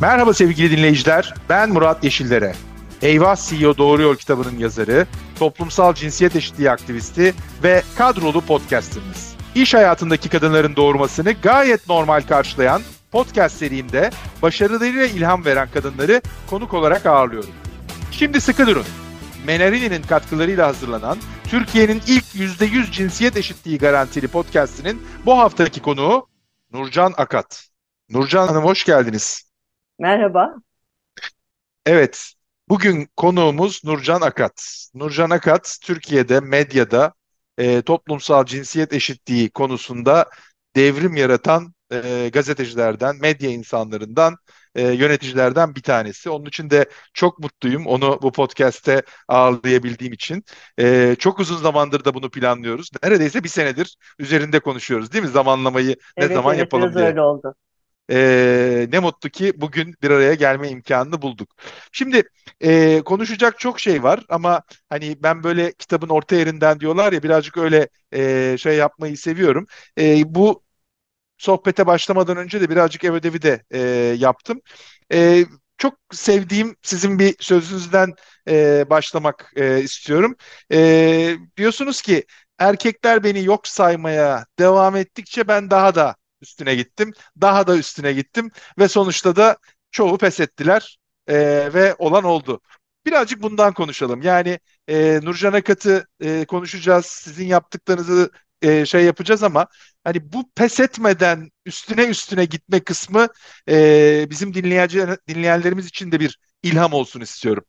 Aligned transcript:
Merhaba 0.00 0.34
sevgili 0.34 0.76
dinleyiciler, 0.76 1.34
ben 1.48 1.70
Murat 1.70 2.04
Yeşillere. 2.04 2.54
Eyvah 3.02 3.36
CEO 3.36 3.76
Doğru 3.78 4.02
Yol 4.02 4.16
kitabının 4.16 4.58
yazarı, 4.58 5.06
toplumsal 5.38 5.94
cinsiyet 5.94 6.36
eşitliği 6.36 6.70
aktivisti 6.70 7.34
ve 7.62 7.82
kadrolu 7.96 8.40
podcasterımız. 8.40 9.34
İş 9.54 9.74
hayatındaki 9.74 10.28
kadınların 10.28 10.76
doğurmasını 10.76 11.32
gayet 11.32 11.88
normal 11.88 12.20
karşılayan 12.20 12.82
podcast 13.12 13.56
serimde 13.56 14.10
başarılarıyla 14.42 15.06
ilham 15.06 15.44
veren 15.44 15.68
kadınları 15.74 16.22
konuk 16.50 16.74
olarak 16.74 17.06
ağırlıyorum. 17.06 17.50
Şimdi 18.10 18.40
sıkı 18.40 18.66
durun. 18.66 18.86
Menarini'nin 19.46 20.02
katkılarıyla 20.02 20.66
hazırlanan 20.66 21.18
Türkiye'nin 21.48 22.02
ilk 22.06 22.24
%100 22.24 22.90
cinsiyet 22.92 23.36
eşitliği 23.36 23.78
garantili 23.78 24.28
podcastinin 24.28 25.02
bu 25.26 25.38
haftaki 25.38 25.82
konuğu 25.82 26.26
Nurcan 26.72 27.14
Akat. 27.16 27.64
Nurcan 28.10 28.48
Hanım 28.48 28.64
hoş 28.64 28.84
geldiniz. 28.84 29.47
Merhaba. 29.98 30.60
Evet, 31.86 32.32
bugün 32.68 33.08
konuğumuz 33.16 33.84
Nurcan 33.84 34.20
Akat. 34.20 34.88
Nurcan 34.94 35.30
Akat, 35.30 35.78
Türkiye'de 35.82 36.40
medyada 36.40 37.12
e, 37.58 37.82
toplumsal 37.82 38.44
cinsiyet 38.46 38.92
eşitliği 38.92 39.50
konusunda 39.50 40.30
devrim 40.76 41.16
yaratan 41.16 41.74
e, 41.92 42.30
gazetecilerden, 42.32 43.16
medya 43.20 43.50
insanlarından, 43.50 44.36
e, 44.74 44.82
yöneticilerden 44.92 45.74
bir 45.74 45.82
tanesi. 45.82 46.30
Onun 46.30 46.46
için 46.46 46.70
de 46.70 46.86
çok 47.14 47.38
mutluyum 47.38 47.86
onu 47.86 48.18
bu 48.22 48.32
podcast'te 48.32 49.02
ağırlayabildiğim 49.28 50.12
için. 50.12 50.44
E, 50.80 51.16
çok 51.18 51.38
uzun 51.40 51.56
zamandır 51.56 52.04
da 52.04 52.14
bunu 52.14 52.30
planlıyoruz. 52.30 52.90
Neredeyse 53.04 53.44
bir 53.44 53.48
senedir 53.48 53.96
üzerinde 54.18 54.60
konuşuyoruz 54.60 55.12
değil 55.12 55.24
mi? 55.24 55.30
Zamanlamayı 55.30 55.96
Evet, 56.16 56.20
ne 56.20 56.28
zaman 56.28 56.54
evet 56.54 56.54
yapalım 56.54 56.94
biraz 56.94 56.96
diye. 56.96 57.16
öyle 57.16 57.20
oldu. 57.22 57.54
Ee, 58.10 58.88
ne 58.92 58.98
mutlu 58.98 59.28
ki 59.30 59.52
bugün 59.56 59.94
bir 60.02 60.10
araya 60.10 60.34
gelme 60.34 60.68
imkanını 60.68 61.22
bulduk. 61.22 61.48
Şimdi 61.92 62.22
e, 62.60 63.00
konuşacak 63.04 63.58
çok 63.58 63.80
şey 63.80 64.02
var 64.02 64.24
ama 64.28 64.62
hani 64.88 65.22
ben 65.22 65.42
böyle 65.44 65.72
kitabın 65.72 66.08
orta 66.08 66.36
yerinden 66.36 66.80
diyorlar 66.80 67.12
ya 67.12 67.22
birazcık 67.22 67.56
öyle 67.56 67.88
e, 68.12 68.56
şey 68.58 68.76
yapmayı 68.76 69.16
seviyorum. 69.18 69.66
E, 69.98 70.34
bu 70.34 70.62
sohbete 71.38 71.86
başlamadan 71.86 72.36
önce 72.36 72.60
de 72.60 72.70
birazcık 72.70 73.04
ev 73.04 73.12
ödevi 73.12 73.42
de 73.42 73.62
e, 73.70 73.78
yaptım. 74.18 74.60
E, 75.12 75.44
çok 75.78 75.94
sevdiğim 76.12 76.76
sizin 76.82 77.18
bir 77.18 77.36
sözünüzden 77.40 78.14
e, 78.48 78.90
başlamak 78.90 79.52
e, 79.56 79.80
istiyorum. 79.82 80.36
E, 80.72 81.36
diyorsunuz 81.56 82.02
ki 82.02 82.26
erkekler 82.58 83.24
beni 83.24 83.44
yok 83.44 83.68
saymaya 83.68 84.46
devam 84.58 84.96
ettikçe 84.96 85.48
ben 85.48 85.70
daha 85.70 85.94
da 85.94 86.16
üstüne 86.40 86.74
gittim. 86.74 87.12
Daha 87.40 87.66
da 87.66 87.76
üstüne 87.76 88.12
gittim 88.12 88.50
ve 88.78 88.88
sonuçta 88.88 89.36
da 89.36 89.56
çoğu 89.90 90.18
pes 90.18 90.40
ettiler 90.40 90.98
e, 91.26 91.36
ve 91.74 91.94
olan 91.98 92.24
oldu. 92.24 92.60
Birazcık 93.06 93.42
bundan 93.42 93.72
konuşalım. 93.74 94.22
Yani 94.22 94.58
e, 94.88 95.20
Nurcan 95.22 95.52
Akat'ı 95.52 96.06
e, 96.20 96.44
konuşacağız. 96.44 97.06
Sizin 97.06 97.46
yaptıklarınızı 97.46 98.30
e, 98.62 98.86
şey 98.86 99.04
yapacağız 99.04 99.42
ama 99.42 99.66
hani 100.04 100.32
bu 100.32 100.50
pes 100.54 100.80
etmeden 100.80 101.50
üstüne 101.66 102.04
üstüne 102.04 102.44
gitme 102.44 102.80
kısmı 102.80 103.26
e, 103.68 104.26
bizim 104.30 104.54
dinleyici, 104.54 105.06
dinleyenlerimiz 105.28 105.86
için 105.86 106.12
de 106.12 106.20
bir 106.20 106.38
ilham 106.62 106.92
olsun 106.92 107.20
istiyorum. 107.20 107.64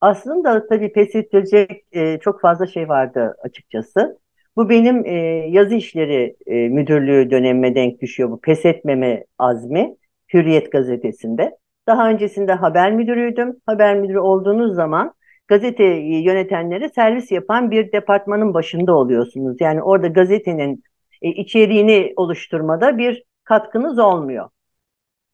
Aslında 0.00 0.66
tabii 0.66 0.92
pes 0.92 1.14
ettirecek 1.14 1.70
e, 1.92 2.18
çok 2.18 2.40
fazla 2.40 2.66
şey 2.66 2.88
vardı 2.88 3.34
açıkçası. 3.44 4.18
Bu 4.56 4.68
benim 4.68 5.06
e, 5.06 5.12
yazı 5.48 5.74
işleri 5.74 6.36
e, 6.46 6.68
müdürlüğü 6.68 7.30
dönemime 7.30 7.74
denk 7.74 8.00
düşüyor 8.00 8.30
bu 8.30 8.40
pes 8.40 8.64
etmeme 8.64 9.24
azmi 9.38 9.96
Hürriyet 10.34 10.72
gazetesinde. 10.72 11.58
Daha 11.86 12.10
öncesinde 12.10 12.52
haber 12.52 12.92
müdürüydüm. 12.92 13.56
Haber 13.66 13.96
müdürü 13.96 14.18
olduğunuz 14.18 14.74
zaman 14.74 15.14
gazeteyi 15.48 16.24
yönetenlere 16.24 16.88
servis 16.88 17.32
yapan 17.32 17.70
bir 17.70 17.92
departmanın 17.92 18.54
başında 18.54 18.96
oluyorsunuz. 18.96 19.56
Yani 19.60 19.82
orada 19.82 20.06
gazetenin 20.06 20.82
e, 21.22 21.28
içeriğini 21.28 22.12
oluşturmada 22.16 22.98
bir 22.98 23.24
katkınız 23.44 23.98
olmuyor. 23.98 24.48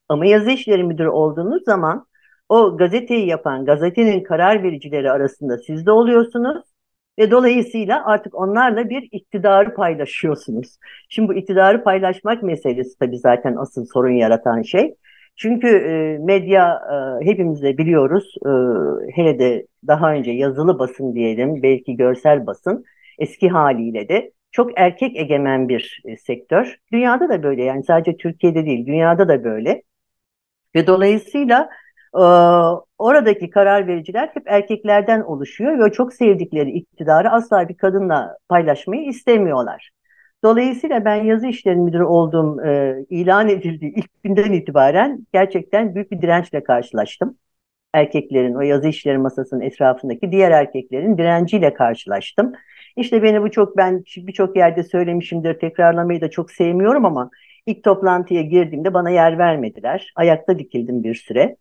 Ama 0.09 0.27
yazı 0.27 0.50
işleri 0.50 0.85
müdürü 0.85 1.09
olduğunuz 1.09 1.65
zaman 1.65 2.06
o 2.49 2.77
gazeteyi 2.77 3.27
yapan 3.27 3.65
gazetenin 3.65 4.23
karar 4.23 4.62
vericileri 4.62 5.11
arasında 5.11 5.59
siz 5.59 5.87
de 5.87 5.91
oluyorsunuz 5.91 6.65
ve 7.19 7.31
dolayısıyla 7.31 8.05
artık 8.06 8.34
onlarla 8.34 8.89
bir 8.91 9.09
iktidarı 9.12 9.75
paylaşıyorsunuz. 9.75 10.79
Şimdi 11.09 11.29
bu 11.29 11.34
iktidarı 11.34 11.84
paylaşmak 11.84 12.43
meselesi 12.43 12.99
tabii 12.99 13.19
zaten 13.19 13.56
asıl 13.56 13.84
sorun 13.84 14.12
yaratan 14.12 14.62
şey. 14.62 14.95
Çünkü 15.37 15.69
e, 15.69 16.19
medya 16.19 16.81
e, 17.21 17.25
hepimiz 17.27 17.62
de 17.62 17.79
biliyoruz, 17.79 18.34
e, 18.47 18.51
hele 19.12 19.39
de 19.39 19.67
daha 19.87 20.12
önce 20.12 20.31
yazılı 20.31 20.79
basın 20.79 21.15
diyelim, 21.15 21.62
belki 21.62 21.97
görsel 21.97 22.47
basın 22.47 22.84
eski 23.19 23.49
haliyle 23.49 24.09
de 24.09 24.33
çok 24.50 24.81
erkek 24.81 25.17
egemen 25.17 25.69
bir 25.69 26.03
sektör. 26.27 26.77
Dünyada 26.93 27.29
da 27.29 27.43
böyle 27.43 27.65
yani 27.65 27.85
sadece 27.85 28.17
Türkiye'de 28.17 28.67
değil, 28.67 28.87
dünyada 28.87 29.29
da 29.29 29.45
böyle. 29.45 29.83
Ve 30.75 30.87
dolayısıyla 30.87 31.71
oradaki 32.99 33.51
karar 33.51 33.87
vericiler 33.87 34.31
hep 34.35 34.43
erkeklerden 34.47 35.21
oluşuyor 35.21 35.85
ve 35.85 35.93
çok 35.93 36.13
sevdikleri 36.13 36.71
iktidarı 36.71 37.31
asla 37.31 37.69
bir 37.69 37.77
kadınla 37.77 38.37
paylaşmayı 38.49 39.09
istemiyorlar. 39.09 39.91
Dolayısıyla 40.45 41.05
ben 41.05 41.25
yazı 41.25 41.47
işleri 41.47 41.77
müdürü 41.77 42.05
olduğum 42.05 42.65
e, 42.67 42.97
ilan 43.11 43.49
edildiği 43.49 43.95
ilk 43.95 44.23
günden 44.23 44.53
itibaren 44.53 45.27
gerçekten 45.33 45.95
büyük 45.95 46.11
bir 46.11 46.23
dirençle 46.23 46.65
karşılaştım. 46.65 47.39
Erkeklerin 47.95 48.55
o 48.55 48.61
yazı 48.61 48.89
işleri 48.89 49.19
masasının 49.19 49.61
etrafındaki 49.61 50.33
diğer 50.33 50.51
erkeklerin 50.51 51.19
direnciyle 51.19 51.75
karşılaştım. 51.75 52.53
İşte 52.97 53.23
beni 53.23 53.43
bu 53.43 53.51
çok 53.51 53.77
ben 53.77 54.05
birçok 54.17 54.57
yerde 54.57 54.83
söylemişimdir 54.83 55.59
tekrarlamayı 55.59 56.21
da 56.21 56.31
çok 56.31 56.51
sevmiyorum 56.51 57.05
ama 57.05 57.31
ilk 57.67 57.85
toplantıya 57.85 58.43
girdiğimde 58.43 58.95
bana 58.95 59.11
yer 59.11 59.39
vermediler. 59.39 60.13
Ayakta 60.17 60.59
dikildim 60.59 61.05
bir 61.05 61.15
süre. 61.15 61.57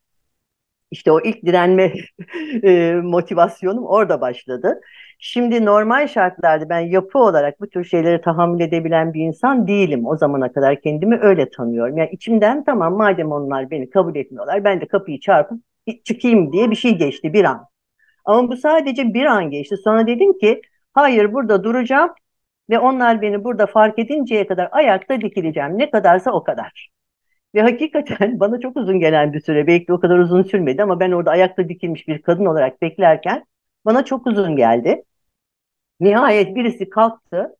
İşte 0.92 1.12
o 1.12 1.22
ilk 1.22 1.46
direnme 1.46 1.94
e, 2.64 2.94
motivasyonum 3.03 3.86
orada 3.86 4.22
başladı. 4.22 4.81
Şimdi 5.20 5.66
normal 5.66 6.08
şartlarda 6.08 6.70
ben 6.70 6.80
yapı 6.80 7.20
olarak 7.20 7.59
bu 7.62 7.68
tür 7.70 7.84
şeyleri 7.84 8.22
tahammül 8.22 8.59
edebilen 8.59 9.14
bir 9.14 9.22
insan 9.22 9.68
değilim. 9.68 10.06
O 10.06 10.18
zamana 10.18 10.52
kadar 10.53 10.81
kendimi 10.81 11.20
öyle 11.22 11.50
tanıyorum. 11.50 11.98
Yani 11.98 12.09
içimden 12.12 12.64
tamam 12.64 12.94
madem 12.98 13.31
onlar 13.31 13.72
beni 13.72 13.90
kabul 13.90 14.16
etmiyorlar 14.16 14.64
ben 14.64 14.81
de 14.81 14.88
kapıyı 14.88 15.20
çarpıp 15.20 15.59
çıkayım 16.06 16.53
diye 16.53 16.72
bir 16.72 16.75
şey 16.75 16.98
geçti 16.98 17.34
bir 17.34 17.44
an. 17.44 17.68
Ama 18.25 18.50
bu 18.50 18.58
sadece 18.58 19.14
bir 19.14 19.25
an 19.25 19.52
geçti. 19.52 19.78
Sonra 19.78 20.08
dedim 20.08 20.38
ki 20.40 20.62
hayır 20.94 21.34
burada 21.34 21.64
duracağım 21.64 22.09
ve 22.69 22.80
onlar 22.80 23.22
beni 23.22 23.44
burada 23.44 23.66
fark 23.66 24.00
edinceye 24.00 24.48
kadar 24.48 24.69
ayakta 24.72 25.22
dikileceğim. 25.22 25.78
Ne 25.78 25.92
kadarsa 25.92 26.31
o 26.31 26.44
kadar. 26.44 26.90
Ve 27.56 27.62
hakikaten 27.62 28.40
bana 28.40 28.59
çok 28.59 28.78
uzun 28.78 29.00
gelen 29.00 29.34
bir 29.34 29.41
süre, 29.41 29.68
belki 29.68 29.94
o 29.94 30.00
kadar 30.00 30.19
uzun 30.19 30.44
sürmedi 30.44 30.84
ama 30.84 31.00
ben 31.00 31.12
orada 31.12 31.31
ayakta 31.31 31.69
dikilmiş 31.69 32.08
bir 32.08 32.22
kadın 32.22 32.46
olarak 32.46 32.81
beklerken 32.81 33.46
bana 33.85 34.06
çok 34.06 34.28
uzun 34.28 34.56
geldi. 34.56 35.03
Nihayet 36.00 36.56
birisi 36.56 36.90
kalktı. 36.90 37.56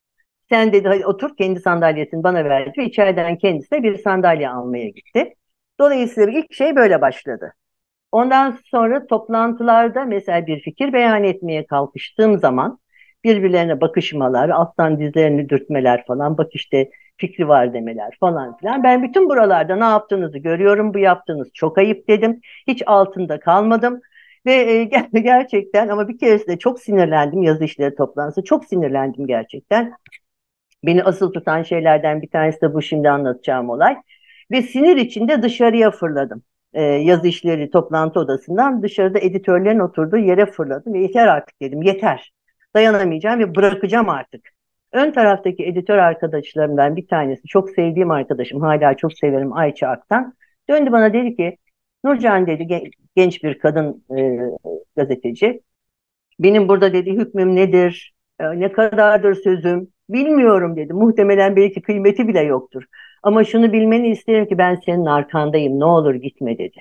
Sen 0.50 0.74
dedi 0.74 0.88
hadi 0.88 1.06
otur 1.06 1.38
kendi 1.38 1.60
sandalyesini 1.60 2.24
bana 2.24 2.46
verdi 2.46 2.74
ve 2.78 2.86
içeriden 2.86 3.38
kendisi 3.38 3.72
de 3.72 3.84
bir 3.84 3.98
sandalye 3.98 4.50
almaya 4.50 4.90
gitti. 4.90 5.34
Dolayısıyla 5.80 6.40
ilk 6.40 6.54
şey 6.54 6.76
böyle 6.76 7.02
başladı. 7.02 7.54
Ondan 8.12 8.60
sonra 8.66 9.08
toplantılarda 9.08 10.06
mesela 10.06 10.48
bir 10.48 10.62
fikir 10.62 10.94
beyan 10.94 11.24
etmeye 11.24 11.66
kalkıştığım 11.68 12.40
zaman 12.40 12.80
birbirlerine 13.24 13.82
bakışmalar, 13.82 14.50
alttan 14.50 15.00
dizlerini 15.00 15.50
dürtmeler 15.50 16.06
falan, 16.08 16.38
bak 16.38 16.56
işte 16.56 16.90
fikri 17.18 17.48
var 17.48 17.74
demeler 17.74 18.18
falan 18.20 18.58
filan. 18.58 18.84
Ben 18.84 19.04
bütün 19.04 19.30
buralarda 19.30 19.76
ne 19.76 19.84
yaptığınızı 19.84 20.38
görüyorum, 20.38 20.94
bu 20.94 21.00
yaptığınız 21.00 21.48
çok 21.54 21.78
ayıp 21.78 22.08
dedim. 22.08 22.42
Hiç 22.68 22.84
altında 22.86 23.40
kalmadım. 23.40 24.02
Ve 24.46 24.54
e, 24.54 24.84
gerçekten 25.22 25.88
ama 25.88 26.08
bir 26.08 26.18
keresinde 26.18 26.58
çok 26.60 26.80
sinirlendim 26.80 27.44
yazı 27.44 27.64
işleri 27.64 27.96
toplantısı. 27.96 28.44
Çok 28.44 28.66
sinirlendim 28.66 29.28
gerçekten. 29.28 29.94
Beni 30.86 31.04
asıl 31.04 31.34
tutan 31.34 31.64
şeylerden 31.64 32.22
bir 32.22 32.30
tanesi 32.30 32.62
de 32.62 32.74
bu 32.74 32.82
şimdi 32.82 33.10
anlatacağım 33.10 33.70
olay. 33.70 33.98
Ve 34.52 34.62
sinir 34.62 34.98
içinde 34.98 35.44
dışarıya 35.44 35.92
fırladım. 35.92 36.44
E, 36.74 36.84
yazı 36.84 37.28
işleri 37.28 37.70
toplantı 37.72 38.20
odasından 38.20 38.84
dışarıda 38.84 39.20
editörlerin 39.20 39.80
oturduğu 39.80 40.18
yere 40.18 40.46
fırladım. 40.46 40.96
Yeter 40.96 41.28
artık 41.28 41.62
dedim 41.62 41.82
yeter. 41.82 42.32
Dayanamayacağım 42.76 43.40
ve 43.40 43.56
bırakacağım 43.56 44.10
artık. 44.10 44.57
Ön 44.92 45.12
taraftaki 45.12 45.66
editör 45.66 45.98
arkadaşlarımdan 45.98 46.96
bir 46.96 47.08
tanesi, 47.08 47.48
çok 47.48 47.70
sevdiğim 47.70 48.12
arkadaşım, 48.12 48.62
hala 48.62 48.98
çok 48.98 49.14
severim 49.14 49.54
Ayça 49.54 49.88
Aktan. 49.88 50.34
Döndü 50.70 50.92
bana 50.92 51.14
dedi 51.14 51.36
ki, 51.36 51.58
Nurcan 52.04 52.48
dedi 52.48 52.92
genç 53.16 53.44
bir 53.44 53.60
kadın 53.60 54.04
e, 54.18 54.40
gazeteci. 54.96 55.62
Benim 56.40 56.68
burada 56.68 56.94
dedi 56.94 57.12
hükmüm 57.12 57.56
nedir? 57.56 58.14
E, 58.40 58.60
ne 58.60 58.72
kadardır 58.72 59.36
sözüm? 59.36 59.88
Bilmiyorum 60.10 60.76
dedi. 60.76 60.94
Muhtemelen 60.94 61.56
belki 61.56 61.82
kıymeti 61.82 62.28
bile 62.28 62.42
yoktur. 62.42 62.84
Ama 63.24 63.44
şunu 63.44 63.74
bilmeni 63.74 64.10
isterim 64.10 64.48
ki 64.48 64.58
ben 64.58 64.76
senin 64.86 65.06
arkandayım 65.06 65.80
ne 65.80 65.86
olur 65.86 66.16
gitme 66.16 66.58
dedi. 66.58 66.78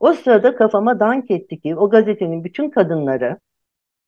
O 0.00 0.12
sırada 0.12 0.56
kafama 0.56 1.00
dank 1.00 1.30
etti 1.30 1.60
ki 1.60 1.76
o 1.76 1.90
gazetenin 1.90 2.44
bütün 2.44 2.70
kadınları, 2.70 3.38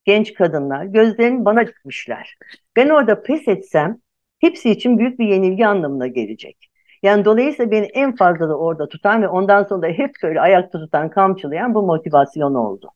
genç 0.05 0.35
kadınlar 0.35 0.85
gözlerini 0.85 1.44
bana 1.44 1.67
dikmişler. 1.67 2.37
Ben 2.76 2.88
orada 2.88 3.23
pes 3.23 3.49
etsem 3.49 3.99
hepsi 4.38 4.70
için 4.70 4.99
büyük 4.99 5.19
bir 5.19 5.26
yenilgi 5.26 5.67
anlamına 5.67 6.06
gelecek. 6.06 6.70
Yani 7.02 7.25
dolayısıyla 7.25 7.70
beni 7.70 7.87
en 7.87 8.17
fazla 8.17 8.49
da 8.49 8.58
orada 8.58 8.88
tutan 8.88 9.23
ve 9.23 9.29
ondan 9.29 9.64
sonra 9.64 9.82
da 9.82 9.87
hep 9.87 10.11
böyle 10.23 10.41
ayakta 10.41 10.79
tutan, 10.79 11.11
kamçılayan 11.11 11.75
bu 11.75 11.82
motivasyon 11.82 12.55
oldu. 12.55 12.91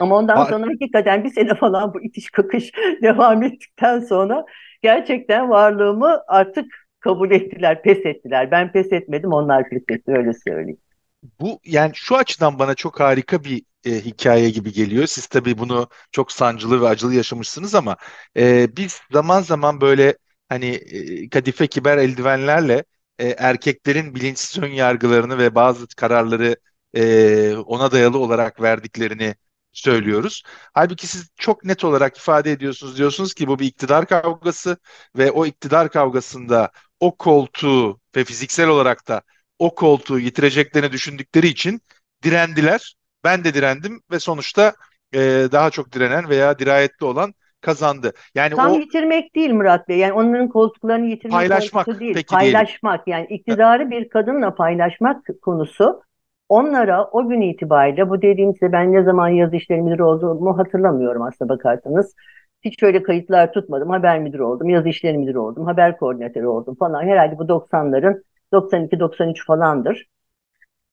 Ama 0.00 0.16
ondan 0.16 0.44
sonra 0.44 0.66
hakikaten 0.66 1.24
bir 1.24 1.30
sene 1.30 1.54
falan 1.54 1.94
bu 1.94 2.02
itiş 2.02 2.30
kakış 2.30 2.72
devam 3.02 3.42
ettikten 3.42 4.00
sonra 4.00 4.44
gerçekten 4.82 5.50
varlığımı 5.50 6.22
artık 6.28 6.66
kabul 7.00 7.30
ettiler, 7.30 7.82
pes 7.82 8.06
ettiler. 8.06 8.50
Ben 8.50 8.72
pes 8.72 8.92
etmedim, 8.92 9.32
onlar 9.32 9.68
pes 9.68 9.82
etti 9.88 10.12
öyle 10.12 10.32
söyleyeyim. 10.34 10.80
Bu 11.22 11.60
yani 11.64 11.92
şu 11.94 12.16
açıdan 12.16 12.58
bana 12.58 12.74
çok 12.74 13.00
harika 13.00 13.44
bir 13.44 13.62
e, 13.84 13.90
hikaye 14.04 14.50
gibi 14.50 14.72
geliyor. 14.72 15.06
Siz 15.06 15.26
tabii 15.26 15.58
bunu 15.58 15.88
çok 16.12 16.32
sancılı 16.32 16.80
ve 16.82 16.88
acılı 16.88 17.14
yaşamışsınız 17.14 17.74
ama 17.74 17.96
e, 18.36 18.76
biz 18.76 19.00
zaman 19.12 19.42
zaman 19.42 19.80
böyle 19.80 20.18
hani 20.48 20.66
e, 20.66 21.28
kadife 21.28 21.66
kiber 21.66 21.98
eldivenlerle 21.98 22.84
e, 23.18 23.28
erkeklerin 23.28 24.14
bilinçsiz 24.14 24.58
ön 24.62 24.68
yargılarını 24.72 25.38
ve 25.38 25.54
bazı 25.54 25.86
kararları 25.88 26.56
e, 26.94 27.56
ona 27.56 27.92
dayalı 27.92 28.18
olarak 28.18 28.62
verdiklerini 28.62 29.34
söylüyoruz. 29.72 30.42
Halbuki 30.74 31.06
siz 31.06 31.28
çok 31.36 31.64
net 31.64 31.84
olarak 31.84 32.16
ifade 32.16 32.52
ediyorsunuz. 32.52 32.98
Diyorsunuz 32.98 33.34
ki 33.34 33.48
bu 33.48 33.58
bir 33.58 33.66
iktidar 33.66 34.06
kavgası 34.06 34.76
ve 35.16 35.30
o 35.30 35.46
iktidar 35.46 35.90
kavgasında 35.90 36.70
o 37.00 37.16
koltuğu 37.16 38.00
ve 38.16 38.24
fiziksel 38.24 38.68
olarak 38.68 39.08
da 39.08 39.22
o 39.58 39.74
koltuğu 39.74 40.18
yitireceklerini 40.18 40.92
düşündükleri 40.92 41.46
için 41.46 41.80
direndiler. 42.24 42.94
Ben 43.24 43.44
de 43.44 43.54
direndim 43.54 44.00
ve 44.10 44.18
sonuçta 44.18 44.72
e, 45.12 45.18
daha 45.52 45.70
çok 45.70 45.92
direnen 45.92 46.28
veya 46.28 46.58
dirayetli 46.58 47.06
olan 47.06 47.34
kazandı. 47.60 48.12
Yani 48.34 48.54
Tam 48.54 48.72
o 48.72 48.78
yitirmek 48.78 49.34
değil 49.34 49.52
Murat 49.52 49.88
Bey. 49.88 49.98
Yani 49.98 50.12
onların 50.12 50.48
koltuklarını 50.48 51.06
yitirmek 51.06 51.32
paylaşmak 51.32 52.00
değil. 52.00 52.14
Peki 52.14 52.34
paylaşmak 52.34 53.06
diyelim. 53.06 53.26
yani 53.30 53.38
iktidarı 53.38 53.90
bir 53.90 54.08
kadınla 54.08 54.54
paylaşmak 54.54 55.26
konusu 55.42 56.02
onlara 56.48 57.04
o 57.04 57.28
gün 57.28 57.40
itibariyle 57.40 58.10
bu 58.10 58.22
dediğim 58.22 58.52
size 58.52 58.72
ben 58.72 58.92
ne 58.92 59.02
zaman 59.02 59.28
yazı 59.28 59.56
işleri 59.56 59.82
müdürü 59.82 60.02
olduğumu 60.02 60.58
hatırlamıyorum 60.58 61.22
aslında 61.22 61.48
bakarsanız. 61.48 62.14
Hiç 62.62 62.82
öyle 62.82 63.02
kayıtlar 63.02 63.52
tutmadım. 63.52 63.90
Haber 63.90 64.18
müdürü 64.18 64.42
oldum, 64.42 64.68
yazı 64.68 64.88
işleri 64.88 65.18
müdürü 65.18 65.38
oldum, 65.38 65.66
haber 65.66 65.96
koordinatörü 65.96 66.46
oldum 66.46 66.74
falan. 66.74 67.02
Herhalde 67.02 67.38
bu 67.38 67.42
90'ların 67.42 68.22
92-93 68.52 69.44
falandır. 69.46 70.06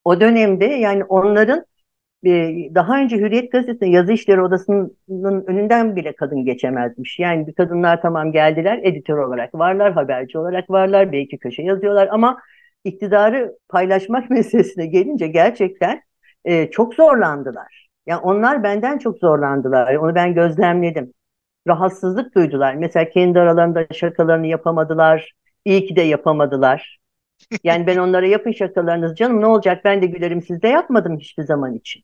O 0.03 0.21
dönemde 0.21 0.65
yani 0.65 1.03
onların 1.03 1.65
e, 2.25 2.29
daha 2.75 2.97
önce 2.99 3.17
Hürriyet 3.17 3.51
Gazetesi'nde 3.51 3.89
yazı 3.89 4.11
işleri 4.13 4.41
odasının 4.41 4.97
önünden 5.47 5.95
bile 5.95 6.15
kadın 6.15 6.45
geçemezmiş. 6.45 7.19
Yani 7.19 7.47
bir 7.47 7.53
kadınlar 7.53 8.01
tamam 8.01 8.31
geldiler 8.31 8.79
editör 8.83 9.17
olarak 9.17 9.55
varlar, 9.55 9.93
haberci 9.93 10.37
olarak 10.37 10.69
varlar, 10.69 11.11
belki 11.11 11.37
köşe 11.37 11.63
yazıyorlar 11.63 12.07
ama 12.11 12.37
iktidarı 12.83 13.57
paylaşmak 13.69 14.29
meselesine 14.29 14.85
gelince 14.85 15.27
gerçekten 15.27 16.01
e, 16.45 16.71
çok 16.71 16.93
zorlandılar. 16.93 17.87
Yani 18.05 18.21
onlar 18.21 18.63
benden 18.63 18.97
çok 18.97 19.17
zorlandılar. 19.17 19.95
Onu 19.95 20.15
ben 20.15 20.33
gözlemledim. 20.33 21.13
Rahatsızlık 21.67 22.35
duydular. 22.35 22.75
Mesela 22.75 23.09
kendi 23.09 23.39
aralarında 23.39 23.87
şakalarını 23.93 24.47
yapamadılar. 24.47 25.31
İyi 25.65 25.85
ki 25.85 25.95
de 25.95 26.01
yapamadılar. 26.01 26.97
Yani 27.63 27.87
ben 27.87 27.97
onlara 27.97 28.27
yapın 28.27 28.51
şakalarınız 28.51 29.15
canım 29.15 29.41
ne 29.41 29.45
olacak 29.45 29.85
ben 29.85 30.01
de 30.01 30.05
gülerim 30.05 30.41
siz 30.41 30.61
de 30.61 30.67
yapmadım 30.67 31.19
hiçbir 31.19 31.43
zaman 31.43 31.73
için. 31.73 32.03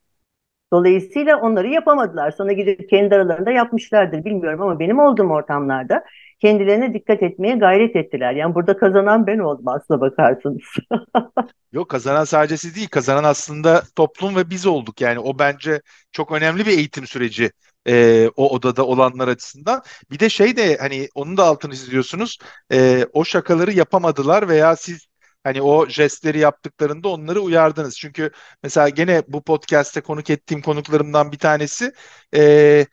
Dolayısıyla 0.72 1.40
onları 1.40 1.68
yapamadılar. 1.68 2.30
Sonra 2.30 2.52
gidip 2.52 2.90
kendi 2.90 3.14
aralarında 3.14 3.50
yapmışlardır 3.50 4.24
bilmiyorum 4.24 4.62
ama 4.62 4.78
benim 4.78 4.98
olduğum 4.98 5.30
ortamlarda 5.30 6.04
kendilerine 6.40 6.94
dikkat 6.94 7.22
etmeye 7.22 7.54
gayret 7.54 7.96
ettiler. 7.96 8.32
Yani 8.32 8.54
burada 8.54 8.76
kazanan 8.76 9.26
ben 9.26 9.38
oldum 9.38 9.68
aslına 9.68 10.00
bakarsınız. 10.00 10.62
Yok 11.72 11.88
kazanan 11.88 12.24
sadece 12.24 12.56
siz 12.56 12.76
değil 12.76 12.88
kazanan 12.88 13.24
aslında 13.24 13.82
toplum 13.96 14.36
ve 14.36 14.50
biz 14.50 14.66
olduk. 14.66 15.00
Yani 15.00 15.18
o 15.18 15.38
bence 15.38 15.80
çok 16.12 16.32
önemli 16.32 16.66
bir 16.66 16.78
eğitim 16.78 17.06
süreci 17.06 17.50
e, 17.88 18.28
o 18.36 18.48
odada 18.54 18.86
olanlar 18.86 19.28
açısından. 19.28 19.82
Bir 20.10 20.18
de 20.18 20.28
şey 20.28 20.56
de 20.56 20.76
hani 20.76 21.08
onun 21.14 21.36
da 21.36 21.44
altını 21.44 21.72
çiziyorsunuz. 21.72 22.38
E, 22.72 23.06
o 23.12 23.24
şakaları 23.24 23.72
yapamadılar 23.72 24.48
veya 24.48 24.76
siz 24.76 25.06
hani 25.44 25.62
o 25.62 25.88
jestleri 25.88 26.38
yaptıklarında 26.38 27.08
onları 27.08 27.40
uyardınız. 27.40 27.98
Çünkü 27.98 28.30
mesela 28.62 28.88
gene 28.88 29.22
bu 29.28 29.42
podcast'te 29.42 30.00
konuk 30.00 30.30
ettiğim 30.30 30.62
konuklarımdan 30.62 31.32
bir 31.32 31.38
tanesi 31.38 31.92
e, 32.34 32.86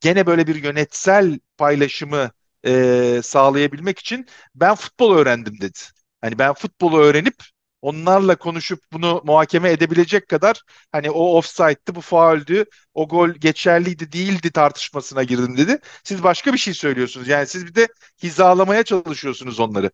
gene 0.00 0.26
böyle 0.26 0.46
bir 0.46 0.54
yönetsel 0.64 1.38
paylaşımı 1.58 2.30
e, 2.66 3.20
sağlayabilmek 3.24 3.98
için 3.98 4.26
ben 4.54 4.74
futbol 4.74 5.16
öğrendim 5.16 5.60
dedi. 5.60 5.78
Hani 6.20 6.38
ben 6.38 6.54
futbolu 6.54 6.98
öğrenip 6.98 7.34
onlarla 7.82 8.36
konuşup 8.36 8.80
bunu 8.92 9.22
muhakeme 9.24 9.70
edebilecek 9.72 10.28
kadar 10.28 10.62
hani 10.92 11.10
o 11.10 11.36
offside'dı 11.36 11.94
bu 11.94 12.00
fauldü 12.00 12.64
o 12.94 13.08
gol 13.08 13.30
geçerliydi 13.30 14.12
değildi 14.12 14.50
tartışmasına 14.52 15.22
girdim 15.22 15.56
dedi. 15.56 15.78
Siz 16.04 16.22
başka 16.22 16.52
bir 16.52 16.58
şey 16.58 16.74
söylüyorsunuz. 16.74 17.28
Yani 17.28 17.46
siz 17.46 17.66
bir 17.66 17.74
de 17.74 17.88
hizalamaya 18.22 18.82
çalışıyorsunuz 18.82 19.60
onları. 19.60 19.90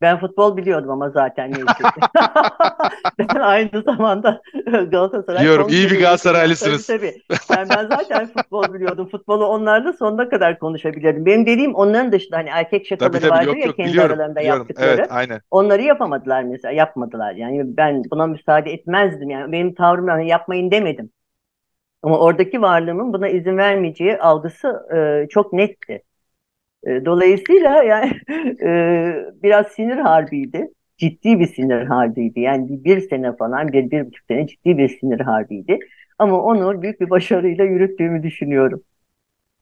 Ben 0.00 0.20
futbol 0.20 0.56
biliyordum 0.56 0.90
ama 0.90 1.10
zaten 1.10 1.50
neyse. 1.50 1.66
ben 3.34 3.40
aynı 3.40 3.82
zamanda 3.82 4.40
Galatasaray. 4.90 5.40
Biliyorum 5.40 5.66
iyi 5.68 5.90
bir 5.90 6.00
Galatasaraylısınız. 6.00 6.86
Tabii, 6.86 6.98
tabii. 6.98 7.38
Ben, 7.50 7.68
ben 7.70 7.88
zaten 7.88 8.26
futbol 8.26 8.74
biliyordum. 8.74 9.08
Futbolu 9.08 9.46
onlarla 9.46 9.92
sonuna 9.92 10.28
kadar 10.28 10.58
konuşabilirdim. 10.58 11.26
Benim 11.26 11.46
dediğim 11.46 11.74
onların 11.74 12.12
dışında 12.12 12.36
hani 12.36 12.48
erkek 12.48 12.86
şakaları 12.86 13.12
tabii, 13.12 13.20
tabii, 13.20 13.30
vardır 13.30 13.46
yok, 13.46 13.56
ya 13.56 13.66
yok, 13.66 13.76
kendi 13.76 13.90
biliyorum, 13.90 14.12
aralarında 14.12 14.40
biliyorum. 14.40 14.60
yaptıkları. 14.60 14.90
Evet, 14.90 15.06
aynen. 15.10 15.40
Onları 15.50 15.82
yapamadılar 15.82 16.42
mesela. 16.42 16.72
Yapmadılar. 16.72 17.32
Yani 17.34 17.62
ben 17.76 18.02
buna 18.10 18.26
müsaade 18.26 18.72
etmezdim. 18.72 19.30
Yani 19.30 19.52
benim 19.52 19.74
tavrım 19.74 20.08
yani 20.08 20.28
yapmayın 20.28 20.70
demedim. 20.70 21.10
Ama 22.02 22.18
oradaki 22.18 22.62
varlığımın 22.62 23.12
buna 23.12 23.28
izin 23.28 23.56
vermeyeceği 23.56 24.18
algısı 24.18 24.86
e, 24.96 25.28
çok 25.28 25.52
netti. 25.52 26.02
E, 26.86 27.04
dolayısıyla 27.04 27.82
yani 27.82 28.12
e, 28.62 28.70
biraz 29.42 29.66
sinir 29.66 29.96
harbiydi. 29.96 30.68
Ciddi 30.98 31.40
bir 31.40 31.46
sinir 31.46 31.86
harbiydi. 31.86 32.40
Yani 32.40 32.84
bir 32.84 33.00
sene 33.00 33.36
falan, 33.36 33.72
bir, 33.72 33.90
bir 33.90 34.06
buçuk 34.06 34.26
sene 34.28 34.46
ciddi 34.46 34.78
bir 34.78 34.88
sinir 34.88 35.20
harbiydi. 35.20 35.78
Ama 36.18 36.42
onu 36.42 36.82
büyük 36.82 37.00
bir 37.00 37.10
başarıyla 37.10 37.64
yürüttüğümü 37.64 38.22
düşünüyorum. 38.22 38.82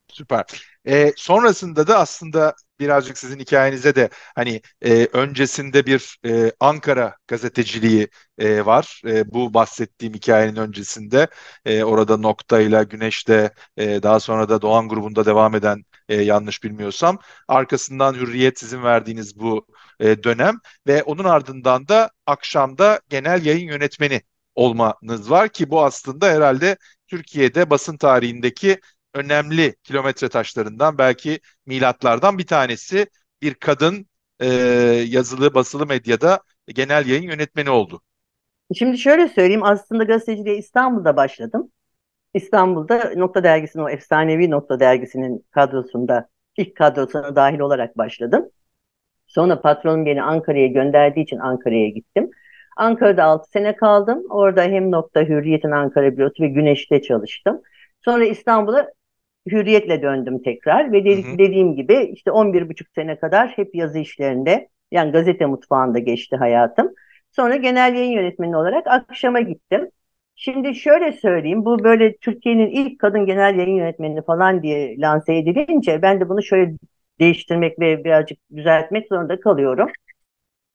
Süper. 0.08 0.44
E, 0.86 1.12
sonrasında 1.16 1.86
da 1.86 1.98
aslında 1.98 2.54
birazcık 2.80 3.18
sizin 3.18 3.38
hikayenize 3.38 3.94
de 3.94 4.08
hani 4.34 4.60
e, 4.82 5.06
öncesinde 5.12 5.86
bir 5.86 6.18
e, 6.26 6.52
Ankara 6.60 7.16
gazeteciliği 7.28 8.08
e, 8.38 8.66
var. 8.66 9.02
E, 9.06 9.32
bu 9.32 9.54
bahsettiğim 9.54 10.14
hikayenin 10.14 10.56
öncesinde 10.56 11.28
e, 11.64 11.84
orada 11.84 12.16
Nokta'yla 12.16 12.82
Güneş'te 12.82 13.50
e, 13.76 14.02
daha 14.02 14.20
sonra 14.20 14.48
da 14.48 14.62
Doğan 14.62 14.88
grubunda 14.88 15.26
devam 15.26 15.54
eden 15.54 15.84
e, 16.08 16.22
yanlış 16.22 16.64
bilmiyorsam 16.64 17.18
arkasından 17.48 18.14
Hürriyet 18.14 18.58
sizin 18.58 18.82
verdiğiniz 18.82 19.38
bu 19.38 19.66
e, 20.00 20.22
dönem 20.22 20.58
ve 20.86 21.02
onun 21.02 21.24
ardından 21.24 21.88
da 21.88 22.10
akşamda 22.26 23.00
genel 23.08 23.46
yayın 23.46 23.68
yönetmeni 23.68 24.20
olmanız 24.54 25.30
var 25.30 25.48
ki 25.48 25.70
bu 25.70 25.84
aslında 25.84 26.26
herhalde 26.26 26.76
Türkiye'de 27.08 27.70
basın 27.70 27.96
tarihindeki 27.96 28.80
önemli 29.14 29.76
kilometre 29.84 30.28
taşlarından 30.28 30.98
belki 30.98 31.40
milatlardan 31.66 32.38
bir 32.38 32.46
tanesi 32.46 33.06
bir 33.42 33.54
kadın 33.54 34.06
e, 34.40 34.46
yazılı 35.08 35.54
basılı 35.54 35.86
medyada 35.86 36.40
genel 36.68 37.06
yayın 37.06 37.22
yönetmeni 37.22 37.70
oldu. 37.70 38.02
Şimdi 38.78 38.98
şöyle 38.98 39.28
söyleyeyim 39.28 39.62
aslında 39.62 40.04
gazeteciliğe 40.04 40.56
İstanbul'da 40.56 41.16
başladım. 41.16 41.70
İstanbul'da 42.34 43.12
Nokta 43.16 43.44
Dergisi'nin 43.44 43.82
o 43.84 43.88
efsanevi 43.88 44.50
Nokta 44.50 44.80
Dergisi'nin 44.80 45.46
kadrosunda 45.50 46.28
ilk 46.56 46.76
kadrosuna 46.76 47.36
dahil 47.36 47.58
olarak 47.58 47.98
başladım. 47.98 48.50
Sonra 49.26 49.60
patronum 49.60 50.06
beni 50.06 50.22
Ankara'ya 50.22 50.66
gönderdiği 50.66 51.22
için 51.22 51.38
Ankara'ya 51.38 51.88
gittim. 51.88 52.30
Ankara'da 52.76 53.24
6 53.24 53.50
sene 53.50 53.76
kaldım. 53.76 54.22
Orada 54.30 54.62
hem 54.62 54.90
Nokta 54.90 55.20
Hürriyet'in 55.20 55.70
Ankara 55.70 56.16
bürosu 56.16 56.42
ve 56.42 56.48
Güneş'te 56.48 57.02
çalıştım. 57.02 57.62
Sonra 58.04 58.24
İstanbul'a 58.24 58.90
hürriyetle 59.46 60.02
döndüm 60.02 60.42
tekrar 60.42 60.92
ve 60.92 61.04
dedik, 61.04 61.26
hı 61.26 61.32
hı. 61.32 61.38
dediğim 61.38 61.76
gibi 61.76 62.10
işte 62.12 62.30
11 62.30 62.68
buçuk 62.68 62.88
sene 62.94 63.18
kadar 63.18 63.48
hep 63.48 63.74
yazı 63.74 63.98
işlerinde 63.98 64.68
yani 64.90 65.12
gazete 65.12 65.46
mutfağında 65.46 65.98
geçti 65.98 66.36
hayatım. 66.36 66.94
Sonra 67.32 67.56
genel 67.56 67.94
yayın 67.94 68.12
yönetmeni 68.12 68.56
olarak 68.56 68.86
akşama 68.86 69.40
gittim. 69.40 69.90
Şimdi 70.36 70.74
şöyle 70.74 71.12
söyleyeyim 71.12 71.64
bu 71.64 71.84
böyle 71.84 72.16
Türkiye'nin 72.16 72.70
ilk 72.70 72.98
kadın 72.98 73.26
genel 73.26 73.58
yayın 73.58 73.76
yönetmeni 73.76 74.22
falan 74.24 74.62
diye 74.62 74.98
lanse 75.00 75.34
edilince 75.36 76.02
ben 76.02 76.20
de 76.20 76.28
bunu 76.28 76.42
şöyle 76.42 76.72
değiştirmek 77.20 77.80
ve 77.80 78.04
birazcık 78.04 78.38
düzeltmek 78.56 79.08
zorunda 79.08 79.40
kalıyorum. 79.40 79.88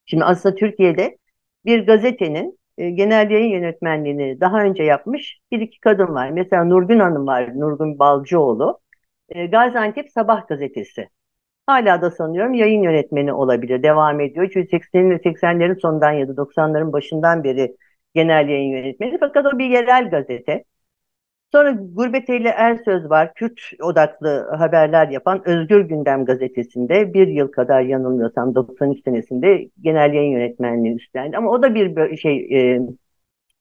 Şimdi 0.06 0.24
aslında 0.24 0.56
Türkiye'de 0.56 1.18
bir 1.66 1.86
gazetenin 1.88 2.60
e, 2.78 2.90
genel 2.90 3.32
yayın 3.32 3.50
yönetmenliğini 3.50 4.40
daha 4.42 4.64
önce 4.64 4.84
yapmış 4.84 5.40
bir 5.52 5.60
iki 5.62 5.80
kadın 5.80 6.08
var. 6.16 6.30
Mesela 6.30 6.64
Nurgün 6.64 7.00
Hanım 7.00 7.28
var, 7.28 7.60
Nurgün 7.60 8.00
Balcıoğlu. 8.00 8.80
E, 9.30 9.46
Gaziantep 9.46 10.12
Sabah 10.12 10.48
gazetesi. 10.48 11.10
Hala 11.68 12.02
da 12.02 12.12
sanıyorum 12.12 12.54
yayın 12.54 12.84
yönetmeni 12.84 13.34
olabilir, 13.34 13.84
devam 13.84 14.20
ediyor. 14.20 14.50
Çünkü 14.54 14.70
80'lerin 14.70 15.20
80'lerin 15.20 15.80
sonundan 15.82 16.12
ya 16.12 16.28
da 16.28 16.38
90'ların 16.38 16.94
başından 16.94 17.44
beri 17.44 17.78
genel 18.14 18.50
yayın 18.50 18.72
yönetmeni. 18.72 19.18
Fakat 19.20 19.46
o 19.46 19.60
bir 19.60 19.70
yerel 19.70 20.10
gazete. 20.10 20.64
Sonra 21.52 21.72
Gurbet 21.72 22.30
ile 22.30 22.50
Ersöz 22.50 23.10
var. 23.10 23.34
Kürt 23.34 23.60
odaklı 23.82 24.50
haberler 24.58 25.08
yapan 25.08 25.48
Özgür 25.48 25.82
Gündem 25.82 26.26
gazetesinde 26.26 27.14
bir 27.14 27.28
yıl 27.28 27.48
kadar 27.52 27.82
yanılmıyorsam 27.82 28.56
93 28.56 29.04
senesinde 29.04 29.70
genel 29.82 30.14
yayın 30.14 30.32
yönetmenliği 30.32 30.96
üstlendi. 30.96 31.38
Ama 31.38 31.52
o 31.52 31.62
da 31.62 31.76
bir 31.76 32.18
şey 32.18 32.38
e, 32.52 32.82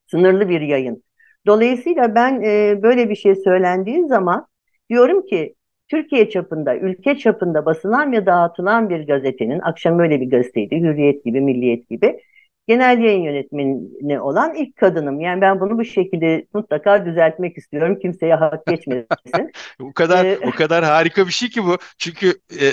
sınırlı 0.06 0.48
bir 0.48 0.60
yayın. 0.60 1.02
Dolayısıyla 1.46 2.14
ben 2.14 2.42
e, 2.42 2.82
böyle 2.82 3.10
bir 3.10 3.14
şey 3.14 3.34
söylendiği 3.34 4.06
zaman 4.06 4.46
diyorum 4.90 5.26
ki 5.26 5.54
Türkiye 5.88 6.30
çapında, 6.30 6.76
ülke 6.76 7.18
çapında 7.18 7.66
basılan 7.66 8.12
ve 8.12 8.26
dağıtılan 8.26 8.90
bir 8.90 9.06
gazetenin, 9.06 9.60
akşam 9.60 9.98
öyle 9.98 10.20
bir 10.20 10.30
gazeteydi, 10.30 10.76
Hürriyet 10.76 11.24
gibi, 11.24 11.40
Milliyet 11.40 11.88
gibi, 11.88 12.20
genel 12.68 12.98
yayın 12.98 13.22
yönetmeni 13.22 14.20
olan 14.20 14.54
ilk 14.54 14.76
kadınım. 14.76 15.20
Yani 15.20 15.40
ben 15.40 15.60
bunu 15.60 15.78
bu 15.78 15.84
şekilde 15.84 16.46
mutlaka 16.54 17.06
düzeltmek 17.06 17.58
istiyorum. 17.58 17.98
Kimseye 18.02 18.34
hak 18.34 18.66
geçmesin. 18.66 19.06
o 19.82 19.92
kadar 19.92 20.24
ee, 20.24 20.38
o 20.46 20.50
kadar 20.50 20.84
harika 20.84 21.26
bir 21.26 21.32
şey 21.32 21.48
ki 21.48 21.64
bu. 21.64 21.76
Çünkü 21.98 22.34
e, 22.60 22.72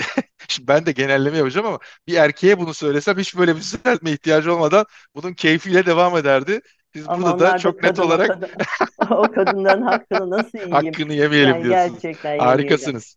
ben 0.68 0.86
de 0.86 0.92
genelleme 0.92 1.38
yapacağım 1.38 1.66
ama 1.66 1.78
bir 2.06 2.14
erkeğe 2.14 2.58
bunu 2.58 2.74
söylesem 2.74 3.18
hiç 3.18 3.38
böyle 3.38 3.56
bir 3.56 3.60
düzeltme 3.60 4.10
ihtiyacı 4.10 4.54
olmadan 4.54 4.84
bunun 5.14 5.34
keyfiyle 5.34 5.86
devam 5.86 6.16
ederdi. 6.16 6.60
Biz 6.94 7.08
ama 7.08 7.32
burada 7.32 7.52
da 7.52 7.58
çok 7.58 7.82
net 7.82 7.98
olarak 7.98 8.30
o, 8.30 8.40
kadın, 8.40 9.14
o 9.14 9.32
kadından 9.32 9.82
hakkını 9.82 10.30
nasıl 10.30 10.58
yiyeyim? 10.58 10.72
Hakkını 10.72 11.12
yemeyelim 11.12 11.54
yani 11.54 11.64
diyorsunuz. 11.64 12.02
Gerçekten 12.02 12.38
Harikasınız. 12.38 13.16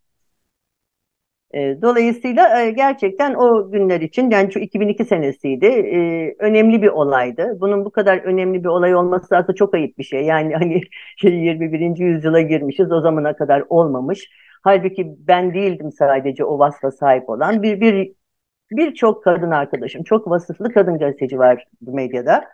E, 1.54 1.82
dolayısıyla 1.82 2.60
e, 2.62 2.70
gerçekten 2.70 3.34
o 3.34 3.70
günler 3.70 4.00
için 4.00 4.30
yani 4.30 4.52
şu 4.52 4.58
2002 4.58 5.04
senesiydi. 5.04 5.66
E, 5.66 6.34
önemli 6.38 6.82
bir 6.82 6.88
olaydı. 6.88 7.60
Bunun 7.60 7.84
bu 7.84 7.90
kadar 7.90 8.18
önemli 8.18 8.64
bir 8.64 8.68
olay 8.68 8.94
olması 8.94 9.36
aslında 9.36 9.54
çok 9.54 9.74
ayıp 9.74 9.98
bir 9.98 10.04
şey. 10.04 10.24
Yani 10.24 10.54
hani 10.54 10.80
21. 11.22 12.04
yüzyıla 12.04 12.40
girmişiz. 12.40 12.92
O 12.92 13.00
zamana 13.00 13.36
kadar 13.36 13.64
olmamış. 13.68 14.28
Halbuki 14.62 15.06
ben 15.18 15.54
değildim 15.54 15.92
sadece 15.92 16.44
o 16.44 16.58
vasfa 16.58 16.90
sahip 16.90 17.28
olan. 17.30 17.62
Bir 17.62 17.80
bir 17.80 18.12
birçok 18.70 19.24
kadın 19.24 19.50
arkadaşım, 19.50 20.04
çok 20.04 20.30
vasıflı 20.30 20.72
kadın 20.72 20.98
gazeteci 20.98 21.38
var 21.38 21.64
medyada. 21.80 22.44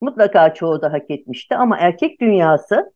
Mutlaka 0.00 0.54
çoğu 0.54 0.82
da 0.82 0.92
hak 0.92 1.10
etmişti 1.10 1.56
ama 1.56 1.78
erkek 1.78 2.20
dünyası 2.20 2.92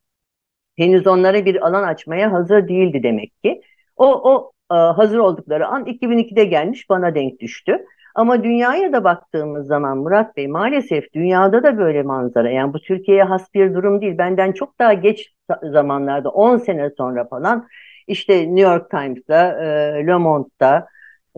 henüz 0.76 1.06
onlara 1.06 1.44
bir 1.44 1.66
alan 1.66 1.82
açmaya 1.84 2.32
hazır 2.32 2.68
değildi 2.68 3.02
demek 3.02 3.42
ki. 3.42 3.62
O, 3.96 4.32
o 4.32 4.52
hazır 4.68 5.18
oldukları 5.18 5.66
an 5.66 5.84
2002'de 5.84 6.44
gelmiş 6.44 6.90
bana 6.90 7.14
denk 7.14 7.40
düştü. 7.40 7.84
Ama 8.14 8.44
dünyaya 8.44 8.92
da 8.92 9.04
baktığımız 9.04 9.66
zaman 9.66 9.98
Murat 9.98 10.36
Bey 10.36 10.48
maalesef 10.48 11.12
dünyada 11.14 11.62
da 11.62 11.78
böyle 11.78 12.02
manzara. 12.02 12.50
Yani 12.50 12.72
bu 12.72 12.80
Türkiye'ye 12.80 13.22
has 13.22 13.54
bir 13.54 13.74
durum 13.74 14.00
değil. 14.00 14.18
Benden 14.18 14.52
çok 14.52 14.78
daha 14.78 14.92
geç 14.92 15.32
zamanlarda 15.62 16.28
10 16.30 16.56
sene 16.58 16.90
sonra 16.90 17.28
falan 17.28 17.68
işte 18.08 18.54
New 18.54 18.60
York 18.60 18.90
Times'da, 18.90 19.64
e, 19.64 20.06
Le 20.06 20.16
Monde'da, 20.16 20.88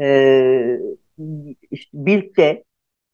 e, 0.00 0.78
işte 1.70 1.90
Bild'de 1.94 2.64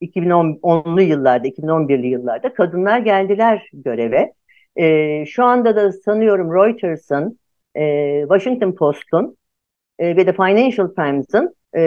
2010'lu 0.00 1.02
yıllarda, 1.02 1.49
2011'li 1.49 2.06
yıllarda 2.06 2.54
kadınlar 2.54 2.99
geldiler 2.99 3.68
göreve. 3.73 4.32
E, 4.76 5.26
şu 5.26 5.44
anda 5.44 5.76
da 5.76 5.92
sanıyorum 5.92 6.54
Reuters'ın, 6.54 7.38
e, 7.75 8.20
Washington 8.20 8.73
Post'un 8.73 9.37
e, 9.98 10.16
ve 10.16 10.26
de 10.26 10.32
Financial 10.32 10.88
Times'ın 10.88 11.54
e, 11.72 11.80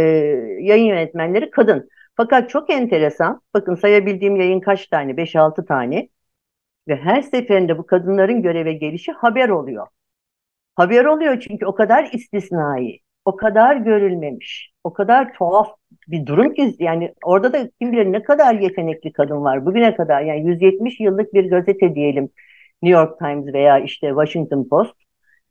yayın 0.60 0.86
yönetmenleri 0.86 1.52
kadın. 1.52 1.90
Fakat 2.18 2.50
çok 2.50 2.70
enteresan, 2.70 3.42
bakın 3.54 3.76
sayabildiğim 3.76 4.36
yayın 4.36 4.60
kaç 4.60 4.88
tane? 4.88 5.18
5-6 5.18 5.66
tane. 5.66 6.10
Ve 6.88 6.96
her 6.96 7.22
seferinde 7.22 7.78
bu 7.78 7.86
kadınların 7.86 8.42
göreve 8.42 8.74
gelişi 8.74 9.12
haber 9.12 9.50
oluyor. 9.50 9.88
Haber 10.76 11.06
oluyor 11.06 11.40
çünkü 11.40 11.66
o 11.66 11.76
kadar 11.76 12.10
istisnai, 12.14 13.00
o 13.26 13.36
kadar 13.36 13.76
görülmemiş, 13.76 14.72
o 14.84 14.94
kadar 14.94 15.34
tuhaf 15.34 15.68
bir 16.08 16.26
durum 16.26 16.54
ki 16.54 16.76
yani 16.80 17.14
orada 17.24 17.54
da 17.54 17.70
kim 17.82 17.92
bilir 17.92 18.12
ne 18.12 18.24
kadar 18.24 18.56
yetenekli 18.56 19.14
kadın 19.14 19.44
var 19.44 19.66
bugüne 19.66 19.96
kadar 19.96 20.22
yani 20.22 20.48
170 20.48 21.00
yıllık 21.00 21.34
bir 21.34 21.50
gazete 21.50 21.96
diyelim 21.96 22.30
New 22.84 23.00
York 23.00 23.20
Times 23.20 23.54
veya 23.54 23.80
işte 23.80 24.08
Washington 24.08 24.70
Post 24.70 24.94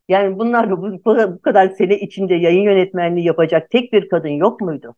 yani 0.08 0.38
bunlar 0.38 0.70
bu, 0.70 0.82
bu 1.06 1.42
kadar 1.42 1.68
sene 1.68 1.98
içinde 2.00 2.34
yayın 2.34 2.62
yönetmenliği 2.62 3.26
yapacak 3.26 3.70
tek 3.70 3.92
bir 3.92 4.08
kadın 4.08 4.28
yok 4.28 4.60
muydu? 4.60 4.94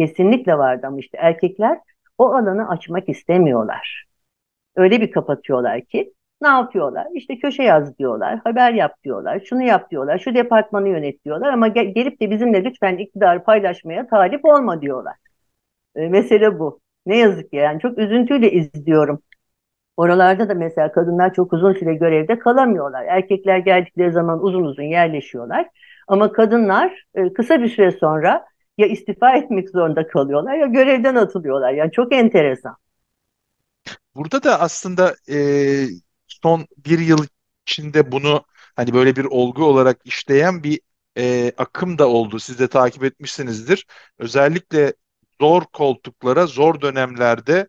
Kesinlikle 0.00 0.58
vardı 0.58 0.86
ama 0.86 0.98
işte 0.98 1.18
erkekler 1.20 1.78
o 2.18 2.26
alanı 2.34 2.68
açmak 2.68 3.08
istemiyorlar. 3.08 4.04
Öyle 4.76 5.00
bir 5.00 5.10
kapatıyorlar 5.12 5.80
ki 5.82 6.14
ne 6.42 6.48
yapıyorlar? 6.48 7.06
İşte 7.14 7.38
köşe 7.38 7.62
yaz 7.62 7.98
diyorlar, 7.98 8.38
haber 8.44 8.72
yap 8.72 9.02
diyorlar, 9.04 9.40
şunu 9.48 9.62
yap 9.62 9.90
diyorlar, 9.90 10.18
şu 10.18 10.34
departmanı 10.34 10.88
yönet 10.88 11.24
diyorlar 11.24 11.48
ama 11.52 11.68
gel, 11.68 11.94
gelip 11.94 12.20
de 12.20 12.30
bizimle 12.30 12.64
lütfen 12.64 12.96
iktidarı 12.98 13.44
paylaşmaya 13.44 14.06
talip 14.06 14.44
olma 14.44 14.80
diyorlar. 14.82 15.16
E, 15.96 16.08
mesele 16.08 16.58
bu. 16.58 16.80
Ne 17.06 17.18
yazık 17.18 17.50
ki 17.50 17.56
yani 17.56 17.80
çok 17.80 17.98
üzüntüyle 17.98 18.52
izliyorum. 18.52 19.22
Oralarda 19.96 20.48
da 20.48 20.54
mesela 20.54 20.92
kadınlar 20.92 21.34
çok 21.34 21.52
uzun 21.52 21.72
süre 21.72 21.94
görevde 21.94 22.38
kalamıyorlar. 22.38 23.04
Erkekler 23.04 23.58
geldikleri 23.58 24.12
zaman 24.12 24.42
uzun 24.42 24.64
uzun 24.64 24.82
yerleşiyorlar. 24.82 25.68
Ama 26.08 26.32
kadınlar 26.32 27.04
e, 27.14 27.32
kısa 27.32 27.62
bir 27.62 27.68
süre 27.68 27.92
sonra 27.92 28.44
ya 28.78 28.86
istifa 28.86 29.36
etmek 29.36 29.70
zorunda 29.70 30.06
kalıyorlar 30.06 30.54
ya 30.54 30.66
görevden 30.66 31.14
atılıyorlar. 31.14 31.72
Yani 31.72 31.92
çok 31.92 32.14
enteresan. 32.14 32.76
Burada 34.14 34.42
da 34.42 34.60
aslında 34.60 35.14
e, 35.30 35.36
son 36.26 36.66
bir 36.86 36.98
yıl 36.98 37.26
içinde 37.66 38.12
bunu 38.12 38.44
hani 38.76 38.94
böyle 38.94 39.16
bir 39.16 39.24
olgu 39.24 39.64
olarak 39.64 39.98
işleyen 40.04 40.62
bir 40.62 40.80
e, 41.18 41.52
akım 41.56 41.98
da 41.98 42.08
oldu. 42.08 42.38
Siz 42.38 42.58
de 42.58 42.68
takip 42.68 43.04
etmişsinizdir. 43.04 43.86
Özellikle 44.18 44.92
zor 45.40 45.62
koltuklara, 45.72 46.46
zor 46.46 46.80
dönemlerde 46.80 47.68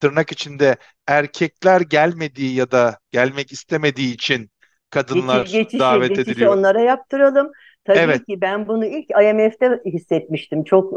tırnak 0.00 0.32
içinde 0.32 0.76
erkekler 1.06 1.80
gelmediği 1.80 2.54
ya 2.54 2.70
da 2.70 2.98
gelmek 3.10 3.52
istemediği 3.52 4.14
için 4.14 4.50
kadınlar 4.90 5.46
Geçi, 5.46 5.52
geçişi, 5.52 5.78
davet 5.78 6.08
geçişi 6.08 6.30
ediliyor. 6.32 6.56
onlara 6.56 6.80
yaptıralım. 6.80 7.52
Tabii 7.84 7.98
Evet. 7.98 8.24
ki 8.26 8.40
ben 8.40 8.68
bunu 8.68 8.84
ilk 8.86 9.10
IMF'de 9.10 9.80
hissetmiştim 9.86 10.64
çok 10.64 10.92
e, 10.92 10.96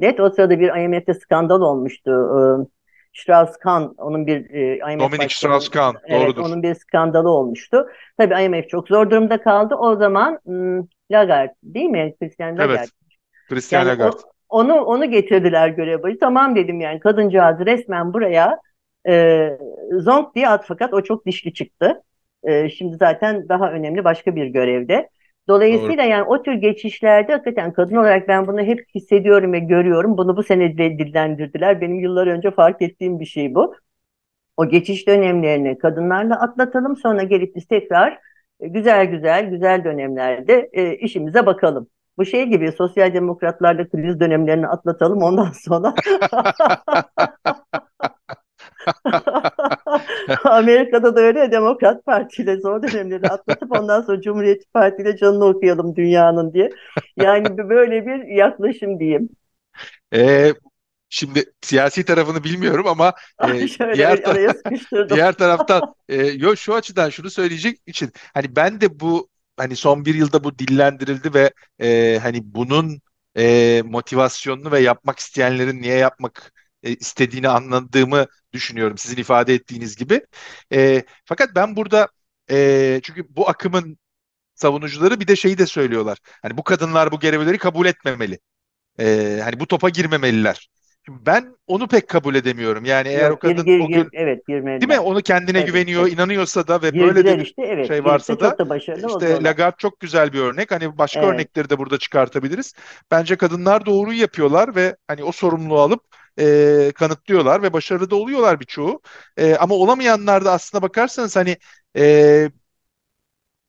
net. 0.00 0.20
O 0.20 0.30
sırada 0.30 0.60
bir 0.60 0.68
IMF'de 0.84 1.14
skandal 1.14 1.60
olmuştu. 1.60 2.10
E, 2.10 2.40
Strauss-Kahn 3.18 3.94
onun 3.98 4.26
bir 4.26 4.50
e, 4.50 4.92
IMF 4.92 5.00
Dominic 5.00 5.34
Strauss-Kahn 5.34 5.94
evet, 6.04 6.20
doğrudur. 6.26 6.42
onun 6.42 6.62
bir 6.62 6.74
skandalı 6.74 7.30
olmuştu. 7.30 7.86
Tabii 8.18 8.44
IMF 8.44 8.68
çok 8.68 8.88
zor 8.88 9.10
durumda 9.10 9.42
kaldı. 9.42 9.74
O 9.74 9.96
zaman 9.96 10.38
hmm, 10.44 10.78
Lagarde 11.10 11.54
değil 11.62 11.90
mi? 11.90 12.14
Christian 12.20 12.58
Lagarde. 12.58 12.72
Evet. 12.78 12.90
Christian 13.48 13.86
Yani 13.86 13.88
Lagarde. 13.88 14.16
o, 14.16 14.20
onu 14.50 14.74
onu 14.74 15.10
getirdiler 15.10 15.68
görev 15.68 16.02
boyu. 16.02 16.18
Tamam 16.18 16.56
dedim 16.56 16.80
yani 16.80 17.00
kadıncağızı 17.00 17.66
resmen 17.66 18.12
buraya 18.12 18.60
e, 19.08 19.48
zonk 19.92 20.34
diye 20.34 20.48
at 20.48 20.64
fakat 20.66 20.94
o 20.94 21.02
çok 21.02 21.26
dişli 21.26 21.54
çıktı. 21.54 22.02
E, 22.44 22.68
şimdi 22.70 22.96
zaten 22.96 23.48
daha 23.48 23.72
önemli 23.72 24.04
başka 24.04 24.36
bir 24.36 24.46
görevde. 24.46 25.08
Dolayısıyla 25.48 26.04
Doğru. 26.04 26.10
yani 26.10 26.22
o 26.22 26.42
tür 26.42 26.52
geçişlerde 26.52 27.32
hakikaten 27.32 27.72
kadın 27.72 27.96
olarak 27.96 28.28
ben 28.28 28.46
bunu 28.46 28.60
hep 28.60 28.84
hissediyorum 28.94 29.52
ve 29.52 29.58
görüyorum. 29.58 30.18
Bunu 30.18 30.36
bu 30.36 30.42
sene 30.42 30.78
de 30.78 30.98
dillendirdiler. 30.98 31.80
Benim 31.80 32.00
yıllar 32.00 32.26
önce 32.26 32.50
fark 32.50 32.82
ettiğim 32.82 33.20
bir 33.20 33.24
şey 33.24 33.54
bu. 33.54 33.74
O 34.56 34.68
geçiş 34.68 35.06
dönemlerini 35.08 35.78
kadınlarla 35.78 36.40
atlatalım 36.40 36.96
sonra 36.96 37.22
gelip 37.22 37.56
biz 37.56 37.66
tekrar 37.66 38.18
e, 38.60 38.68
güzel 38.68 39.06
güzel 39.06 39.50
güzel 39.50 39.84
dönemlerde 39.84 40.70
e, 40.72 40.96
işimize 40.96 41.46
bakalım. 41.46 41.88
Bu 42.18 42.24
şey 42.24 42.44
gibi 42.46 42.72
sosyal 42.72 43.14
demokratlarla 43.14 43.88
kriz 43.88 44.20
dönemlerini 44.20 44.66
atlatalım 44.68 45.22
ondan 45.22 45.52
sonra 45.52 45.94
Amerika'da 50.44 51.16
da 51.16 51.20
öyle 51.20 51.52
Demokrat 51.52 52.04
Parti 52.06 52.42
ile 52.42 52.60
zor 52.60 52.82
dönemleri 52.82 53.28
atlatıp 53.28 53.72
ondan 53.80 54.02
sonra 54.02 54.20
Cumhuriyetçi 54.20 54.66
Parti 54.72 55.02
ile 55.02 55.16
canını 55.16 55.44
okuyalım 55.44 55.96
dünyanın 55.96 56.52
diye. 56.52 56.70
Yani 57.16 57.58
böyle 57.58 58.06
bir 58.06 58.36
yaklaşım 58.36 59.00
diyeyim. 59.00 59.28
Ee, 60.14 60.54
şimdi 61.08 61.44
siyasi 61.62 62.04
tarafını 62.04 62.44
bilmiyorum 62.44 62.86
ama 62.86 63.14
e, 63.42 63.68
Şöyle 63.68 63.94
diğer 63.94 64.22
ta- 64.22 64.34
diğer 65.10 65.32
taraftan 65.32 65.94
e, 66.08 66.16
yo 66.16 66.56
şu 66.56 66.74
açıdan 66.74 67.10
şunu 67.10 67.30
söyleyecek 67.30 67.78
için 67.86 68.12
hani 68.34 68.56
ben 68.56 68.80
de 68.80 69.00
bu 69.00 69.28
hani 69.60 69.76
son 69.76 70.04
bir 70.04 70.14
yılda 70.14 70.44
bu 70.44 70.58
dillendirildi 70.58 71.34
ve 71.34 71.52
e, 71.80 72.18
hani 72.22 72.40
bunun 72.44 73.00
e, 73.36 73.82
motivasyonunu 73.84 74.72
ve 74.72 74.80
yapmak 74.80 75.18
isteyenlerin 75.18 75.82
niye 75.82 75.96
yapmak 75.96 76.52
e, 76.82 76.94
istediğini 76.94 77.48
anladığımı 77.48 78.26
düşünüyorum 78.52 78.98
sizin 78.98 79.16
ifade 79.16 79.54
ettiğiniz 79.54 79.96
gibi. 79.96 80.20
E, 80.72 81.04
fakat 81.24 81.54
ben 81.56 81.76
burada 81.76 82.08
e, 82.50 83.00
çünkü 83.02 83.26
bu 83.36 83.48
akımın 83.48 83.98
savunucuları 84.54 85.20
bir 85.20 85.28
de 85.28 85.36
şeyi 85.36 85.58
de 85.58 85.66
söylüyorlar. 85.66 86.18
Hani 86.42 86.56
bu 86.56 86.64
kadınlar 86.64 87.12
bu 87.12 87.20
görevleri 87.20 87.58
kabul 87.58 87.86
etmemeli. 87.86 88.38
E, 89.00 89.40
hani 89.44 89.60
bu 89.60 89.66
topa 89.66 89.88
girmemeliler. 89.88 90.70
Ben 91.08 91.56
onu 91.66 91.88
pek 91.88 92.08
kabul 92.08 92.34
edemiyorum. 92.34 92.84
Yani 92.84 93.08
eğer 93.08 93.30
Yok, 93.30 93.36
o 93.36 93.38
kadın 93.38 93.64
gir, 93.64 93.78
gir, 93.78 93.84
o 93.84 93.88
gün 93.88 94.08
evet 94.12 94.48
değil 94.48 94.88
mi? 94.88 95.00
Onu 95.00 95.22
kendine 95.22 95.58
Evet, 95.58 95.66
güveniyor, 95.66 96.02
evet. 96.02 96.12
inanıyorsa 96.12 96.68
da 96.68 96.82
ve 96.82 96.90
Girdiler 96.90 97.14
böyle 97.14 97.26
de 97.26 97.38
bir 97.38 97.44
işte 97.44 97.62
evet. 97.62 97.88
şey 97.88 98.04
varsa 98.04 98.40
da 98.40 98.56
işte. 99.06 99.42
Lagarde 99.42 99.76
çok 99.78 100.00
güzel 100.00 100.32
bir 100.32 100.38
örnek. 100.38 100.70
Hani 100.70 100.98
başka 100.98 101.20
Evet. 101.20 101.34
örnekleri 101.34 101.70
de 101.70 101.78
burada 101.78 101.98
çıkartabiliriz. 101.98 102.74
Bence 103.10 103.36
kadınlar 103.36 103.86
doğruyu 103.86 104.20
yapıyorlar 104.20 104.74
ve 104.74 104.96
hani 105.08 105.24
o 105.24 105.32
sorumluluğu 105.32 105.80
alıp 105.80 106.04
e, 106.38 106.92
kanıtlıyorlar 106.94 107.62
ve 107.62 107.72
başarılı 107.72 108.10
da 108.10 108.16
oluyorlar 108.16 108.60
birçoğu. 108.60 109.00
E, 109.36 109.54
ama 109.56 109.74
olamayanlar 109.74 110.44
da 110.44 110.52
aslına 110.52 110.82
bakarsanız 110.82 111.36
hani 111.36 111.56
e, 111.96 112.50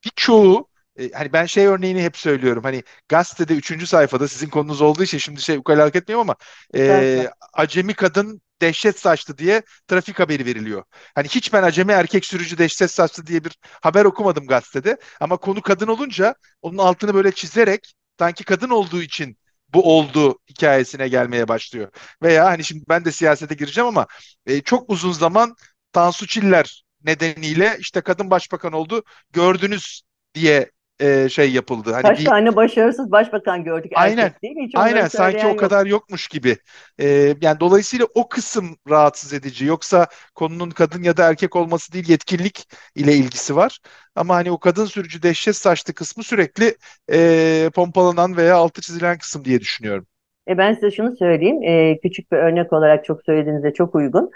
birçoğu 0.05 0.67
e, 1.01 1.11
hani 1.11 1.33
ben 1.33 1.45
şey 1.45 1.65
örneğini 1.65 2.03
hep 2.03 2.17
söylüyorum. 2.17 2.63
Hani 2.63 2.83
gazetede 3.09 3.53
üçüncü 3.53 3.87
sayfada 3.87 4.27
sizin 4.27 4.49
konunuz 4.49 4.81
olduğu 4.81 5.03
için 5.03 5.17
şimdi 5.17 5.41
şey 5.41 5.57
ukalalık 5.57 5.95
etmiyorum 5.95 6.29
ama 6.29 6.35
e, 6.75 7.27
acemi 7.53 7.93
kadın 7.93 8.41
dehşet 8.61 8.99
saçtı 8.99 9.37
diye 9.37 9.61
trafik 9.87 10.19
haberi 10.19 10.45
veriliyor. 10.45 10.83
Hani 11.15 11.27
hiç 11.27 11.53
ben 11.53 11.63
acemi 11.63 11.91
erkek 11.91 12.25
sürücü 12.25 12.57
dehşet 12.57 12.91
saçtı 12.91 13.27
diye 13.27 13.43
bir 13.43 13.57
haber 13.81 14.05
okumadım 14.05 14.47
gazetede. 14.47 14.97
Ama 15.19 15.37
konu 15.37 15.61
kadın 15.61 15.87
olunca 15.87 16.35
onun 16.61 16.77
altını 16.77 17.13
böyle 17.13 17.31
çizerek 17.31 17.93
sanki 18.19 18.43
kadın 18.43 18.69
olduğu 18.69 19.01
için 19.01 19.37
bu 19.73 19.97
oldu 19.97 20.39
hikayesine 20.49 21.07
gelmeye 21.07 21.47
başlıyor. 21.47 21.91
Veya 22.23 22.45
hani 22.45 22.63
şimdi 22.63 22.83
ben 22.89 23.05
de 23.05 23.11
siyasete 23.11 23.55
gireceğim 23.55 23.87
ama 23.87 24.07
e, 24.45 24.61
çok 24.61 24.89
uzun 24.89 25.11
zaman 25.11 25.55
Tansu 25.93 26.27
Çiller 26.27 26.83
nedeniyle 27.03 27.77
işte 27.79 28.01
kadın 28.01 28.29
başbakan 28.29 28.73
oldu 28.73 29.03
gördünüz 29.33 30.01
diye 30.33 30.71
e, 31.01 31.29
şey 31.29 31.51
yapıldı. 31.51 31.91
Hani 31.91 32.01
Kaç 32.01 32.19
bir 32.19 32.25
tane 32.25 32.55
başarısız 32.55 33.11
başbakan 33.11 33.63
gördük 33.63 33.91
aynen 33.95 34.17
erkek 34.25 34.43
değil 34.43 34.55
mi? 34.55 34.65
Hiç 34.65 34.75
aynen 34.75 35.07
sanki 35.07 35.45
o 35.45 35.49
yok. 35.49 35.59
kadar 35.59 35.85
yokmuş 35.85 36.27
gibi. 36.27 36.57
E, 36.99 37.35
yani 37.41 37.59
dolayısıyla 37.59 38.07
o 38.15 38.29
kısım 38.29 38.77
rahatsız 38.89 39.33
edici. 39.33 39.65
Yoksa 39.65 40.07
konunun 40.35 40.69
kadın 40.69 41.03
ya 41.03 41.17
da 41.17 41.29
erkek 41.29 41.55
olması 41.55 41.93
değil 41.93 42.09
yetkinlik 42.09 42.67
ile 42.95 43.13
ilgisi 43.13 43.55
var. 43.55 43.79
Ama 44.15 44.35
hani 44.35 44.51
o 44.51 44.59
kadın 44.59 44.85
sürücü 44.85 45.23
dehşet 45.23 45.55
saçlı 45.55 45.93
kısmı 45.93 46.23
sürekli 46.23 46.75
e, 47.11 47.69
pompalanan 47.75 48.37
veya 48.37 48.55
altı 48.55 48.81
çizilen 48.81 49.17
kısım 49.17 49.45
diye 49.45 49.59
düşünüyorum. 49.59 50.07
E 50.47 50.57
ben 50.57 50.73
size 50.73 50.91
şunu 50.91 51.15
söyleyeyim. 51.15 51.63
e, 51.63 51.99
küçük 51.99 52.31
bir 52.31 52.37
örnek 52.37 52.73
olarak 52.73 53.05
çok 53.05 53.23
söylediğinizde 53.25 53.73
çok 53.73 53.95
uygun. 53.95 54.31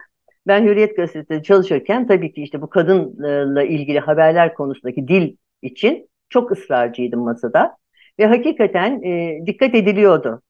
Ben 0.48 0.64
Hürriyet 0.64 0.96
Gazetesi'nde 0.96 1.44
çalışırken 1.44 2.08
tabii 2.08 2.34
ki 2.34 2.44
işte 2.44 2.62
bu 2.62 2.70
kadınla 2.70 3.64
ilgili 3.64 4.00
haberler 4.00 4.54
konusundaki 4.54 5.08
dil 5.08 5.36
için 5.62 6.10
çok 6.30 6.52
ısrarcıydım 6.52 7.20
masada. 7.20 7.78
Ve 8.20 8.26
hakikaten 8.26 9.04
e, 9.04 9.40
dikkat 9.46 9.76
ediliyordu. 9.76 10.42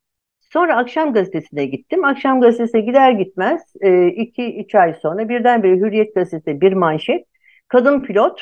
Sonra 0.42 0.78
Akşam 0.78 1.14
Gazetesi'ne 1.14 1.66
gittim. 1.66 2.06
Akşam 2.06 2.42
Gazetesi'ne 2.42 2.82
gider 2.82 3.12
gitmez 3.12 3.62
e, 3.82 4.08
iki 4.08 4.60
üç 4.60 4.76
ay 4.76 4.94
sonra 5.02 5.30
birdenbire 5.30 5.76
Hürriyet 5.76 6.16
Gazetesi'nde 6.16 6.62
bir 6.62 6.74
manşet. 6.74 7.26
Kadın 7.68 8.02
pilot 8.02 8.42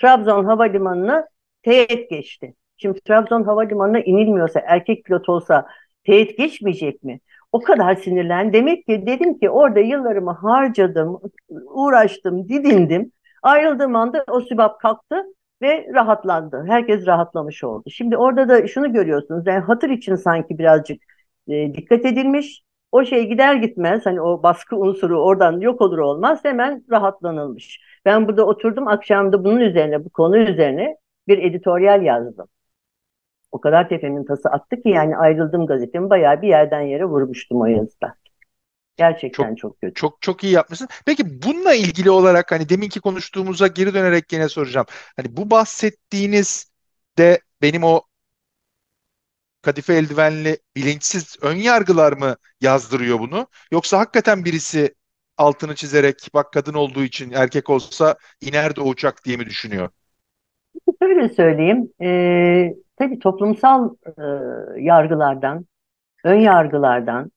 Trabzon 0.00 0.44
Havalimanı'na 0.44 1.26
teğet 1.62 2.10
geçti. 2.10 2.54
Şimdi 2.76 3.00
Trabzon 3.00 3.42
Havalimanı'na 3.42 4.00
inilmiyorsa 4.00 4.62
erkek 4.66 5.04
pilot 5.04 5.28
olsa 5.28 5.66
teğet 6.04 6.38
geçmeyecek 6.38 7.02
mi? 7.04 7.20
O 7.52 7.60
kadar 7.60 7.94
sinirlen. 7.94 8.52
Demek 8.52 8.86
ki 8.86 9.06
dedim 9.06 9.38
ki 9.38 9.50
orada 9.50 9.80
yıllarımı 9.80 10.32
harcadım, 10.32 11.20
uğraştım, 11.48 12.48
didindim. 12.48 13.12
Ayrıldığım 13.42 13.96
anda 13.96 14.24
o 14.28 14.40
sübap 14.40 14.80
kalktı 14.80 15.24
ve 15.62 15.86
rahatlandı. 15.94 16.64
Herkes 16.68 17.06
rahatlamış 17.06 17.64
oldu. 17.64 17.90
Şimdi 17.90 18.16
orada 18.16 18.48
da 18.48 18.66
şunu 18.66 18.92
görüyorsunuz. 18.92 19.46
Yani 19.46 19.60
hatır 19.60 19.90
için 19.90 20.14
sanki 20.14 20.58
birazcık 20.58 21.02
e, 21.48 21.74
dikkat 21.74 22.04
edilmiş. 22.04 22.62
O 22.92 23.04
şey 23.04 23.28
gider 23.28 23.54
gitmez 23.54 24.06
hani 24.06 24.20
o 24.20 24.42
baskı 24.42 24.76
unsuru 24.76 25.22
oradan 25.22 25.60
yok 25.60 25.80
olur 25.80 25.98
olmaz 25.98 26.40
hemen 26.42 26.84
rahatlanılmış. 26.90 27.80
Ben 28.04 28.28
burada 28.28 28.46
oturdum 28.46 28.88
akşamda 28.88 29.44
bunun 29.44 29.60
üzerine 29.60 30.04
bu 30.04 30.10
konu 30.10 30.38
üzerine 30.38 30.96
bir 31.28 31.38
editoryal 31.38 32.02
yazdım. 32.02 32.48
O 33.52 33.60
kadar 33.60 33.88
tepemin 33.88 34.24
tası 34.24 34.48
attı 34.48 34.76
ki 34.82 34.88
yani 34.88 35.16
ayrıldım 35.16 35.66
gazetemi 35.66 36.10
bayağı 36.10 36.42
bir 36.42 36.48
yerden 36.48 36.80
yere 36.80 37.04
vurmuştum 37.04 37.60
o 37.60 37.66
yazıda. 37.66 38.14
Gerçekten 38.96 39.54
Çok 39.54 39.54
çok 39.54 39.80
kötü. 39.80 39.94
çok 39.94 40.22
çok 40.22 40.44
iyi 40.44 40.52
yapmışsın. 40.52 40.88
Peki 41.06 41.42
bununla 41.42 41.74
ilgili 41.74 42.10
olarak 42.10 42.52
hani 42.52 42.68
deminki 42.68 43.00
konuştuğumuza 43.00 43.66
geri 43.66 43.94
dönerek 43.94 44.28
gene 44.28 44.48
soracağım. 44.48 44.86
Hani 45.16 45.36
bu 45.36 45.50
bahsettiğiniz 45.50 46.70
de 47.18 47.40
benim 47.62 47.84
o 47.84 48.02
kadife 49.62 49.94
eldivenli 49.94 50.58
bilinçsiz 50.76 51.36
ön 51.42 51.56
yargılar 51.56 52.12
mı 52.12 52.36
yazdırıyor 52.60 53.18
bunu? 53.18 53.46
Yoksa 53.72 53.98
hakikaten 53.98 54.44
birisi 54.44 54.94
altını 55.36 55.74
çizerek 55.74 56.28
bak 56.34 56.52
kadın 56.52 56.74
olduğu 56.74 57.02
için 57.02 57.30
erkek 57.32 57.70
olsa 57.70 58.16
iner 58.40 58.76
de 58.76 58.80
uçak 58.80 59.24
diye 59.24 59.36
mi 59.36 59.46
düşünüyor? 59.46 59.90
Şöyle 61.02 61.28
söyleyeyim, 61.28 61.92
e, 62.02 62.74
tabii 62.96 63.18
toplumsal 63.18 63.94
e, 64.06 64.22
yargılardan, 64.82 65.66
ön 66.24 66.40
yargılardan 66.40 67.32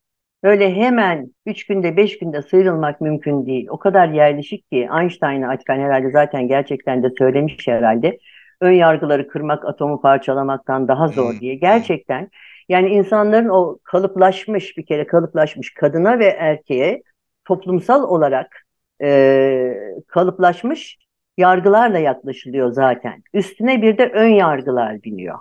böyle 0.46 0.76
hemen 0.76 1.28
üç 1.48 1.68
günde 1.68 1.98
beş 1.98 2.20
günde 2.20 2.44
sıyrılmak 2.44 3.02
mümkün 3.02 3.48
değil. 3.48 3.68
O 3.70 3.80
kadar 3.80 4.10
yerleşik 4.10 4.72
ki 4.72 4.90
Einstein'ı 5.02 5.50
açıkçası 5.50 5.82
herhalde 5.82 6.12
zaten 6.12 6.50
gerçekten 6.50 7.04
de 7.04 7.10
söylemiş 7.20 7.68
herhalde. 7.68 8.20
Ön 8.62 8.74
yargıları 8.74 9.30
kırmak 9.30 9.66
atomu 9.66 10.02
parçalamaktan 10.02 10.90
daha 10.90 11.10
zor 11.10 11.34
Hmm, 11.34 11.40
diye. 11.40 11.56
Gerçekten 11.56 12.30
yani 12.70 12.90
insanların 12.90 13.50
o 13.50 13.80
kalıplaşmış 13.86 14.78
bir 14.78 14.88
kere 14.88 15.08
kalıplaşmış 15.08 15.74
kadına 15.74 16.20
ve 16.20 16.26
erkeğe 16.28 17.04
toplumsal 17.46 18.04
olarak 18.04 18.64
e, 19.04 19.74
kalıplaşmış 20.08 20.98
yargılarla 21.38 22.00
yaklaşılıyor 22.00 22.72
zaten. 22.72 23.24
Üstüne 23.34 23.82
bir 23.82 23.98
de 23.98 24.10
ön 24.14 24.30
yargılar 24.30 25.04
biniyor. 25.04 25.40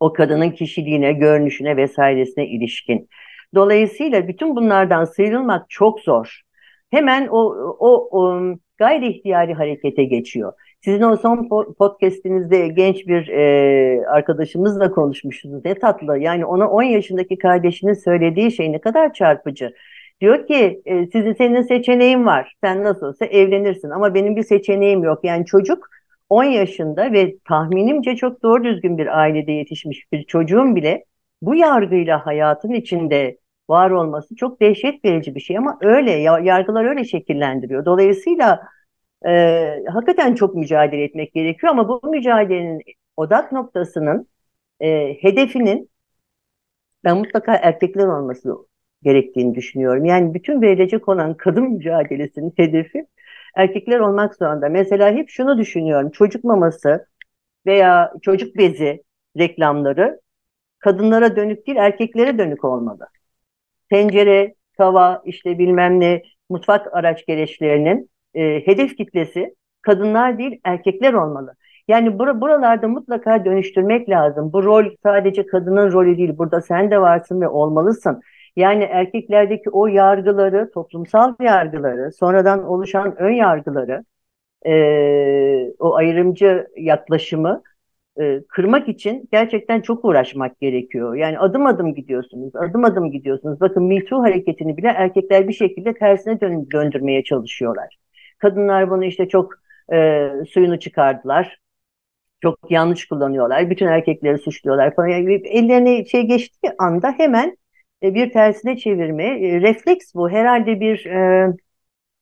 O 0.00 0.12
kadının 0.12 0.50
kişiliğine, 0.50 1.12
görünüşüne 1.12 1.76
vesairesine 1.76 2.46
ilişkin. 2.46 3.08
Dolayısıyla 3.54 4.28
bütün 4.28 4.56
bunlardan 4.56 5.04
sıyrılmak 5.04 5.70
çok 5.70 6.00
zor. 6.00 6.42
Hemen 6.90 7.28
o, 7.30 7.40
o, 7.78 8.08
o 8.10 8.40
gayri 8.78 9.08
ihtiyari 9.08 9.54
harekete 9.54 10.04
geçiyor. 10.04 10.52
Sizin 10.84 11.02
o 11.02 11.16
son 11.16 11.36
po- 11.36 11.74
podcastinizde 11.74 12.68
genç 12.68 13.06
bir 13.06 13.28
e, 13.28 14.06
arkadaşımızla 14.06 14.90
konuşmuştunuz. 14.90 15.64
Ne 15.64 15.74
tatlı. 15.74 16.18
Yani 16.18 16.44
ona 16.44 16.70
10 16.70 16.82
yaşındaki 16.82 17.38
kardeşinin 17.38 17.92
söylediği 17.94 18.52
şey 18.52 18.72
ne 18.72 18.80
kadar 18.80 19.12
çarpıcı. 19.12 19.72
Diyor 20.20 20.46
ki 20.46 20.82
e, 20.84 21.06
sizin 21.06 21.32
senin 21.32 21.62
seçeneğin 21.62 22.26
var. 22.26 22.54
Sen 22.64 22.84
nasıl 22.84 23.06
olsa 23.06 23.26
evlenirsin 23.26 23.90
ama 23.90 24.14
benim 24.14 24.36
bir 24.36 24.42
seçeneğim 24.42 25.02
yok. 25.02 25.24
Yani 25.24 25.46
çocuk 25.46 25.88
10 26.28 26.44
yaşında 26.44 27.12
ve 27.12 27.34
tahminimce 27.48 28.16
çok 28.16 28.42
doğru 28.42 28.64
düzgün 28.64 28.98
bir 28.98 29.18
ailede 29.18 29.52
yetişmiş 29.52 30.12
bir 30.12 30.22
çocuğun 30.24 30.76
bile 30.76 31.04
bu 31.42 31.54
yargıyla 31.54 32.26
hayatın 32.26 32.72
içinde 32.72 33.38
var 33.70 33.90
olması 33.90 34.36
çok 34.36 34.60
dehşet 34.60 35.04
verici 35.04 35.34
bir 35.34 35.40
şey 35.40 35.58
ama 35.58 35.78
öyle 35.82 36.10
ya- 36.12 36.38
yargılar 36.38 36.84
öyle 36.84 37.04
şekillendiriyor. 37.04 37.84
Dolayısıyla 37.84 38.62
e, 39.26 39.84
hakikaten 39.88 40.34
çok 40.34 40.54
mücadele 40.54 41.04
etmek 41.04 41.34
gerekiyor 41.34 41.72
ama 41.72 41.88
bu 41.88 42.10
mücadelenin 42.10 42.82
odak 43.16 43.52
noktasının 43.52 44.28
e, 44.80 45.14
hedefinin 45.22 45.90
ben 47.04 47.16
mutlaka 47.18 47.54
erkekler 47.56 48.06
olması 48.06 48.54
gerektiğini 49.02 49.54
düşünüyorum. 49.54 50.04
Yani 50.04 50.34
bütün 50.34 50.62
verilecek 50.62 51.08
olan 51.08 51.36
kadın 51.36 51.64
mücadelesinin 51.72 52.52
hedefi 52.56 53.06
erkekler 53.56 54.00
olmak 54.00 54.34
zorunda. 54.34 54.68
Mesela 54.68 55.10
hep 55.12 55.28
şunu 55.30 55.58
düşünüyorum. 55.58 56.10
Çocuk 56.10 56.44
maması 56.44 57.06
veya 57.66 58.12
çocuk 58.22 58.56
bezi 58.58 59.04
reklamları 59.38 60.20
kadınlara 60.78 61.36
dönük 61.36 61.66
değil 61.66 61.78
erkeklere 61.78 62.38
dönük 62.38 62.64
olmalı. 62.64 63.06
Tencere, 63.90 64.54
tava, 64.78 65.22
işte 65.24 65.58
bilmem 65.58 66.00
ne 66.00 66.22
mutfak 66.50 66.94
araç 66.96 67.26
gereçlerinin 67.26 68.10
e, 68.34 68.66
hedef 68.66 68.96
kitlesi 68.96 69.54
kadınlar 69.82 70.38
değil 70.38 70.60
erkekler 70.64 71.12
olmalı. 71.12 71.54
Yani 71.88 72.08
bura- 72.08 72.40
buralarda 72.40 72.88
mutlaka 72.88 73.44
dönüştürmek 73.44 74.08
lazım. 74.08 74.52
Bu 74.52 74.64
rol 74.64 74.84
sadece 75.02 75.46
kadının 75.46 75.92
rolü 75.92 76.18
değil. 76.18 76.38
Burada 76.38 76.60
sen 76.60 76.90
de 76.90 77.00
varsın 77.00 77.40
ve 77.40 77.48
olmalısın. 77.48 78.20
Yani 78.56 78.84
erkeklerdeki 78.84 79.70
o 79.70 79.86
yargıları, 79.86 80.70
toplumsal 80.70 81.34
yargıları, 81.40 82.12
sonradan 82.12 82.64
oluşan 82.64 83.16
ön 83.18 83.32
yargıları, 83.32 84.04
e, 84.66 85.72
o 85.78 85.94
ayrımcı 85.94 86.66
yaklaşımı 86.76 87.62
e, 88.20 88.40
kırmak 88.48 88.88
için 88.88 89.28
gerçekten 89.32 89.80
çok 89.80 90.04
uğraşmak 90.04 90.60
gerekiyor. 90.60 91.14
Yani 91.14 91.38
adım 91.38 91.66
adım 91.66 91.94
gidiyorsunuz, 91.94 92.56
adım 92.56 92.84
adım 92.84 93.10
gidiyorsunuz. 93.10 93.60
Bakın 93.60 93.82
Me 93.84 94.00
hareketini 94.10 94.76
bile 94.76 94.88
erkekler 94.88 95.48
bir 95.48 95.52
şekilde 95.52 95.94
tersine 95.94 96.40
dön 96.40 96.68
döndürmeye 96.72 97.24
çalışıyorlar. 97.24 97.98
Kadınlar 98.38 98.90
bunu 98.90 99.04
işte 99.04 99.28
çok 99.28 99.54
e, 99.92 100.28
suyunu 100.50 100.78
çıkardılar. 100.80 101.58
Çok 102.42 102.70
yanlış 102.70 103.08
kullanıyorlar. 103.08 103.70
Bütün 103.70 103.86
erkekleri 103.86 104.38
suçluyorlar 104.38 104.94
falan. 104.94 105.08
Yani 105.08 105.34
ellerine 105.34 106.04
şey 106.04 106.22
geçtiği 106.22 106.72
anda 106.78 107.14
hemen 107.16 107.56
e, 108.02 108.14
bir 108.14 108.32
tersine 108.32 108.76
çevirme. 108.76 109.24
E, 109.24 109.60
refleks 109.60 110.14
bu. 110.14 110.30
Herhalde 110.30 110.80
bir 110.80 111.06
e, 111.06 111.48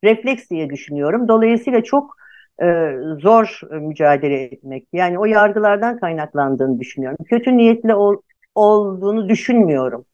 refleks 0.04 0.50
diye 0.50 0.70
düşünüyorum. 0.70 1.28
Dolayısıyla 1.28 1.82
çok 1.82 2.16
e, 2.62 2.92
zor 3.18 3.60
mücadele 3.70 4.42
etmek. 4.42 4.86
Yani 4.92 5.18
o 5.18 5.24
yargılardan 5.24 5.98
kaynaklandığını 5.98 6.80
düşünüyorum. 6.80 7.18
Kötü 7.28 7.56
niyetli 7.56 7.94
ol, 7.94 8.16
olduğunu 8.54 9.28
düşünmüyorum. 9.28 10.04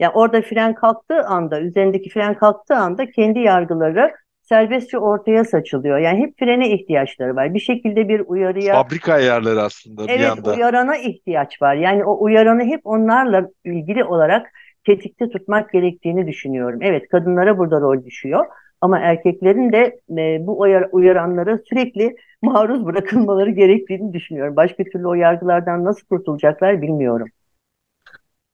Yani 0.00 0.12
orada 0.14 0.42
fren 0.42 0.74
kalktığı 0.74 1.24
anda, 1.26 1.60
üzerindeki 1.60 2.10
fren 2.10 2.34
kalktığı 2.34 2.74
anda 2.74 3.10
kendi 3.10 3.38
yargıları 3.38 4.14
serbestçe 4.42 4.98
ortaya 4.98 5.44
saçılıyor. 5.44 5.98
Yani 5.98 6.18
hep 6.18 6.38
frene 6.38 6.70
ihtiyaçları 6.70 7.36
var. 7.36 7.54
Bir 7.54 7.60
şekilde 7.60 8.08
bir 8.08 8.22
uyarıya... 8.26 8.82
Fabrika 8.82 9.12
ayarları 9.12 9.62
aslında 9.62 10.04
evet, 10.08 10.20
bir 10.20 10.24
anda. 10.24 10.50
Evet 10.50 10.58
uyarana 10.58 10.96
ihtiyaç 10.96 11.62
var. 11.62 11.74
Yani 11.74 12.04
o 12.04 12.24
uyaranı 12.24 12.64
hep 12.64 12.80
onlarla 12.84 13.48
ilgili 13.64 14.04
olarak 14.04 14.46
tetikte 14.86 15.28
tutmak 15.28 15.72
gerektiğini 15.72 16.26
düşünüyorum. 16.26 16.78
Evet 16.82 17.08
kadınlara 17.08 17.58
burada 17.58 17.80
rol 17.80 18.04
düşüyor. 18.04 18.46
Ama 18.84 18.98
erkeklerin 18.98 19.72
de 19.72 20.00
e, 20.10 20.46
bu 20.46 20.60
uyar, 20.60 20.88
uyaranlara 20.92 21.58
sürekli 21.68 22.16
maruz 22.42 22.86
bırakılmaları 22.86 23.50
gerektiğini 23.50 24.12
düşünüyorum. 24.12 24.56
Başka 24.56 24.84
türlü 24.84 25.08
o 25.08 25.14
yargılardan 25.14 25.84
nasıl 25.84 26.06
kurtulacaklar 26.06 26.82
bilmiyorum. 26.82 27.28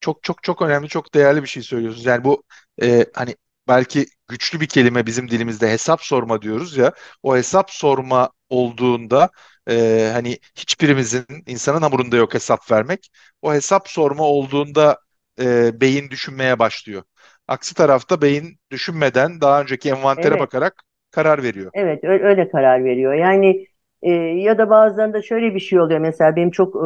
Çok 0.01 0.23
çok 0.23 0.43
çok 0.43 0.63
önemli, 0.63 0.89
çok 0.89 1.15
değerli 1.15 1.43
bir 1.43 1.49
şey 1.49 1.63
söylüyorsunuz. 1.63 2.07
Yani 2.07 2.25
bu 2.25 2.43
e, 2.83 3.07
hani 3.15 3.37
belki 3.69 4.07
güçlü 4.29 4.61
bir 4.61 4.67
kelime 4.67 5.07
bizim 5.07 5.31
dilimizde 5.31 5.71
hesap 5.71 6.03
sorma 6.03 6.43
diyoruz 6.43 6.77
ya. 6.77 6.93
O 7.23 7.37
hesap 7.37 7.71
sorma 7.71 8.31
olduğunda 8.49 9.31
e, 9.71 10.11
hani 10.13 10.39
hiçbirimizin 10.59 11.25
insanın 11.47 11.83
hamurunda 11.83 12.17
yok 12.17 12.35
hesap 12.35 12.71
vermek. 12.71 13.11
O 13.43 13.55
hesap 13.55 13.89
sorma 13.89 14.25
olduğunda 14.25 14.99
e, 15.41 15.81
beyin 15.81 16.11
düşünmeye 16.11 16.59
başlıyor. 16.59 17.03
Aksi 17.51 17.75
tarafta 17.75 18.23
beyin 18.23 18.59
düşünmeden 18.71 19.41
daha 19.41 19.63
önceki 19.63 19.91
envantere 19.91 20.29
Evet. 20.29 20.41
bakarak 20.41 20.83
karar 21.11 21.43
veriyor. 21.43 21.71
Evet 21.75 22.05
öyle, 22.05 22.49
karar 22.49 22.85
veriyor. 22.85 23.15
Yani 23.15 23.67
e, 24.03 24.11
ya 24.13 24.59
da 24.59 24.71
bazılarında 24.71 25.23
şöyle 25.23 25.55
bir 25.55 25.61
şey 25.61 25.81
oluyor. 25.81 26.01
Mesela 26.01 26.37
benim 26.37 26.51
çok 26.51 26.77
e, 26.77 26.79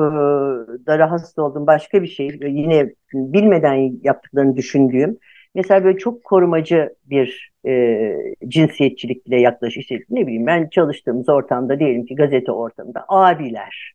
da 0.87 0.99
rahatsız 0.99 1.39
olduğum 1.39 1.67
başka 1.67 2.03
bir 2.03 2.07
şey. 2.09 2.39
Yine 2.43 2.91
bilmeden 3.15 4.01
yaptıklarını 4.03 4.57
düşündüğüm. 4.57 5.19
Mesela 5.55 5.85
böyle 5.85 5.99
çok 5.99 6.25
korumacı 6.25 6.97
bir 7.05 7.53
e, 7.67 8.15
cinsiyetçilikle 8.49 9.41
yaklaşıyor. 9.41 9.83
İşte 9.83 9.99
ne 10.11 10.27
bileyim 10.27 10.47
ben 10.47 10.69
çalıştığımız 10.69 11.29
ortamda 11.29 11.79
diyelim 11.79 12.07
ki 12.07 12.15
gazete 12.15 12.53
ortamında 12.53 13.05
abiler. 13.09 13.95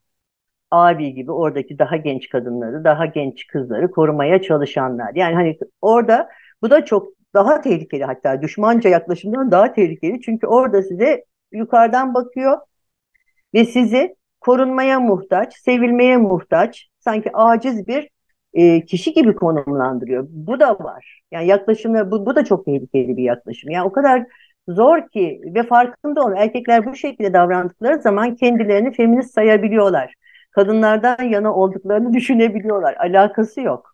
Abi 0.71 1.13
gibi 1.13 1.31
oradaki 1.31 1.79
daha 1.79 1.97
genç 1.97 2.29
kadınları, 2.29 2.83
daha 2.83 3.05
genç 3.05 3.47
kızları 3.47 3.91
korumaya 3.91 4.41
çalışanlar. 4.41 5.11
Yani 5.15 5.35
hani 5.35 5.57
orada 5.81 6.29
bu 6.61 6.69
da 6.69 6.85
çok 6.85 7.13
daha 7.33 7.61
tehlikeli 7.61 8.03
hatta 8.03 8.41
düşmanca 8.41 8.89
yaklaşımdan 8.89 9.51
daha 9.51 9.73
tehlikeli. 9.73 10.21
Çünkü 10.21 10.47
orada 10.47 10.81
size 10.83 11.25
yukarıdan 11.51 12.13
bakıyor 12.13 12.57
ve 13.53 13.65
sizi 13.65 14.15
korunmaya 14.41 14.99
muhtaç, 14.99 15.53
sevilmeye 15.57 16.17
muhtaç, 16.17 16.87
sanki 16.99 17.29
aciz 17.33 17.87
bir 17.87 18.09
e, 18.53 18.85
kişi 18.85 19.13
gibi 19.13 19.35
konumlandırıyor. 19.35 20.27
Bu 20.29 20.59
da 20.59 20.79
var. 20.79 21.21
Yani 21.31 21.47
yaklaşımlar 21.47 22.11
bu, 22.11 22.25
bu 22.25 22.35
da 22.35 22.45
çok 22.45 22.65
tehlikeli 22.65 23.17
bir 23.17 23.23
yaklaşım. 23.23 23.71
Yani 23.71 23.87
o 23.87 23.91
kadar 23.91 24.25
zor 24.67 25.09
ki 25.09 25.41
ve 25.55 25.63
farkında 25.63 26.21
olun. 26.23 26.35
Erkekler 26.35 26.85
bu 26.85 26.95
şekilde 26.95 27.33
davrandıkları 27.33 28.01
zaman 28.01 28.35
kendilerini 28.35 28.91
feminist 28.91 29.33
sayabiliyorlar. 29.33 30.13
Kadınlardan 30.51 31.23
yana 31.23 31.55
olduklarını 31.55 32.13
düşünebiliyorlar. 32.13 32.95
Alakası 32.95 33.61
yok. 33.61 33.88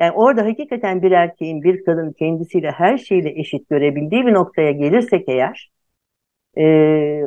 Yani 0.00 0.12
orada 0.12 0.44
hakikaten 0.44 1.02
bir 1.02 1.10
erkeğin 1.12 1.62
bir 1.62 1.84
kadın 1.84 2.12
kendisiyle 2.12 2.70
her 2.70 2.98
şeyle 2.98 3.40
eşit 3.40 3.68
görebildiği 3.70 4.26
bir 4.26 4.32
noktaya 4.32 4.72
gelirsek 4.72 5.28
eğer 5.28 5.70
e, 6.58 6.64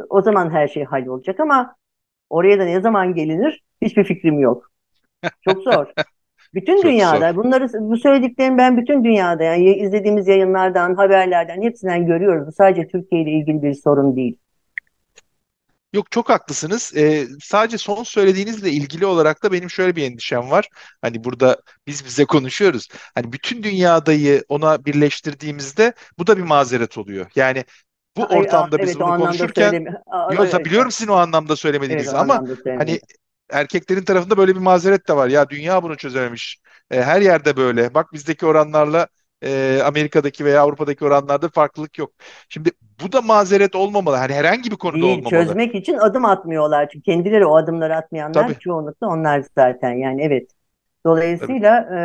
o 0.10 0.22
zaman 0.22 0.52
her 0.52 0.68
şey 0.68 0.84
hallolacak 0.84 1.40
ama 1.40 1.76
oraya 2.30 2.60
da 2.60 2.66
ne 2.66 2.82
zaman 2.82 3.14
gelinir 3.14 3.64
hiçbir 3.82 4.04
fikrim 4.04 4.40
yok. 4.40 4.72
Çok 5.42 5.64
zor. 5.64 5.88
Bütün 6.54 6.82
Çok 6.82 6.86
dünyada 6.86 7.34
zor. 7.34 7.44
bunları 7.44 7.68
bu 7.74 7.98
söylediklerimi 7.98 8.58
ben 8.58 8.78
bütün 8.78 9.04
dünyada 9.04 9.44
yani 9.44 9.76
izlediğimiz 9.76 10.28
yayınlardan, 10.28 10.96
haberlerden 10.96 11.62
hepsinden 11.62 12.06
görüyoruz. 12.06 12.48
Bu 12.48 12.52
sadece 12.52 12.88
Türkiye 12.88 13.22
ile 13.22 13.32
ilgili 13.32 13.62
bir 13.62 13.74
sorun 13.74 14.16
değil. 14.16 14.38
Yok 15.94 16.12
çok 16.12 16.30
haklısınız. 16.30 16.92
Ee, 16.96 17.28
sadece 17.42 17.78
son 17.78 18.04
söylediğinizle 18.04 18.72
ilgili 18.72 19.06
olarak 19.06 19.44
da 19.44 19.52
benim 19.52 19.70
şöyle 19.70 19.96
bir 19.96 20.04
endişem 20.04 20.52
var. 20.52 20.70
Hani 21.02 21.24
burada 21.24 21.62
biz 21.88 22.06
bize 22.06 22.26
konuşuyoruz. 22.26 22.88
Hani 23.16 23.34
bütün 23.34 23.64
dünyadayı 23.64 24.44
ona 24.50 24.86
birleştirdiğimizde 24.86 25.94
bu 26.18 26.28
da 26.28 26.38
bir 26.38 26.44
mazeret 26.44 26.98
oluyor. 26.98 27.32
Yani 27.36 27.66
bu 28.18 28.28
Ay, 28.30 28.40
ortamda 28.40 28.78
biz 28.80 28.84
evet 28.90 29.00
bunu 29.00 29.18
konuşurken. 29.18 29.86
Aa, 30.06 30.34
Yo, 30.34 30.44
evet, 30.44 30.66
biliyorum 30.66 30.92
sizin 30.92 31.12
o 31.12 31.16
anlamda 31.16 31.48
evet 31.54 31.60
söylemediğinizi 31.60 32.16
o 32.16 32.20
ama 32.20 32.44
hani 32.78 33.00
erkeklerin 33.52 34.04
tarafında 34.04 34.38
böyle 34.38 34.56
bir 34.56 34.60
mazeret 34.62 35.08
de 35.08 35.16
var. 35.16 35.28
Ya 35.28 35.50
dünya 35.50 35.84
bunu 35.84 35.98
çözememiş. 35.98 36.58
E, 36.92 37.02
her 37.04 37.22
yerde 37.22 37.58
böyle. 37.58 37.94
Bak 37.94 38.14
bizdeki 38.14 38.46
oranlarla 38.46 39.08
e, 39.44 39.82
Amerika'daki 39.86 40.46
veya 40.46 40.62
Avrupa'daki 40.62 41.06
oranlarda 41.06 41.50
farklılık 41.50 41.98
yok. 41.98 42.12
Şimdi 42.50 42.72
bu 43.04 43.12
da 43.12 43.22
mazeret 43.22 43.76
olmamalı. 43.76 44.16
Hani 44.16 44.34
herhangi 44.34 44.72
bir 44.72 44.76
konuda 44.76 45.02
Değil, 45.02 45.18
olmamalı. 45.18 45.46
çözmek 45.46 45.76
için 45.76 45.98
adım 45.98 46.26
atmıyorlar. 46.26 46.90
Çünkü 46.90 47.04
kendileri 47.04 47.46
o 47.46 47.56
adımları 47.56 47.96
atmayanlar 47.96 48.48
Tabii, 48.48 48.60
çoğunlukla 48.60 49.08
onlar 49.08 49.44
zaten. 49.58 49.92
Yani 49.92 50.22
evet. 50.22 50.50
tabii. 50.50 50.58
Dolayısıyla 51.06 51.80
e, 51.80 52.00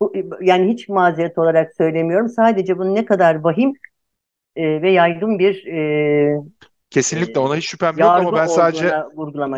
bu, 0.00 0.12
yani 0.40 0.72
hiç 0.72 0.88
mazeret 0.88 1.38
olarak 1.38 1.74
söylemiyorum. 1.74 2.28
Sadece 2.28 2.78
bunun 2.78 2.94
ne 2.94 3.04
kadar 3.04 3.34
vahim 3.34 3.72
e, 4.56 4.82
ve 4.82 4.90
yaygın 4.90 5.38
bir 5.38 5.66
e, 5.66 6.40
Kesinlikle 6.90 7.40
ona 7.40 7.56
hiç 7.56 7.66
şüphem 7.68 7.98
yok 7.98 8.10
ama 8.10 8.34
ben 8.36 8.46
sadece 8.46 8.94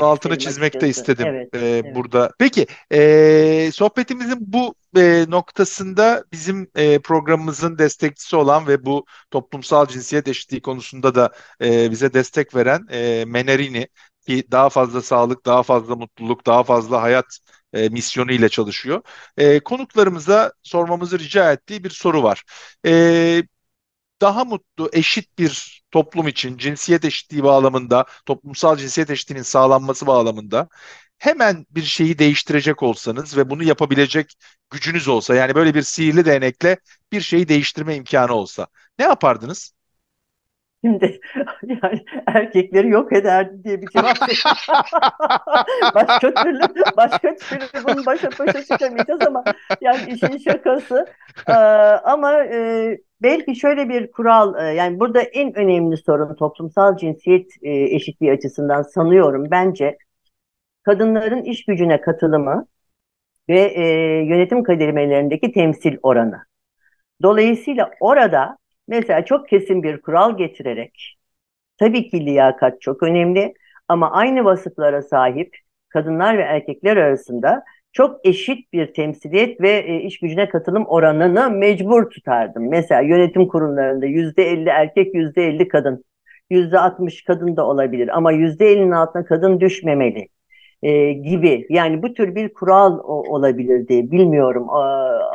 altını 0.00 0.32
istedim 0.32 0.38
çizmek 0.38 0.80
de 0.80 0.86
açıkçası. 0.86 1.00
istedim 1.00 1.26
Evet, 1.26 1.54
e, 1.54 1.58
evet. 1.58 1.96
burada. 1.96 2.30
Peki 2.38 2.66
e, 2.92 3.70
sohbetimizin 3.74 4.38
bu 4.40 4.74
e, 4.96 5.24
noktasında 5.28 6.24
bizim 6.32 6.70
e, 6.76 6.98
programımızın 6.98 7.78
destekçisi 7.78 8.36
olan 8.36 8.66
ve 8.66 8.84
bu 8.86 9.06
toplumsal 9.30 9.86
cinsiyet 9.86 10.28
eşitliği 10.28 10.62
konusunda 10.62 11.14
da 11.14 11.30
e, 11.62 11.90
bize 11.90 12.12
destek 12.12 12.54
veren 12.54 12.86
e, 12.90 13.24
Menerini 13.24 13.88
ki 14.26 14.44
daha 14.50 14.68
fazla 14.68 15.02
sağlık, 15.02 15.46
daha 15.46 15.62
fazla 15.62 15.96
mutluluk, 15.96 16.46
daha 16.46 16.62
fazla 16.64 17.02
hayat 17.02 17.38
e, 17.72 17.88
misyonu 17.88 18.32
ile 18.32 18.48
çalışıyor. 18.48 19.02
E, 19.36 19.60
konuklarımıza 19.60 20.52
sormamızı 20.62 21.18
rica 21.18 21.52
ettiği 21.52 21.84
bir 21.84 21.90
soru 21.90 22.22
var. 22.22 22.42
E, 22.86 23.42
daha 24.20 24.44
mutlu, 24.44 24.90
eşit 24.92 25.38
bir 25.38 25.82
toplum 25.90 26.28
için 26.28 26.58
cinsiyet 26.58 27.04
eşitliği 27.04 27.42
bağlamında, 27.44 28.04
toplumsal 28.26 28.76
cinsiyet 28.76 29.10
eşitliğinin 29.10 29.42
sağlanması 29.42 30.06
bağlamında 30.06 30.68
hemen 31.18 31.66
bir 31.70 31.82
şeyi 31.82 32.18
değiştirecek 32.18 32.82
olsanız 32.82 33.36
ve 33.36 33.50
bunu 33.50 33.64
yapabilecek 33.64 34.34
gücünüz 34.70 35.08
olsa, 35.08 35.34
yani 35.34 35.54
böyle 35.54 35.74
bir 35.74 35.82
sihirli 35.82 36.24
değnekle 36.24 36.76
bir 37.12 37.20
şeyi 37.20 37.48
değiştirme 37.48 37.96
imkanı 37.96 38.32
olsa, 38.34 38.66
ne 38.98 39.04
yapardınız? 39.04 39.72
Şimdi 40.84 41.20
yani 41.62 42.04
erkekleri 42.26 42.88
yok 42.88 43.12
ederdi 43.12 43.64
diye 43.64 43.82
bir 43.82 43.86
cevap. 43.86 44.16
Başka 45.94 46.34
türlü 46.34 46.60
başka 46.96 47.34
türlü 47.34 47.84
bunun 47.84 48.06
başa 48.06 48.30
başa 48.38 48.64
çıkamayacağız 48.64 49.20
ama 49.26 49.44
yani 49.80 50.12
işin 50.12 50.38
şakası. 50.38 51.06
Ee, 51.48 51.52
ama 52.04 52.44
e, 52.44 52.98
belki 53.22 53.56
şöyle 53.56 53.88
bir 53.88 54.10
kural 54.10 54.66
e, 54.66 54.74
yani 54.74 55.00
burada 55.00 55.20
en 55.20 55.58
önemli 55.58 55.96
sorun 55.96 56.34
toplumsal 56.34 56.96
cinsiyet 56.96 57.50
e, 57.62 57.70
eşitliği 57.70 58.32
açısından 58.32 58.82
sanıyorum 58.82 59.50
bence 59.50 59.98
kadınların 60.82 61.42
iş 61.42 61.64
gücüne 61.64 62.00
katılımı 62.00 62.66
ve 63.48 63.60
e, 63.60 63.84
yönetim 64.24 64.62
kademelerindeki 64.62 65.52
temsil 65.52 65.96
oranı. 66.02 66.42
Dolayısıyla 67.22 67.90
orada 68.00 68.58
mesela 68.88 69.24
çok 69.24 69.48
kesin 69.48 69.82
bir 69.82 70.00
kural 70.00 70.36
getirerek 70.36 71.16
tabii 71.78 72.08
ki 72.08 72.26
liyakat 72.26 72.80
çok 72.80 73.02
önemli 73.02 73.54
ama 73.88 74.10
aynı 74.12 74.44
vasıflara 74.44 75.02
sahip 75.02 75.56
kadınlar 75.88 76.38
ve 76.38 76.42
erkekler 76.42 76.96
arasında 76.96 77.64
çok 77.92 78.26
eşit 78.26 78.72
bir 78.72 78.92
temsiliyet 78.94 79.60
ve 79.60 79.70
e, 79.70 80.00
iş 80.00 80.20
gücüne 80.20 80.48
katılım 80.48 80.86
oranını 80.86 81.50
mecbur 81.50 82.10
tutardım. 82.10 82.68
Mesela 82.68 83.00
yönetim 83.00 83.48
kurumlarında 83.48 84.06
yüzde 84.06 84.42
elli 84.50 84.68
erkek, 84.68 85.14
yüzde 85.14 85.46
elli 85.46 85.68
kadın, 85.68 86.04
yüzde 86.50 86.78
altmış 86.78 87.24
kadın 87.24 87.56
da 87.56 87.66
olabilir 87.66 88.16
ama 88.16 88.32
yüzde 88.32 88.66
ellinin 88.66 88.90
altına 88.90 89.24
kadın 89.24 89.60
düşmemeli. 89.60 90.28
e, 90.82 91.12
gibi. 91.12 91.66
Yani 91.70 92.02
bu 92.02 92.14
tür 92.14 92.34
bir 92.34 92.52
kural 92.54 92.98
o, 92.98 93.34
olabilirdi 93.34 94.10
bilmiyorum 94.10 94.70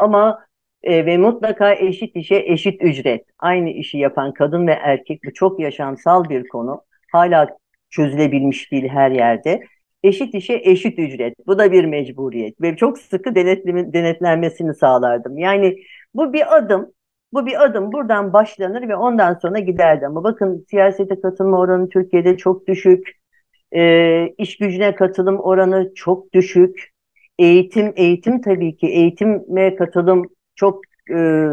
ama 0.01 0.45
e, 0.83 1.05
ve 1.05 1.17
mutlaka 1.17 1.73
eşit 1.73 2.15
işe 2.15 2.35
eşit 2.35 2.81
ücret. 2.83 3.25
Aynı 3.39 3.69
işi 3.69 3.97
yapan 3.97 4.33
kadın 4.33 4.67
ve 4.67 4.71
erkek 4.71 5.21
bu 5.25 5.33
çok 5.33 5.59
yaşamsal 5.59 6.29
bir 6.29 6.47
konu. 6.47 6.81
Hala 7.11 7.57
çözülebilmiş 7.89 8.71
değil 8.71 8.87
her 8.87 9.11
yerde. 9.11 9.61
Eşit 10.03 10.35
işe 10.35 10.61
eşit 10.63 10.99
ücret. 10.99 11.33
Bu 11.47 11.59
da 11.59 11.71
bir 11.71 11.85
mecburiyet 11.85 12.61
ve 12.61 12.75
çok 12.75 12.97
sıkı 12.97 13.35
denetlenmesini 13.35 14.73
sağlardım. 14.75 15.37
Yani 15.37 15.77
bu 16.13 16.33
bir 16.33 16.57
adım 16.57 16.91
bu 17.33 17.45
bir 17.45 17.63
adım 17.65 17.91
buradan 17.91 18.33
başlanır 18.33 18.89
ve 18.89 18.95
ondan 18.95 19.33
sonra 19.41 19.59
giderdi. 19.59 20.05
Ama 20.07 20.23
bakın 20.23 20.65
siyasete 20.69 21.21
katılma 21.21 21.59
oranı 21.59 21.89
Türkiye'de 21.89 22.37
çok 22.37 22.67
düşük. 22.67 23.07
E, 23.75 24.27
iş 24.37 24.57
gücüne 24.57 24.95
katılım 24.95 25.39
oranı 25.39 25.93
çok 25.95 26.33
düşük. 26.33 26.93
Eğitim, 27.39 27.93
eğitim 27.95 28.41
tabii 28.41 28.77
ki 28.77 28.87
eğitime 28.87 29.75
katılım 29.75 30.23
çok 30.55 30.81
e, 31.11 31.47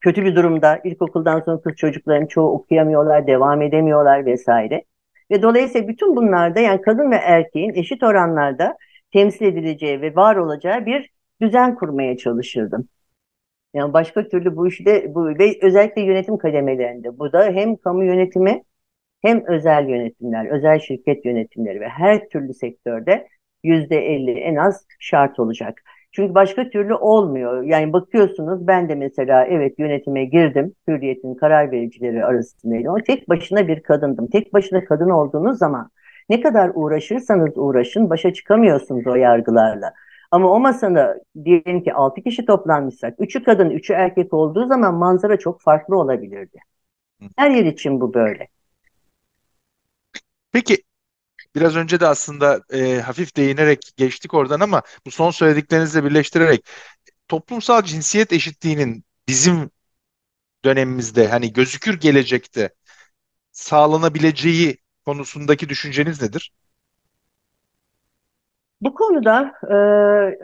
kötü 0.00 0.24
bir 0.24 0.36
durumda. 0.36 0.80
İlkokuldan 0.84 1.40
sonra 1.40 1.60
kız 1.60 1.76
çocukların 1.76 2.26
çoğu 2.26 2.50
okuyamıyorlar, 2.52 3.26
devam 3.26 3.62
edemiyorlar 3.62 4.26
vesaire. 4.26 4.84
Ve 5.30 5.42
dolayısıyla 5.42 5.88
bütün 5.88 6.16
bunlarda 6.16 6.60
yani 6.60 6.80
kadın 6.82 7.10
ve 7.10 7.16
erkeğin 7.16 7.74
eşit 7.74 8.02
oranlarda 8.02 8.76
temsil 9.12 9.46
edileceği 9.46 10.00
ve 10.00 10.14
var 10.16 10.36
olacağı 10.36 10.86
bir 10.86 11.10
düzen 11.40 11.74
kurmaya 11.74 12.16
çalışırdım. 12.16 12.88
Yani 13.74 13.92
başka 13.92 14.28
türlü 14.28 14.56
bu 14.56 14.68
işte 14.68 15.14
bu 15.14 15.26
ve 15.26 15.58
özellikle 15.62 16.02
yönetim 16.02 16.38
kademelerinde 16.38 17.18
bu 17.18 17.32
da 17.32 17.44
hem 17.44 17.76
kamu 17.76 18.04
yönetimi 18.04 18.62
hem 19.22 19.46
özel 19.46 19.88
yönetimler, 19.88 20.46
özel 20.46 20.78
şirket 20.78 21.24
yönetimleri 21.24 21.80
ve 21.80 21.88
her 21.88 22.28
türlü 22.28 22.54
sektörde 22.54 23.28
yüzde 23.64 23.96
elli 23.96 24.32
en 24.32 24.56
az 24.56 24.86
şart 25.00 25.38
olacak. 25.38 25.82
Çünkü 26.12 26.34
başka 26.34 26.70
türlü 26.70 26.94
olmuyor. 26.94 27.62
Yani 27.62 27.92
bakıyorsunuz 27.92 28.66
ben 28.66 28.88
de 28.88 28.94
mesela 28.94 29.44
evet 29.44 29.78
yönetime 29.78 30.24
girdim. 30.24 30.74
Hürriyet'in 30.88 31.34
karar 31.34 31.70
vericileri 31.72 32.24
arasındaydım 32.24 32.90
ama 32.90 33.02
tek 33.06 33.28
başına 33.28 33.68
bir 33.68 33.82
kadındım. 33.82 34.26
Tek 34.26 34.52
başına 34.52 34.84
kadın 34.84 35.10
olduğunuz 35.10 35.58
zaman 35.58 35.90
ne 36.28 36.40
kadar 36.40 36.70
uğraşırsanız 36.74 37.50
uğraşın 37.56 38.10
başa 38.10 38.32
çıkamıyorsunuz 38.32 39.06
o 39.06 39.14
yargılarla. 39.14 39.94
Ama 40.30 40.50
o 40.50 40.60
masada 40.60 41.20
diyelim 41.44 41.82
ki 41.82 41.94
6 41.94 42.22
kişi 42.22 42.44
toplanmışsak, 42.44 43.14
3'ü 43.20 43.44
kadın, 43.44 43.70
3'ü 43.70 43.92
erkek 43.92 44.34
olduğu 44.34 44.66
zaman 44.66 44.94
manzara 44.94 45.38
çok 45.38 45.60
farklı 45.60 45.98
olabilirdi. 45.98 46.58
Her 47.36 47.50
yer 47.50 47.64
için 47.64 48.00
bu 48.00 48.14
böyle. 48.14 48.48
Peki 50.52 50.76
biraz 51.56 51.76
önce 51.76 52.00
de 52.00 52.06
aslında 52.06 52.60
e, 52.72 53.00
hafif 53.00 53.36
değinerek 53.36 53.80
geçtik 53.96 54.34
oradan 54.34 54.60
ama 54.60 54.82
bu 55.06 55.10
son 55.10 55.30
söylediklerinizle 55.30 56.04
birleştirerek 56.04 56.66
toplumsal 57.28 57.82
cinsiyet 57.84 58.32
eşitliğinin 58.32 59.04
bizim 59.28 59.70
dönemimizde 60.64 61.28
hani 61.28 61.52
gözükür 61.52 62.00
gelecekte 62.00 62.74
sağlanabileceği 63.52 64.78
konusundaki 65.06 65.68
düşünceniz 65.68 66.22
nedir? 66.22 66.52
Bu 68.80 68.94
konuda 68.94 69.52
e, 69.70 69.74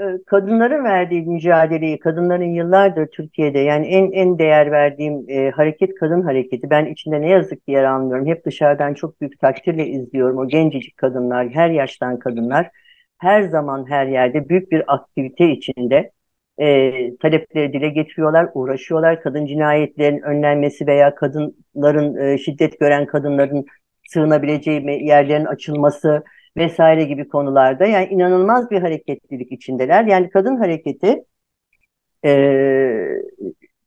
e, 0.04 0.18
kadınların 0.26 0.84
verdiği 0.84 1.22
mücadeleyi, 1.22 1.98
kadınların 1.98 2.54
yıllardır 2.54 3.06
Türkiye'de 3.06 3.58
yani 3.58 3.86
en 3.86 4.12
en 4.12 4.38
değer 4.38 4.70
verdiğim 4.70 5.30
e, 5.30 5.50
hareket 5.50 5.94
kadın 5.94 6.22
hareketi. 6.22 6.70
Ben 6.70 6.86
içinde 6.86 7.20
ne 7.20 7.28
yazık 7.30 7.66
ki 7.66 7.72
yer 7.72 7.84
almıyorum. 7.84 8.26
Hep 8.26 8.46
dışarıdan 8.46 8.94
çok 8.94 9.20
büyük 9.20 9.40
takdirle 9.40 9.86
izliyorum. 9.86 10.38
O 10.38 10.48
gencecik 10.48 10.96
kadınlar, 10.96 11.48
her 11.48 11.70
yaştan 11.70 12.18
kadınlar 12.18 12.70
her 13.18 13.42
zaman 13.42 13.86
her 13.88 14.06
yerde 14.06 14.48
büyük 14.48 14.72
bir 14.72 14.94
aktivite 14.94 15.50
içinde 15.50 16.10
e, 16.58 16.90
talepleri 17.16 17.72
dile 17.72 17.88
getiriyorlar, 17.88 18.48
uğraşıyorlar. 18.54 19.22
Kadın 19.22 19.46
cinayetlerin 19.46 20.20
önlenmesi 20.20 20.86
veya 20.86 21.14
kadınların 21.14 22.16
e, 22.16 22.38
şiddet 22.38 22.80
gören 22.80 23.06
kadınların 23.06 23.66
sığınabileceği 24.08 25.06
yerlerin 25.06 25.44
açılması 25.44 26.24
vesaire 26.56 27.04
gibi 27.04 27.28
konularda 27.28 27.86
yani 27.86 28.06
inanılmaz 28.06 28.70
bir 28.70 28.80
hareketlilik 28.80 29.52
içindeler. 29.52 30.04
Yani 30.04 30.30
kadın 30.30 30.56
hareketi 30.56 31.24
e, 32.24 32.30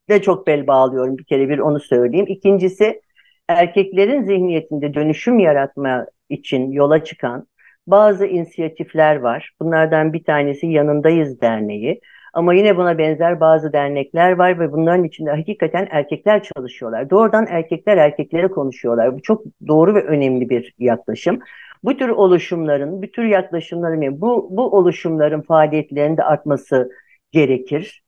de 0.09 0.21
çok 0.21 0.47
bel 0.47 0.67
bağlıyorum 0.67 1.17
bir 1.17 1.23
kere 1.23 1.49
bir 1.49 1.59
onu 1.59 1.79
söyleyeyim. 1.79 2.25
İkincisi 2.29 3.01
erkeklerin 3.47 4.23
zihniyetinde 4.23 4.93
dönüşüm 4.93 5.39
yaratma 5.39 6.05
için 6.29 6.71
yola 6.71 7.03
çıkan 7.03 7.47
bazı 7.87 8.25
inisiyatifler 8.25 9.15
var. 9.15 9.51
Bunlardan 9.61 10.13
bir 10.13 10.23
tanesi 10.23 10.67
Yanındayız 10.67 11.41
Derneği. 11.41 12.01
Ama 12.33 12.53
yine 12.53 12.77
buna 12.77 12.97
benzer 12.97 13.39
bazı 13.39 13.73
dernekler 13.73 14.31
var 14.31 14.59
ve 14.59 14.71
bunların 14.71 15.03
içinde 15.03 15.31
hakikaten 15.31 15.87
erkekler 15.91 16.43
çalışıyorlar. 16.43 17.09
Doğrudan 17.09 17.45
erkekler 17.49 17.97
erkeklere 17.97 18.47
konuşuyorlar. 18.47 19.15
Bu 19.15 19.21
çok 19.21 19.43
doğru 19.67 19.95
ve 19.95 20.03
önemli 20.03 20.49
bir 20.49 20.73
yaklaşım. 20.79 21.39
Bu 21.83 21.97
tür 21.97 22.09
oluşumların, 22.09 23.01
bu 23.01 23.07
tür 23.07 23.23
yaklaşımların, 23.23 24.21
bu, 24.21 24.47
bu 24.51 24.77
oluşumların 24.77 25.41
faaliyetlerinin 25.41 26.17
de 26.17 26.23
artması 26.23 26.91
gerekir. 27.31 28.03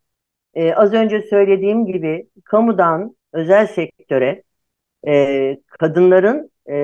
Ee, 0.54 0.74
az 0.74 0.94
önce 0.94 1.22
söylediğim 1.22 1.86
gibi 1.86 2.28
kamudan 2.46 3.16
özel 3.34 3.68
sektöre 3.68 4.44
e, 5.08 5.58
kadınların 5.80 6.52
e, 6.70 6.76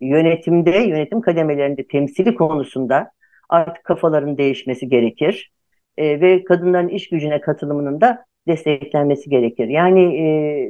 yönetimde, 0.00 0.78
yönetim 0.78 1.20
kademelerinde 1.20 1.86
temsili 1.86 2.34
konusunda 2.34 3.10
artık 3.48 3.84
kafaların 3.84 4.38
değişmesi 4.38 4.88
gerekir. 4.88 5.50
E, 5.96 6.20
ve 6.20 6.44
kadınların 6.44 6.88
iş 6.88 7.08
gücüne 7.08 7.40
katılımının 7.40 8.00
da 8.00 8.24
desteklenmesi 8.48 9.30
gerekir. 9.30 9.68
Yani 9.68 10.16
e, 10.16 10.24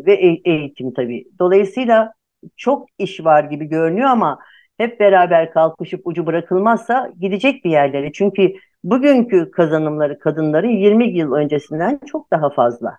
ve 0.07 0.15
e, 0.15 0.41
eğitim 0.45 0.93
tabii. 0.95 1.25
Dolayısıyla 1.39 2.13
çok 2.57 2.89
iş 2.99 3.25
var 3.25 3.45
gibi 3.45 3.65
görünüyor 3.65 4.09
ama 4.09 4.39
hep 4.79 5.01
beraber 5.01 5.53
kalkışıp 5.53 6.07
ucu 6.07 6.27
bırakılmazsa 6.27 7.13
gidecek 7.21 7.65
bir 7.65 7.71
yerlere. 7.71 8.13
Çünkü 8.13 8.55
bugünkü 8.85 9.51
kazanımları 9.51 10.19
kadınların 10.19 10.69
20 10.69 11.19
yıl 11.19 11.33
öncesinden 11.33 12.01
çok 12.07 12.31
daha 12.31 12.51
fazla. 12.51 12.99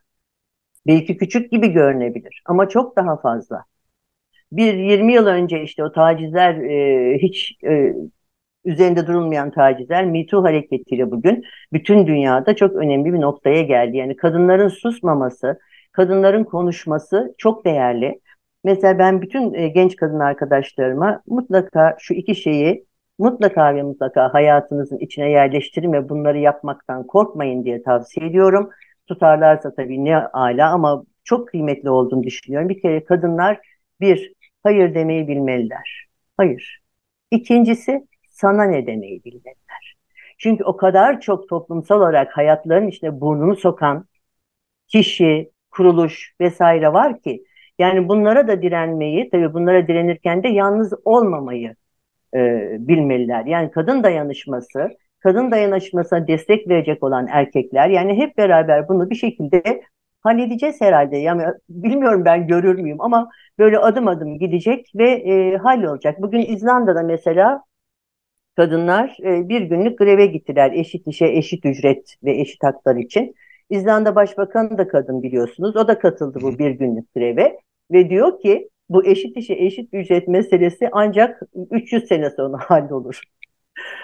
Belki 0.88 1.18
küçük 1.18 1.52
gibi 1.52 1.68
görünebilir 1.72 2.42
ama 2.46 2.70
çok 2.70 2.96
daha 2.98 3.18
fazla. 3.18 3.66
Bir 4.52 4.74
20 4.74 5.14
yıl 5.14 5.28
önce 5.28 5.64
işte 5.64 5.84
o 5.84 5.92
tacizler 5.92 6.56
e, 6.56 7.18
hiç 7.18 7.58
e, 7.64 7.94
üzerinde 8.66 9.08
durulmayan 9.08 9.52
tacizler 9.52 10.06
Me 10.06 10.26
Too 10.26 10.44
hareketiyle 10.44 11.12
bugün 11.12 11.44
bütün 11.74 12.08
dünyada 12.08 12.56
çok 12.56 12.76
önemli 12.76 13.14
bir 13.14 13.22
noktaya 13.22 13.62
geldi. 13.62 13.98
Yani 13.98 14.16
kadınların 14.16 14.68
susmaması, 14.68 15.60
kadınların 15.92 16.44
konuşması 16.44 17.36
çok 17.38 17.66
değerli. 17.66 18.20
Mesela 18.66 19.00
ben 19.00 19.22
bütün 19.22 19.54
e, 19.54 19.68
genç 19.68 19.96
kadın 19.96 20.20
arkadaşlarıma 20.20 21.22
mutlaka 21.28 21.96
şu 22.00 22.14
iki 22.14 22.36
şeyi 22.36 22.86
mutlaka 23.20 23.76
ve 23.76 23.84
mutlaka 23.84 24.34
hayatınızın 24.34 24.98
içine 24.98 25.32
yerleştirin 25.32 25.94
ve 25.94 26.10
bunları 26.10 26.40
yapmaktan 26.40 27.08
korkmayın 27.08 27.64
diye 27.66 27.84
tavsiye 27.84 28.28
ediyorum. 28.28 28.70
Tutarlarsa 29.08 29.76
tabii 29.76 30.06
ne 30.06 30.18
ala 30.18 30.72
ama 30.72 31.04
çok 31.24 31.48
kıymetli 31.48 31.90
olduğunu 31.90 32.24
düşünüyorum. 32.24 32.70
Bir 32.70 32.82
kere 32.82 33.04
kadınlar 33.04 33.60
bir, 34.02 34.34
hayır 34.64 34.96
demeyi 34.96 35.28
bilmeliler. 35.28 36.08
Hayır. 36.38 36.82
İkincisi 37.32 38.08
sana 38.30 38.64
ne 38.64 38.88
demeyi 38.88 39.24
bilmeliler. 39.24 39.96
Çünkü 40.38 40.64
o 40.64 40.78
kadar 40.78 41.22
çok 41.22 41.50
toplumsal 41.50 41.98
olarak 41.98 42.38
hayatların 42.38 42.88
içine 42.88 43.22
burnunu 43.22 43.56
sokan 43.56 44.06
kişi, 44.88 45.52
kuruluş 45.72 46.36
vesaire 46.42 46.94
var 46.94 47.22
ki 47.22 47.46
yani 47.80 48.10
bunlara 48.10 48.48
da 48.48 48.62
direnmeyi, 48.62 49.30
tabii 49.30 49.54
bunlara 49.54 49.88
direnirken 49.88 50.44
de 50.44 50.48
yalnız 50.48 50.94
olmamayı 51.06 51.76
e, 52.36 52.68
bilmeliler. 52.80 53.46
Yani 53.46 53.72
kadın 53.72 54.04
dayanışması, 54.04 54.90
kadın 55.20 55.52
dayanışmasına 55.52 56.28
destek 56.28 56.70
verecek 56.70 57.04
olan 57.04 57.28
erkekler, 57.32 57.90
yani 57.90 58.18
hep 58.18 58.38
beraber 58.38 58.88
bunu 58.90 59.10
bir 59.10 59.16
şekilde 59.16 59.82
halledeceğiz 60.22 60.82
herhalde. 60.82 61.18
Yani 61.18 61.44
bilmiyorum 61.70 62.26
ben 62.26 62.48
görür 62.48 62.80
müyüm 62.80 63.02
ama 63.02 63.30
böyle 63.60 63.78
adım 63.78 64.08
adım 64.08 64.40
gidecek 64.40 64.92
ve 64.96 65.12
e, 65.12 65.58
hallolacak. 65.58 66.22
Bugün 66.22 66.42
İzlanda'da 66.42 67.04
mesela 67.04 67.64
kadınlar 68.56 69.18
e, 69.24 69.50
bir 69.50 69.62
günlük 69.62 69.98
greve 70.00 70.26
gittiler 70.26 70.72
eşit 70.72 71.08
işe, 71.08 71.26
eşit 71.26 71.66
ücret 71.66 72.16
ve 72.24 72.42
eşit 72.42 72.64
haklar 72.64 72.96
için. 72.96 73.36
İzlanda 73.70 74.16
Başbakanı 74.16 74.78
da 74.78 74.88
kadın 74.88 75.24
biliyorsunuz. 75.24 75.76
O 75.76 75.88
da 75.88 76.00
katıldı 76.00 76.40
bu 76.42 76.60
bir 76.60 76.72
günlük 76.72 77.14
greve 77.14 77.60
ve 77.92 78.10
diyor 78.10 78.40
ki 78.40 78.70
bu 78.90 79.06
eşit 79.06 79.38
işe 79.38 79.54
eşit 79.54 79.94
ücret 79.94 80.28
meselesi 80.28 80.90
ancak 80.92 81.42
300 81.72 82.08
sene 82.08 82.30
sonra 82.30 82.58
hallolur. 82.62 83.22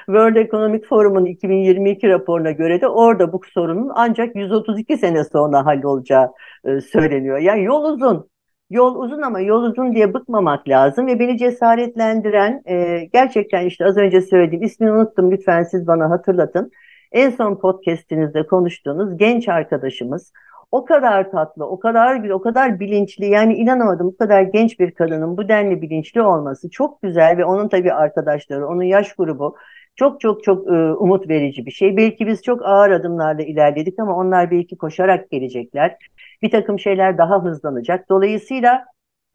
World 0.06 0.36
Economic 0.36 0.88
Forum'un 0.88 1.26
2022 1.26 2.10
raporuna 2.10 2.52
göre 2.52 2.82
de 2.82 2.88
orada 2.88 3.34
bu 3.34 3.42
sorunun 3.54 3.92
ancak 3.96 4.36
132 4.36 4.98
sene 4.98 5.24
sonra 5.24 5.66
hallolacağı 5.66 6.32
e, 6.66 6.82
söyleniyor. 6.82 7.38
Yani 7.38 7.64
yol 7.64 7.84
uzun. 7.84 8.32
Yol 8.70 8.96
uzun 8.96 9.22
ama 9.22 9.40
yol 9.40 9.64
uzun 9.64 9.96
diye 9.96 10.14
bıkmamak 10.14 10.70
lazım 10.70 11.08
ve 11.08 11.20
beni 11.20 11.38
cesaretlendiren 11.38 12.62
e, 12.66 13.06
gerçekten 13.14 13.66
işte 13.66 13.86
az 13.86 13.98
önce 13.98 14.22
söylediğim 14.22 14.64
ismini 14.64 14.92
unuttum 14.92 15.32
lütfen 15.32 15.64
siz 15.64 15.88
bana 15.88 16.10
hatırlatın. 16.10 16.72
En 17.12 17.30
son 17.30 17.56
podcastinizde 17.56 18.48
konuştuğunuz 18.48 19.18
genç 19.18 19.50
arkadaşımız 19.50 20.32
o 20.72 20.86
kadar 20.86 21.32
tatlı, 21.32 21.66
o 21.66 21.80
kadar 21.80 22.16
güzel, 22.16 22.32
o 22.32 22.42
kadar 22.42 22.80
bilinçli. 22.80 23.26
Yani 23.26 23.54
inanamadım 23.54 24.08
bu 24.08 24.18
kadar 24.18 24.42
genç 24.42 24.80
bir 24.80 24.92
kadının 24.92 25.38
bu 25.38 25.50
denli 25.50 25.82
bilinçli 25.82 26.22
olması 26.22 26.70
çok 26.70 27.02
güzel 27.02 27.38
ve 27.38 27.46
onun 27.46 27.68
tabii 27.70 27.94
arkadaşları, 27.94 28.68
onun 28.68 28.84
yaş 28.84 29.14
grubu 29.14 29.56
çok 29.96 30.22
çok 30.22 30.44
çok 30.44 30.68
e, 30.68 30.72
umut 30.94 31.30
verici 31.30 31.66
bir 31.66 31.72
şey. 31.72 31.98
Belki 31.98 32.28
biz 32.28 32.44
çok 32.44 32.66
ağır 32.66 32.92
adımlarla 32.92 33.44
ilerledik 33.44 34.00
ama 34.00 34.18
onlar 34.18 34.52
belki 34.52 34.78
koşarak 34.78 35.30
gelecekler. 35.32 35.98
Bir 36.42 36.52
takım 36.52 36.80
şeyler 36.80 37.18
daha 37.18 37.44
hızlanacak. 37.44 38.10
Dolayısıyla 38.10 38.86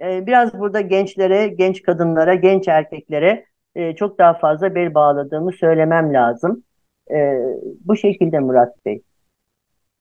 e, 0.00 0.26
biraz 0.26 0.58
burada 0.58 0.80
gençlere, 0.80 1.48
genç 1.48 1.82
kadınlara, 1.82 2.34
genç 2.34 2.68
erkeklere 2.68 3.46
e, 3.74 3.96
çok 3.96 4.18
daha 4.18 4.34
fazla 4.34 4.74
bel 4.74 4.94
bağladığımı 4.94 5.52
söylemem 5.52 6.14
lazım. 6.14 6.65
E, 7.10 7.16
bu 7.84 7.96
şekilde 7.96 8.38
Murat 8.38 8.84
Bey. 8.86 9.02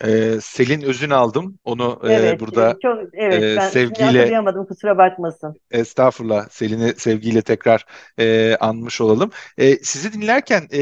Ee, 0.04 0.38
Selin 0.42 0.82
Özün 0.82 1.10
aldım. 1.10 1.60
Onu 1.64 2.02
e, 2.04 2.14
evet, 2.14 2.40
burada 2.40 2.78
çok, 2.82 3.00
evet, 3.14 3.44
e, 3.44 3.56
ben 3.58 3.70
sevgiyle 3.70 4.42
kusura 4.68 4.98
bakmasın. 4.98 5.56
Estağfurullah. 5.72 6.50
Selin'i 6.50 6.96
sevgiyle 6.96 7.42
tekrar 7.42 7.86
e, 8.20 8.56
anmış 8.56 9.02
olalım. 9.02 9.30
E, 9.58 9.76
sizi 9.76 10.14
dinlerken 10.14 10.68
e, 10.74 10.82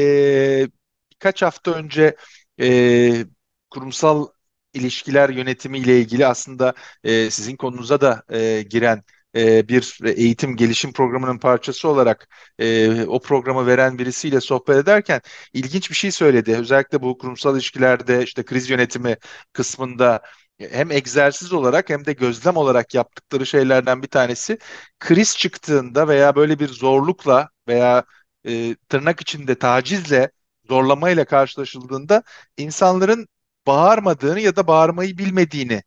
birkaç 1.12 1.42
hafta 1.42 1.70
önce 1.70 2.16
e, 2.60 2.68
kurumsal 3.70 4.26
ilişkiler 4.74 5.28
yönetimi 5.28 5.78
ile 5.78 5.98
ilgili 5.98 6.26
aslında 6.26 6.74
e, 7.04 7.30
sizin 7.30 7.56
konunuza 7.56 8.00
da 8.00 8.22
e, 8.32 8.62
giren 8.62 9.02
e, 9.36 9.68
bir 9.68 9.98
eğitim 10.04 10.56
gelişim 10.56 10.92
programının 10.92 11.38
parçası 11.38 11.88
olarak 11.88 12.28
e, 12.58 13.02
o 13.06 13.20
programı 13.22 13.66
veren 13.66 13.98
birisiyle 13.98 14.40
sohbet 14.40 14.76
ederken 14.76 15.20
ilginç 15.52 15.90
bir 15.90 15.94
şey 15.96 16.10
söyledi. 16.10 16.56
Özellikle 16.56 17.02
bu 17.02 17.18
kurumsal 17.18 17.54
ilişkilerde 17.54 18.22
işte 18.24 18.44
kriz 18.44 18.70
yönetimi 18.70 19.16
kısmında 19.52 20.22
hem 20.58 20.90
egzersiz 20.90 21.52
olarak 21.52 21.90
hem 21.90 22.04
de 22.06 22.12
gözlem 22.12 22.56
olarak 22.56 22.94
yaptıkları 22.94 23.46
şeylerden 23.46 24.02
bir 24.02 24.08
tanesi 24.08 24.58
kriz 25.00 25.36
çıktığında 25.38 26.08
veya 26.08 26.36
böyle 26.36 26.58
bir 26.58 26.68
zorlukla 26.68 27.48
veya 27.68 28.04
e, 28.46 28.74
tırnak 28.88 29.20
içinde 29.20 29.54
tacizle 29.58 30.30
zorlamayla 30.68 31.24
karşılaşıldığında 31.24 32.22
insanların 32.56 33.26
bağırmadığını 33.66 34.40
ya 34.40 34.56
da 34.56 34.66
bağırmayı 34.66 35.18
bilmediğini 35.18 35.82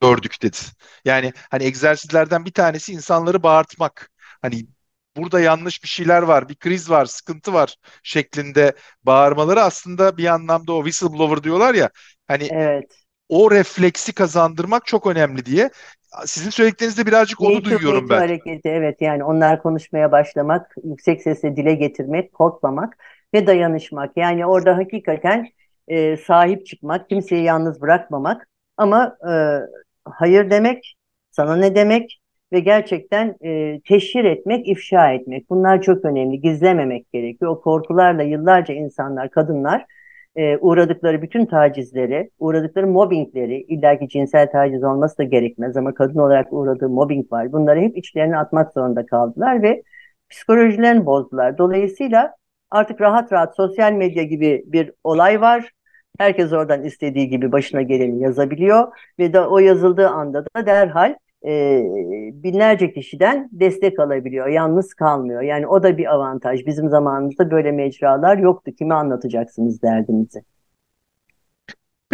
gördük 0.00 0.42
dedi. 0.42 0.56
Yani 1.04 1.32
hani 1.50 1.64
egzersizlerden 1.64 2.44
bir 2.44 2.52
tanesi 2.52 2.92
insanları 2.92 3.42
bağırtmak. 3.42 4.10
Hani 4.42 4.66
burada 5.16 5.40
yanlış 5.40 5.82
bir 5.82 5.88
şeyler 5.88 6.22
var, 6.22 6.48
bir 6.48 6.54
kriz 6.54 6.90
var, 6.90 7.04
sıkıntı 7.06 7.52
var 7.52 7.76
şeklinde 8.02 8.72
bağırmaları 9.04 9.62
aslında 9.62 10.16
bir 10.16 10.26
anlamda 10.26 10.72
o 10.72 10.84
whistleblower 10.84 11.42
diyorlar 11.42 11.74
ya 11.74 11.90
hani 12.26 12.48
evet. 12.50 12.98
o 13.28 13.50
refleksi 13.50 14.12
kazandırmak 14.12 14.86
çok 14.86 15.06
önemli 15.06 15.46
diye. 15.46 15.70
Sizin 16.26 16.50
söylediklerinizde 16.50 17.06
birazcık 17.06 17.40
onu 17.40 17.54
Nature 17.54 17.64
duyuyorum 17.64 18.08
ben. 18.10 18.18
hareketi 18.18 18.68
evet 18.68 19.00
yani 19.00 19.24
onlar 19.24 19.62
konuşmaya 19.62 20.12
başlamak, 20.12 20.74
yüksek 20.84 21.22
sesle 21.22 21.56
dile 21.56 21.74
getirmek, 21.74 22.32
korkmamak 22.32 22.96
ve 23.34 23.46
dayanışmak. 23.46 24.16
Yani 24.16 24.46
orada 24.46 24.76
hakikaten 24.76 25.48
e, 25.88 26.16
sahip 26.16 26.66
çıkmak, 26.66 27.08
kimseyi 27.08 27.44
yalnız 27.44 27.80
bırakmamak 27.80 28.48
ama 28.76 29.16
e, 29.30 29.32
hayır 30.04 30.50
demek, 30.50 30.96
sana 31.30 31.56
ne 31.56 31.74
demek 31.74 32.20
ve 32.52 32.60
gerçekten 32.60 33.36
e, 33.44 33.80
teşhir 33.80 34.24
etmek, 34.24 34.68
ifşa 34.68 35.12
etmek. 35.12 35.50
Bunlar 35.50 35.82
çok 35.82 36.04
önemli. 36.04 36.40
Gizlememek 36.40 37.12
gerekiyor. 37.12 37.50
O 37.50 37.60
korkularla 37.60 38.22
yıllarca 38.22 38.74
insanlar, 38.74 39.30
kadınlar 39.30 39.86
e, 40.36 40.56
uğradıkları 40.58 41.22
bütün 41.22 41.46
tacizleri, 41.46 42.30
uğradıkları 42.38 42.86
mobbingleri, 42.86 43.62
illaki 43.62 44.08
cinsel 44.08 44.50
taciz 44.50 44.84
olması 44.84 45.18
da 45.18 45.22
gerekmez 45.22 45.76
ama 45.76 45.94
kadın 45.94 46.18
olarak 46.18 46.52
uğradığı 46.52 46.88
mobbing 46.88 47.32
var. 47.32 47.52
Bunları 47.52 47.80
hep 47.80 47.96
içlerine 47.96 48.38
atmak 48.38 48.72
zorunda 48.72 49.06
kaldılar 49.06 49.62
ve 49.62 49.82
psikolojilerini 50.30 51.06
bozdular. 51.06 51.58
Dolayısıyla 51.58 52.34
artık 52.70 53.00
rahat 53.00 53.32
rahat 53.32 53.56
sosyal 53.56 53.92
medya 53.92 54.22
gibi 54.22 54.64
bir 54.66 54.92
olay 55.04 55.40
var. 55.40 55.70
Herkes 56.18 56.52
oradan 56.52 56.84
istediği 56.84 57.28
gibi 57.28 57.52
başına 57.52 57.82
geleni 57.82 58.22
yazabiliyor 58.22 58.88
ve 59.18 59.32
de 59.32 59.40
o 59.40 59.58
yazıldığı 59.58 60.08
anda 60.08 60.44
da 60.56 60.66
derhal 60.66 61.14
e, 61.44 61.82
binlerce 62.32 62.92
kişiden 62.92 63.48
destek 63.52 63.98
alabiliyor. 64.00 64.46
Yalnız 64.46 64.94
kalmıyor. 64.94 65.42
Yani 65.42 65.66
o 65.66 65.82
da 65.82 65.98
bir 65.98 66.14
avantaj. 66.14 66.66
Bizim 66.66 66.88
zamanımızda 66.88 67.50
böyle 67.50 67.72
mecralar 67.72 68.38
yoktu. 68.38 68.72
Kime 68.78 68.94
anlatacaksınız 68.94 69.82
derdinizi? 69.82 70.42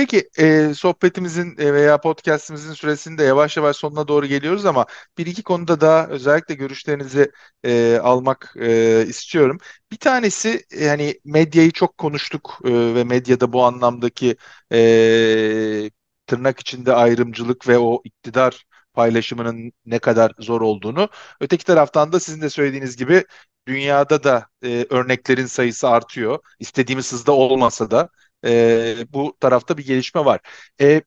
Peki 0.01 0.29
e, 0.39 0.75
sohbetimizin 0.75 1.57
veya 1.59 2.01
podcastimizin 2.01 2.73
süresinde 2.73 3.23
yavaş 3.25 3.57
yavaş 3.57 3.77
sonuna 3.77 4.09
doğru 4.09 4.27
geliyoruz 4.27 4.67
ama 4.67 4.87
bir 5.19 5.27
iki 5.27 5.43
konuda 5.43 5.81
daha 5.81 6.07
özellikle 6.09 6.55
görüşlerinizi 6.55 7.31
e, 7.65 7.99
almak 8.03 8.55
e, 8.61 9.05
istiyorum. 9.09 9.59
Bir 9.93 9.97
tanesi 9.97 10.65
yani 10.81 11.21
medyayı 11.25 11.71
çok 11.71 11.99
konuştuk 11.99 12.59
e, 12.65 12.71
ve 12.95 13.05
medyada 13.05 13.53
bu 13.53 13.65
anlamdaki 13.65 14.37
e, 14.73 15.91
tırnak 16.27 16.61
içinde 16.61 16.93
ayrımcılık 16.95 17.69
ve 17.69 17.79
o 17.79 18.03
iktidar 18.05 18.65
paylaşımının 18.95 19.73
ne 19.87 19.99
kadar 19.99 20.33
zor 20.39 20.61
olduğunu. 20.61 21.09
Öteki 21.41 21.65
taraftan 21.65 22.13
da 22.13 22.21
sizin 22.21 22.43
de 22.43 22.51
söylediğiniz 22.51 22.97
gibi 22.97 23.25
dünyada 23.67 24.25
da 24.25 24.47
e, 24.65 24.87
örneklerin 24.91 25.47
sayısı 25.47 25.89
artıyor. 25.89 26.39
İstediğimiz 26.59 27.13
hızda 27.13 27.33
olmasa 27.33 27.91
da 27.91 28.09
e, 28.45 28.97
bu 29.13 29.37
tarafta 29.41 29.79
bir 29.79 29.87
gelişme 29.87 30.25
var. 30.25 30.41
E, 30.81 31.03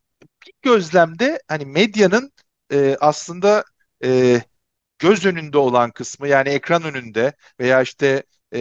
bir 0.47 0.53
gözlemde 0.61 1.39
hani 1.47 1.65
medyanın 1.65 2.31
e, 2.71 2.97
aslında 2.99 3.63
e, 4.03 4.41
göz 4.99 5.25
önünde 5.25 5.57
olan 5.57 5.91
kısmı 5.91 6.27
yani 6.27 6.49
ekran 6.49 6.83
önünde 6.83 7.33
veya 7.59 7.81
işte 7.81 8.23
e, 8.53 8.59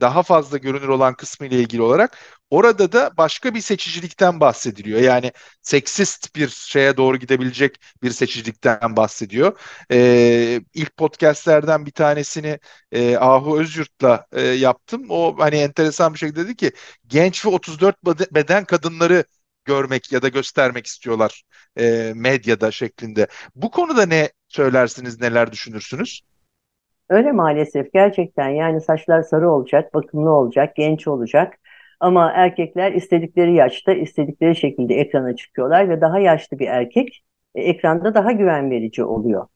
daha 0.00 0.22
fazla 0.22 0.58
görünür 0.58 0.88
olan 0.88 1.14
kısmı 1.14 1.46
ile 1.46 1.60
ilgili 1.60 1.82
olarak 1.82 2.18
orada 2.50 2.92
da 2.92 3.10
başka 3.16 3.54
bir 3.54 3.60
seçicilikten 3.60 4.40
bahsediliyor. 4.40 5.00
Yani 5.00 5.32
seksist 5.62 6.36
bir 6.36 6.48
şeye 6.48 6.96
doğru 6.96 7.16
gidebilecek 7.16 7.80
bir 8.02 8.10
seçicilikten 8.10 8.96
bahsediyor. 8.96 9.58
E, 9.92 10.60
ilk 10.74 10.96
podcastlerden 10.96 11.86
bir 11.86 11.90
tanesini 11.90 12.58
e, 12.92 13.16
Ahu 13.16 13.60
Özyurt'la 13.60 14.26
e, 14.32 14.42
yaptım. 14.42 15.06
O 15.08 15.36
hani 15.38 15.56
enteresan 15.56 16.14
bir 16.14 16.18
şekilde 16.18 16.44
dedi 16.44 16.56
ki 16.56 16.72
genç 17.06 17.46
ve 17.46 17.48
34 17.48 17.96
beden 18.34 18.64
kadınları 18.64 19.24
görmek 19.64 20.12
ya 20.12 20.22
da 20.22 20.28
göstermek 20.28 20.86
istiyorlar 20.86 21.42
e, 21.78 22.12
medyada 22.16 22.70
şeklinde. 22.70 23.26
Bu 23.54 23.70
konuda 23.70 24.06
ne 24.06 24.32
söylersiniz, 24.48 25.20
neler 25.20 25.52
düşünürsünüz? 25.52 26.20
Öyle 27.08 27.32
maalesef 27.32 27.92
gerçekten 27.92 28.48
yani 28.48 28.80
saçlar 28.80 29.22
sarı 29.22 29.50
olacak, 29.50 29.94
bakımlı 29.94 30.30
olacak, 30.30 30.76
genç 30.76 31.08
olacak. 31.08 31.54
Ama 32.00 32.32
erkekler 32.32 32.92
istedikleri 32.92 33.54
yaşta, 33.54 33.92
istedikleri 33.92 34.56
şekilde 34.56 34.94
ekrana 34.94 35.36
çıkıyorlar 35.36 35.88
ve 35.88 36.00
daha 36.00 36.18
yaşlı 36.18 36.58
bir 36.58 36.66
erkek 36.68 37.24
e, 37.54 37.62
ekranda 37.62 38.14
daha 38.14 38.32
güven 38.32 38.70
verici 38.70 39.04
oluyor. 39.04 39.46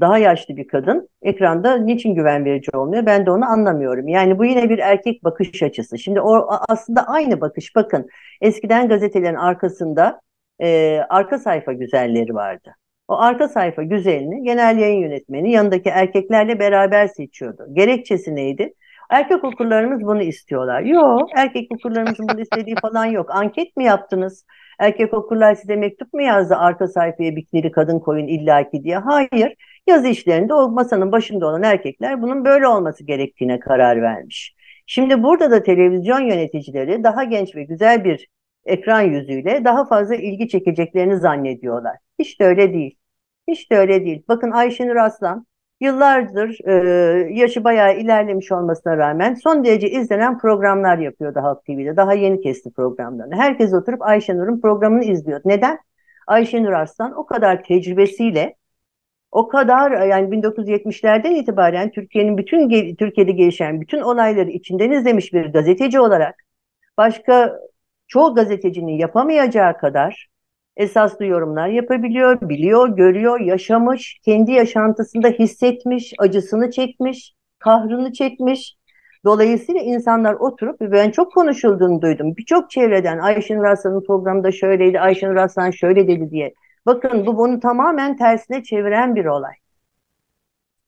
Daha 0.00 0.18
yaşlı 0.18 0.56
bir 0.56 0.68
kadın 0.68 1.08
ekranda 1.22 1.76
niçin 1.76 2.14
güven 2.14 2.44
verici 2.44 2.70
olmuyor? 2.76 3.06
Ben 3.06 3.26
de 3.26 3.30
onu 3.30 3.44
anlamıyorum. 3.44 4.08
Yani 4.08 4.38
bu 4.38 4.44
yine 4.44 4.70
bir 4.70 4.78
erkek 4.78 5.24
bakış 5.24 5.62
açısı. 5.62 5.98
Şimdi 5.98 6.20
o 6.20 6.48
aslında 6.68 7.06
aynı 7.06 7.40
bakış. 7.40 7.76
Bakın 7.76 8.08
eskiden 8.40 8.88
gazetelerin 8.88 9.34
arkasında 9.34 10.20
e, 10.60 10.98
arka 11.08 11.38
sayfa 11.38 11.72
güzelleri 11.72 12.34
vardı. 12.34 12.74
O 13.12 13.18
arka 13.18 13.48
sayfa 13.48 13.82
güzelini 13.82 14.42
genel 14.44 14.78
yayın 14.78 15.00
yönetmeni 15.00 15.52
yanındaki 15.52 15.88
erkeklerle 15.88 16.58
beraber 16.58 17.06
seçiyordu. 17.06 17.66
Gerekçesi 17.72 18.34
neydi? 18.34 18.74
Erkek 19.10 19.44
okurlarımız 19.44 20.02
bunu 20.02 20.22
istiyorlar. 20.22 20.82
Yok, 20.82 21.28
erkek 21.36 21.72
okurlarımızın 21.72 22.28
bunu 22.28 22.40
istediği 22.40 22.76
falan 22.82 23.06
yok. 23.06 23.30
Anket 23.30 23.76
mi 23.76 23.84
yaptınız? 23.84 24.46
Erkek 24.78 25.14
okurlar 25.14 25.54
size 25.54 25.76
mektup 25.76 26.12
mu 26.12 26.22
yazdı 26.22 26.56
arka 26.56 26.86
sayfaya 26.86 27.36
bikinili 27.36 27.70
kadın 27.70 27.98
koyun 27.98 28.26
illaki 28.26 28.84
diye? 28.84 28.98
Hayır. 28.98 29.54
Yazı 29.86 30.08
işlerinde 30.08 30.54
o 30.54 30.68
masanın 30.68 31.12
başında 31.12 31.46
olan 31.46 31.62
erkekler 31.62 32.22
bunun 32.22 32.44
böyle 32.44 32.68
olması 32.68 33.04
gerektiğine 33.04 33.58
karar 33.60 34.02
vermiş. 34.02 34.54
Şimdi 34.86 35.22
burada 35.22 35.50
da 35.50 35.62
televizyon 35.62 36.20
yöneticileri 36.20 37.04
daha 37.04 37.24
genç 37.24 37.56
ve 37.56 37.64
güzel 37.64 38.04
bir 38.04 38.28
ekran 38.64 39.02
yüzüyle 39.02 39.64
daha 39.64 39.84
fazla 39.84 40.14
ilgi 40.14 40.48
çekeceklerini 40.48 41.16
zannediyorlar. 41.16 41.96
Hiç 42.18 42.40
de 42.40 42.44
öyle 42.44 42.72
değil. 42.72 43.01
Hiç 43.48 43.70
de 43.70 43.78
öyle 43.78 44.04
değil. 44.04 44.22
Bakın 44.28 44.50
Ayşenur 44.50 44.96
Aslan 44.96 45.46
yıllardır 45.80 46.58
e, 46.68 47.34
yaşı 47.34 47.64
bayağı 47.64 47.96
ilerlemiş 47.96 48.52
olmasına 48.52 48.96
rağmen 48.96 49.34
son 49.34 49.64
derece 49.64 49.90
izlenen 49.90 50.38
programlar 50.38 50.98
yapıyordu 50.98 51.40
Halk 51.42 51.64
TV'de. 51.64 51.96
Daha 51.96 52.14
yeni 52.14 52.40
kesti 52.40 52.72
programlarını. 52.72 53.34
Herkes 53.36 53.74
oturup 53.74 54.02
Ayşenur'un 54.02 54.60
programını 54.60 55.04
izliyor. 55.04 55.40
Neden? 55.44 55.78
Ayşenur 56.26 56.72
Arslan 56.72 57.18
o 57.18 57.26
kadar 57.26 57.64
tecrübesiyle 57.64 58.56
O 59.30 59.48
kadar 59.48 60.06
yani 60.06 60.30
1970'lerden 60.30 61.34
itibaren 61.34 61.90
Türkiye'nin 61.90 62.38
bütün 62.38 62.68
Türkiye'de 62.96 63.32
gelişen 63.32 63.80
bütün 63.80 64.00
olayları 64.00 64.50
içinden 64.50 64.90
izlemiş 64.90 65.32
bir 65.32 65.46
gazeteci 65.52 66.00
olarak 66.00 66.34
başka 66.98 67.58
çoğu 68.06 68.34
gazetecinin 68.34 68.92
yapamayacağı 68.98 69.78
kadar 69.78 70.31
esaslı 70.76 71.24
yorumlar 71.24 71.68
yapabiliyor, 71.68 72.40
biliyor, 72.40 72.96
görüyor, 72.96 73.40
yaşamış, 73.40 74.18
kendi 74.24 74.52
yaşantısında 74.52 75.28
hissetmiş, 75.28 76.14
acısını 76.18 76.70
çekmiş, 76.70 77.34
kahrını 77.58 78.12
çekmiş. 78.12 78.76
Dolayısıyla 79.24 79.80
insanlar 79.80 80.34
oturup 80.34 80.80
ben 80.80 81.10
çok 81.10 81.32
konuşulduğunu 81.32 82.02
duydum. 82.02 82.36
Birçok 82.36 82.70
çevreden 82.70 83.18
Ayşenur 83.18 83.64
Aslan'ın 83.64 84.04
programında 84.04 84.52
şöyleydi, 84.52 85.00
Ayşenur 85.00 85.36
Aslan 85.36 85.70
şöyle 85.70 86.08
dedi 86.08 86.30
diye. 86.30 86.54
Bakın 86.86 87.26
bu 87.26 87.36
bunu 87.38 87.60
tamamen 87.60 88.16
tersine 88.16 88.62
çeviren 88.62 89.14
bir 89.14 89.24
olay. 89.24 89.54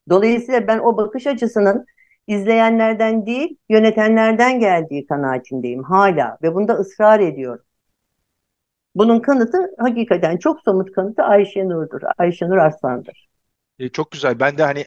Dolayısıyla 0.09 0.67
ben 0.67 0.79
o 0.79 0.97
bakış 0.97 1.27
açısının 1.27 1.87
izleyenlerden 2.27 3.27
değil, 3.27 3.57
yönetenlerden 3.69 4.61
geldiği 4.61 5.07
kanaatindeyim 5.07 5.83
hala 5.83 6.39
ve 6.43 6.55
bunda 6.55 6.73
ısrar 6.73 7.21
ediyorum. 7.21 7.65
Bunun 8.95 9.21
kanıtı 9.21 9.59
hakikaten 9.79 10.37
çok 10.37 10.61
somut 10.61 10.93
kanıtı 10.93 11.23
Ayşenur'dur. 11.23 12.01
Ayşenur 12.19 12.57
Arslan'dır. 12.57 13.29
E, 13.79 13.89
çok 13.89 14.11
güzel. 14.11 14.41
Ben 14.41 14.59
de 14.59 14.63
hani 14.63 14.85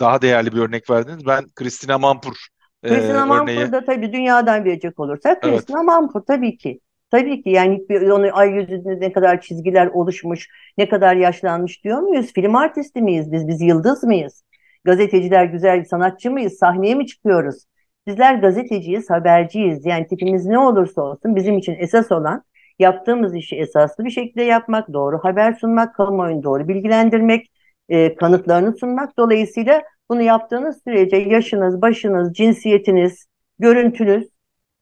daha 0.00 0.22
değerli 0.22 0.52
bir 0.52 0.58
örnek 0.58 0.90
verdiniz. 0.90 1.26
Ben 1.26 1.44
Christina 1.56 1.98
Mampur 1.98 2.36
e, 2.82 2.88
Christina 2.88 3.26
Mampur 3.26 3.72
da 3.72 3.84
tabii 3.84 4.12
dünyadan 4.12 4.64
verecek 4.64 5.00
olursak 5.00 5.38
evet. 5.42 5.54
Christina 5.54 5.82
Mampur 5.82 6.20
tabii 6.20 6.56
ki. 6.56 6.80
Tabii 7.10 7.42
ki 7.42 7.50
yani 7.50 7.86
onu 8.12 8.38
ay 8.38 8.50
yüzünde 8.50 9.00
ne 9.00 9.12
kadar 9.12 9.40
çizgiler 9.40 9.86
oluşmuş, 9.86 10.48
ne 10.78 10.88
kadar 10.88 11.16
yaşlanmış 11.16 11.84
diyor 11.84 11.98
muyuz? 11.98 12.32
Film 12.32 12.56
artisti 12.56 13.02
miyiz 13.02 13.32
biz? 13.32 13.48
Biz 13.48 13.60
yıldız 13.60 14.04
mıyız? 14.04 14.44
Gazeteciler 14.84 15.44
güzel 15.44 15.84
sanatçı 15.84 16.30
mıyız? 16.30 16.52
Sahneye 16.58 16.94
mi 16.94 17.06
çıkıyoruz? 17.06 17.64
Bizler 18.06 18.34
gazeteciyiz, 18.34 19.10
haberciyiz. 19.10 19.86
Yani 19.86 20.06
tipimiz 20.06 20.46
ne 20.46 20.58
olursa 20.58 21.02
olsun 21.02 21.36
bizim 21.36 21.58
için 21.58 21.76
esas 21.78 22.12
olan 22.12 22.44
yaptığımız 22.80 23.34
işi 23.34 23.56
esaslı 23.56 24.04
bir 24.04 24.10
şekilde 24.10 24.42
yapmak, 24.42 24.92
doğru 24.92 25.18
haber 25.18 25.52
sunmak, 25.52 25.94
kamuoyunu 25.94 26.42
doğru 26.42 26.68
bilgilendirmek, 26.68 27.50
e, 27.88 28.14
kanıtlarını 28.14 28.76
sunmak. 28.76 29.16
Dolayısıyla 29.18 29.82
bunu 30.10 30.22
yaptığınız 30.22 30.82
sürece 30.84 31.16
yaşınız, 31.16 31.82
başınız, 31.82 32.34
cinsiyetiniz, 32.34 33.26
görüntünüz 33.58 34.28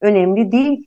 önemli 0.01 0.53
değil. 0.53 0.86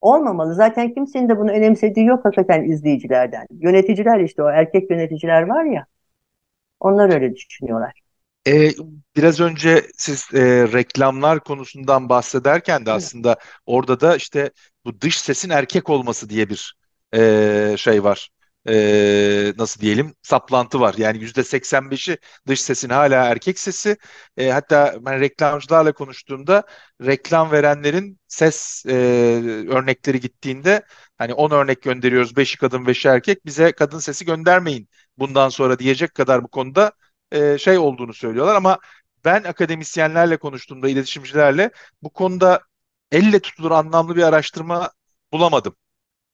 Olmamalı. 0.00 0.54
Zaten 0.54 0.94
kimsenin 0.94 1.28
de 1.28 1.38
bunu 1.38 1.50
önemsediği 1.50 2.06
yok 2.06 2.24
hakikaten 2.24 2.64
izleyicilerden. 2.64 3.46
Yöneticiler 3.50 4.20
işte 4.20 4.42
o 4.42 4.48
erkek 4.48 4.90
yöneticiler 4.90 5.42
var 5.42 5.64
ya. 5.64 5.86
Onlar 6.80 7.14
öyle 7.14 7.34
düşünüyorlar. 7.34 8.01
E, 8.46 8.70
biraz 9.16 9.40
önce 9.40 9.86
siz 9.96 10.28
e, 10.34 10.40
reklamlar 10.72 11.44
konusundan 11.44 12.08
bahsederken 12.08 12.86
de 12.86 12.92
aslında 12.92 13.36
orada 13.66 14.00
da 14.00 14.16
işte 14.16 14.50
bu 14.84 15.00
dış 15.00 15.20
sesin 15.20 15.50
erkek 15.50 15.90
olması 15.90 16.28
diye 16.28 16.48
bir 16.50 16.74
e, 17.14 17.74
şey 17.78 18.04
var. 18.04 18.30
E, 18.68 19.52
nasıl 19.58 19.80
diyelim 19.80 20.14
saplantı 20.22 20.80
var. 20.80 20.94
Yani 20.98 21.18
yüzde 21.22 21.44
85'i 21.44 22.18
dış 22.46 22.60
sesin 22.60 22.88
hala 22.88 23.24
erkek 23.24 23.58
sesi. 23.58 23.96
E, 24.36 24.50
hatta 24.50 24.96
ben 25.00 25.20
reklamcılarla 25.20 25.92
konuştuğumda 25.92 26.62
reklam 27.02 27.50
verenlerin 27.52 28.18
ses 28.28 28.84
e, 28.86 28.92
örnekleri 29.68 30.20
gittiğinde 30.20 30.82
hani 31.18 31.34
10 31.34 31.50
örnek 31.50 31.82
gönderiyoruz 31.82 32.36
5'i 32.36 32.58
kadın 32.58 32.86
5'i 32.86 33.08
erkek 33.08 33.46
bize 33.46 33.72
kadın 33.72 33.98
sesi 33.98 34.24
göndermeyin 34.24 34.88
bundan 35.18 35.48
sonra 35.48 35.78
diyecek 35.78 36.14
kadar 36.14 36.44
bu 36.44 36.48
konuda 36.48 36.92
e, 37.32 37.58
şey 37.58 37.78
olduğunu 37.78 38.14
söylüyorlar 38.14 38.54
ama 38.54 38.78
ben 39.24 39.42
akademisyenlerle 39.42 40.36
konuştuğumda 40.36 40.88
iletişimcilerle 40.88 41.70
bu 42.02 42.10
konuda 42.10 42.60
elle 43.12 43.40
tutulur 43.40 43.70
anlamlı 43.70 44.16
bir 44.16 44.22
araştırma 44.22 44.90
bulamadım. 45.32 45.74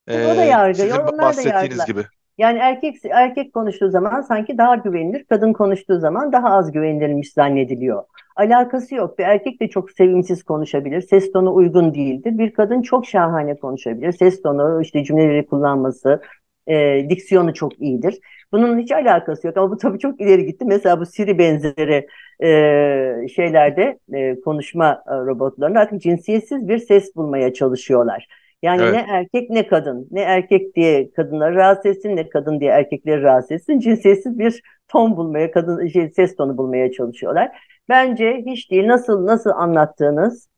o 0.08 0.12
da 0.12 0.44
yargı. 0.44 0.74
Sizin 0.74 0.98
Onlar 0.98 1.18
bahsettiğiniz 1.18 1.84
gibi. 1.84 2.04
Yani 2.38 2.58
erkek 2.58 2.96
erkek 3.10 3.52
konuştuğu 3.52 3.90
zaman 3.90 4.20
sanki 4.20 4.58
daha 4.58 4.76
güvenilir, 4.76 5.24
kadın 5.24 5.52
konuştuğu 5.52 6.00
zaman 6.00 6.32
daha 6.32 6.50
az 6.50 6.72
güvenilirmiş 6.72 7.32
zannediliyor. 7.32 8.04
Alakası 8.36 8.94
yok. 8.94 9.18
Bir 9.18 9.24
erkek 9.24 9.60
de 9.60 9.68
çok 9.68 9.90
sevimsiz 9.90 10.42
konuşabilir. 10.42 11.00
Ses 11.00 11.32
tonu 11.32 11.54
uygun 11.54 11.94
değildir. 11.94 12.38
Bir 12.38 12.52
kadın 12.52 12.82
çok 12.82 13.06
şahane 13.06 13.56
konuşabilir. 13.56 14.12
Ses 14.12 14.42
tonu, 14.42 14.82
işte 14.82 15.04
cümleleri 15.04 15.46
kullanması, 15.46 16.22
e, 16.66 17.06
diksiyonu 17.10 17.54
çok 17.54 17.80
iyidir. 17.80 18.18
Bunun 18.52 18.78
hiç 18.78 18.92
alakası 18.92 19.46
yok 19.46 19.56
ama 19.56 19.70
bu 19.70 19.76
tabii 19.76 19.98
çok 19.98 20.20
ileri 20.20 20.46
gitti. 20.46 20.64
Mesela 20.64 21.00
bu 21.00 21.06
Siri 21.06 21.38
benzeri 21.38 22.06
e, 22.42 23.28
şeylerde 23.28 23.98
e, 24.12 24.40
konuşma 24.40 25.02
e, 25.06 25.10
robotlarında 25.14 25.80
artık 25.80 26.02
cinsiyetsiz 26.02 26.68
bir 26.68 26.78
ses 26.78 27.16
bulmaya 27.16 27.54
çalışıyorlar. 27.54 28.26
Yani 28.62 28.82
evet. 28.82 28.94
ne 28.94 29.04
erkek 29.08 29.50
ne 29.50 29.66
kadın, 29.66 30.08
ne 30.10 30.20
erkek 30.20 30.76
diye 30.76 31.10
kadınları 31.10 31.54
rahatsız 31.54 31.86
etsin, 31.86 32.16
ne 32.16 32.28
kadın 32.28 32.60
diye 32.60 32.70
erkekleri 32.70 33.22
rahatsız 33.22 33.52
etsin. 33.52 33.78
Cinsiyetsiz 33.78 34.38
bir 34.38 34.62
ton 34.88 35.16
bulmaya, 35.16 35.50
kadın 35.50 35.86
şey, 35.86 36.10
ses 36.10 36.36
tonu 36.36 36.56
bulmaya 36.56 36.92
çalışıyorlar. 36.92 37.50
Bence 37.88 38.42
hiç 38.46 38.70
değil 38.70 38.88
nasıl 38.88 39.26
nasıl 39.26 39.50
anlattığınız, 39.50 40.48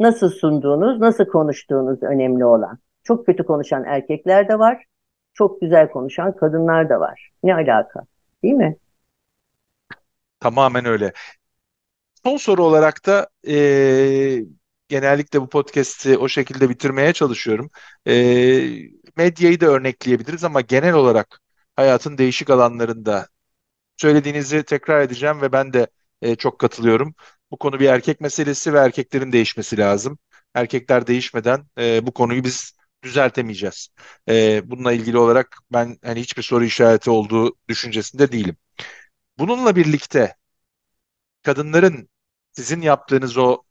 nasıl 0.00 0.28
sunduğunuz, 0.30 1.00
nasıl 1.00 1.24
konuştuğunuz 1.24 2.02
önemli 2.02 2.44
olan. 2.44 2.78
Çok 3.04 3.26
kötü 3.26 3.44
konuşan 3.44 3.84
erkekler 3.84 4.48
de 4.48 4.58
var 4.58 4.84
çok 5.40 5.60
güzel 5.60 5.90
konuşan 5.90 6.36
kadınlar 6.36 6.88
da 6.88 7.00
var. 7.00 7.30
Ne 7.42 7.54
alaka? 7.54 8.00
Değil 8.42 8.54
mi? 8.54 8.76
Tamamen 10.40 10.84
öyle. 10.84 11.12
Son 12.24 12.36
soru 12.36 12.64
olarak 12.64 13.06
da 13.06 13.28
e, 13.48 14.44
genellikle 14.88 15.40
bu 15.40 15.48
podcast'i 15.48 16.18
o 16.18 16.28
şekilde 16.28 16.68
bitirmeye 16.68 17.12
çalışıyorum. 17.12 17.70
E, 18.06 18.12
medyayı 19.16 19.60
da 19.60 19.66
örnekleyebiliriz 19.66 20.44
ama 20.44 20.60
genel 20.60 20.94
olarak 20.94 21.40
hayatın 21.76 22.18
değişik 22.18 22.50
alanlarında 22.50 23.26
söylediğinizi 23.96 24.62
tekrar 24.64 25.00
edeceğim 25.02 25.42
ve 25.42 25.52
ben 25.52 25.72
de 25.72 25.86
e, 26.22 26.36
çok 26.36 26.58
katılıyorum. 26.58 27.14
Bu 27.50 27.56
konu 27.58 27.80
bir 27.80 27.88
erkek 27.88 28.20
meselesi 28.20 28.74
ve 28.74 28.78
erkeklerin 28.78 29.32
değişmesi 29.32 29.78
lazım. 29.78 30.18
Erkekler 30.54 31.06
değişmeden 31.06 31.66
e, 31.78 32.06
bu 32.06 32.12
konuyu 32.14 32.44
biz 32.44 32.79
düzeltemeyeceğiz. 33.02 33.88
E, 34.28 34.62
bununla 34.70 34.92
ilgili 34.92 35.18
olarak 35.18 35.58
ben 35.72 35.98
hani 36.04 36.20
hiçbir 36.20 36.42
soru 36.42 36.64
işareti 36.64 37.10
olduğu 37.10 37.56
düşüncesinde 37.68 38.32
değilim. 38.32 38.56
Bununla 39.38 39.76
birlikte 39.76 40.36
kadınların 41.42 42.08
sizin 42.52 42.80
yaptığınız 42.82 43.36
o 43.38 43.62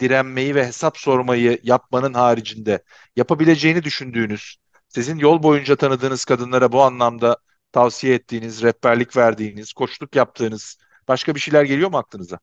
direnmeyi 0.00 0.54
ve 0.54 0.66
hesap 0.66 0.98
sormayı 0.98 1.60
yapmanın 1.62 2.14
haricinde 2.14 2.84
yapabileceğini 3.16 3.84
düşündüğünüz, 3.84 4.56
sizin 4.88 5.18
yol 5.18 5.42
boyunca 5.42 5.76
tanıdığınız 5.76 6.24
kadınlara 6.24 6.72
bu 6.72 6.82
anlamda 6.82 7.38
tavsiye 7.72 8.14
ettiğiniz, 8.14 8.62
rehberlik 8.62 9.16
verdiğiniz, 9.16 9.72
koçluk 9.72 10.16
yaptığınız 10.16 10.78
başka 11.08 11.34
bir 11.34 11.40
şeyler 11.40 11.64
geliyor 11.64 11.90
mu 11.90 11.98
aklınıza? 11.98 12.38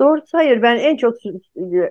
Doğrusu 0.00 0.38
hayır 0.38 0.62
ben 0.62 0.76
en 0.76 0.96
çok 0.96 1.14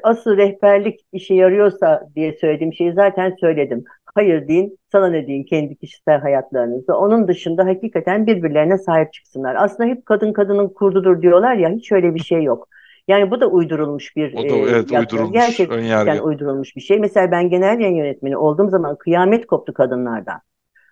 asıl 0.03 0.37
rehberlik 0.37 0.99
işe 1.13 1.35
yarıyorsa 1.35 2.07
diye 2.15 2.33
söylediğim 2.33 2.73
şeyi 2.73 2.93
zaten 2.93 3.35
söyledim. 3.39 3.83
Hayır 4.15 4.47
deyin, 4.47 4.77
sana 4.91 5.09
ne 5.09 5.27
deyin 5.27 5.43
kendi 5.43 5.75
kişisel 5.75 6.21
hayatlarınızda. 6.21 6.97
Onun 6.97 7.27
dışında 7.27 7.65
hakikaten 7.65 8.27
birbirlerine 8.27 8.77
sahip 8.77 9.13
çıksınlar. 9.13 9.55
Aslında 9.59 9.89
hep 9.89 10.05
kadın 10.05 10.33
kadının 10.33 10.67
kurdudur 10.67 11.21
diyorlar 11.21 11.55
ya 11.55 11.69
hiç 11.69 11.91
öyle 11.91 12.15
bir 12.15 12.19
şey 12.19 12.43
yok. 12.43 12.67
Yani 13.07 13.31
bu 13.31 13.41
da 13.41 13.47
uydurulmuş 13.47 14.15
bir 14.15 14.33
o 14.33 14.37
da, 14.37 14.55
evet, 14.55 14.91
e, 14.91 14.99
uydurulmuş, 14.99 15.33
gerçekten 15.33 16.19
uydurulmuş 16.19 16.75
bir 16.75 16.81
şey. 16.81 16.99
Mesela 16.99 17.31
ben 17.31 17.49
genel 17.49 17.79
yayın 17.79 17.95
yönetmeni 17.95 18.37
olduğum 18.37 18.69
zaman 18.69 18.95
kıyamet 18.95 19.47
koptu 19.47 19.73
kadınlardan 19.73 20.39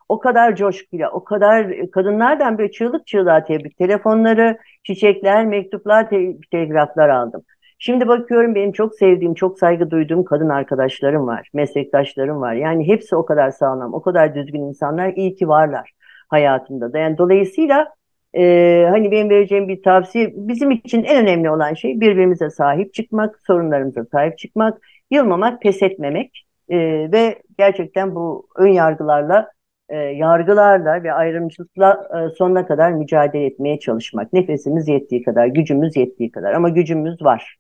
o 0.10 0.20
kadar 0.20 0.56
coşkuyla, 0.56 1.12
o 1.12 1.24
kadar 1.24 1.70
e, 1.70 1.92
kadınlardan 1.92 2.58
böyle 2.58 2.72
çığlık 2.72 3.08
çığlığa 3.08 3.44
tebrik, 3.44 3.78
telefonları, 3.78 4.58
çiçekler, 4.84 5.46
mektuplar, 5.46 6.10
te 6.10 6.38
telgraflar 6.52 7.10
aldım. 7.10 7.44
Şimdi 7.80 8.08
bakıyorum 8.08 8.56
benim 8.56 8.72
çok 8.72 8.96
sevdiğim, 8.96 9.34
çok 9.34 9.60
saygı 9.60 9.92
duyduğum 9.92 10.24
kadın 10.24 10.50
arkadaşlarım 10.50 11.28
var, 11.28 11.50
meslektaşlarım 11.54 12.42
var. 12.42 12.54
Yani 12.54 12.88
hepsi 12.88 13.16
o 13.16 13.26
kadar 13.26 13.52
sağlam, 13.52 13.94
o 13.94 14.02
kadar 14.02 14.36
düzgün 14.36 14.62
insanlar, 14.62 15.14
iyi 15.16 15.36
ki 15.36 15.48
varlar 15.48 15.92
hayatımda 16.30 16.94
da. 16.94 16.98
Yani 16.98 17.18
dolayısıyla 17.18 17.94
e, 18.38 18.86
hani 18.90 19.12
benim 19.12 19.30
vereceğim 19.30 19.68
bir 19.68 19.84
tavsiye, 19.84 20.32
bizim 20.36 20.72
için 20.72 21.04
en 21.04 21.24
önemli 21.24 21.52
olan 21.52 21.74
şey 21.74 22.02
birbirimize 22.02 22.50
sahip 22.50 22.94
çıkmak, 22.94 23.40
sorunlarımıza 23.48 24.06
sahip 24.06 24.38
çıkmak, 24.38 24.82
yılmamak, 25.12 25.62
pes 25.62 25.84
etmemek 25.84 26.46
e, 26.70 26.78
ve 27.12 27.42
gerçekten 27.58 28.16
bu 28.16 28.48
ön 28.56 28.68
yargılarla 28.68 29.50
e, 29.90 29.98
yargılarla 29.98 31.04
ve 31.04 31.14
ayrımcılıkla 31.14 32.10
e, 32.16 32.36
sonuna 32.36 32.68
kadar 32.68 32.92
mücadele 32.92 33.46
etmeye 33.46 33.80
çalışmak. 33.80 34.34
Nefesimiz 34.34 34.88
yettiği 34.88 35.24
kadar, 35.24 35.48
gücümüz 35.48 35.96
yettiği 35.98 36.32
kadar 36.32 36.54
ama 36.54 36.70
gücümüz 36.70 37.22
var. 37.22 37.58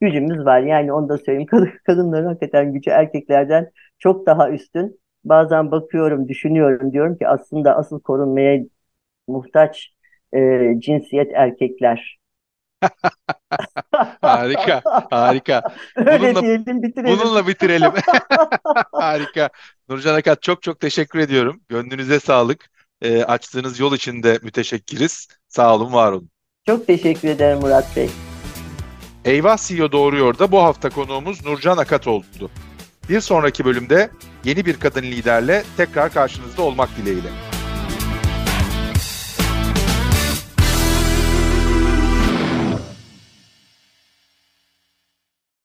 Gücümüz 0.00 0.44
var 0.44 0.60
yani 0.60 0.92
onu 0.92 1.08
da 1.08 1.18
söyleyeyim. 1.18 1.46
Kad 1.50 1.68
kadınların 1.86 2.26
hakikaten 2.26 2.72
gücü 2.72 2.90
erkeklerden 2.90 3.70
çok 3.98 4.26
daha 4.26 4.50
üstün. 4.50 5.00
Bazen 5.24 5.70
bakıyorum, 5.70 6.28
düşünüyorum 6.28 6.92
diyorum 6.92 7.16
ki 7.18 7.28
aslında 7.28 7.76
asıl 7.76 8.00
korunmaya 8.00 8.64
muhtaç 9.28 9.94
e, 10.34 10.40
cinsiyet 10.80 11.32
erkekler. 11.34 12.21
harika, 14.20 14.82
harika. 15.10 15.62
Öyle 15.96 16.20
Bununla, 16.20 16.42
diyelim 16.42 16.82
bitirelim. 16.82 17.18
Bununla 17.18 17.46
bitirelim. 17.46 17.92
harika. 18.92 19.50
Nurcan 19.88 20.14
Akat 20.14 20.42
çok 20.42 20.62
çok 20.62 20.80
teşekkür 20.80 21.18
ediyorum. 21.18 21.60
Gönlünüze 21.68 22.20
sağlık. 22.20 22.70
E, 23.02 23.24
açtığınız 23.24 23.80
yol 23.80 23.94
için 23.94 24.22
de 24.22 24.38
müteşekkiriz. 24.42 25.28
Sağ 25.48 25.74
olun, 25.74 25.92
var 25.92 26.12
olun. 26.12 26.30
Çok 26.66 26.86
teşekkür 26.86 27.28
ederim 27.28 27.58
Murat 27.58 27.96
Bey. 27.96 28.10
Eyvah 29.24 29.58
CEO 29.58 29.92
Doğruyor 29.92 30.38
da 30.38 30.52
bu 30.52 30.62
hafta 30.62 30.90
konuğumuz 30.90 31.46
Nurcan 31.46 31.78
Akat 31.78 32.06
oldu. 32.06 32.50
Bir 33.08 33.20
sonraki 33.20 33.64
bölümde 33.64 34.10
yeni 34.44 34.66
bir 34.66 34.80
kadın 34.80 35.02
liderle 35.02 35.62
tekrar 35.76 36.12
karşınızda 36.12 36.62
olmak 36.62 36.96
dileğiyle. 36.96 37.51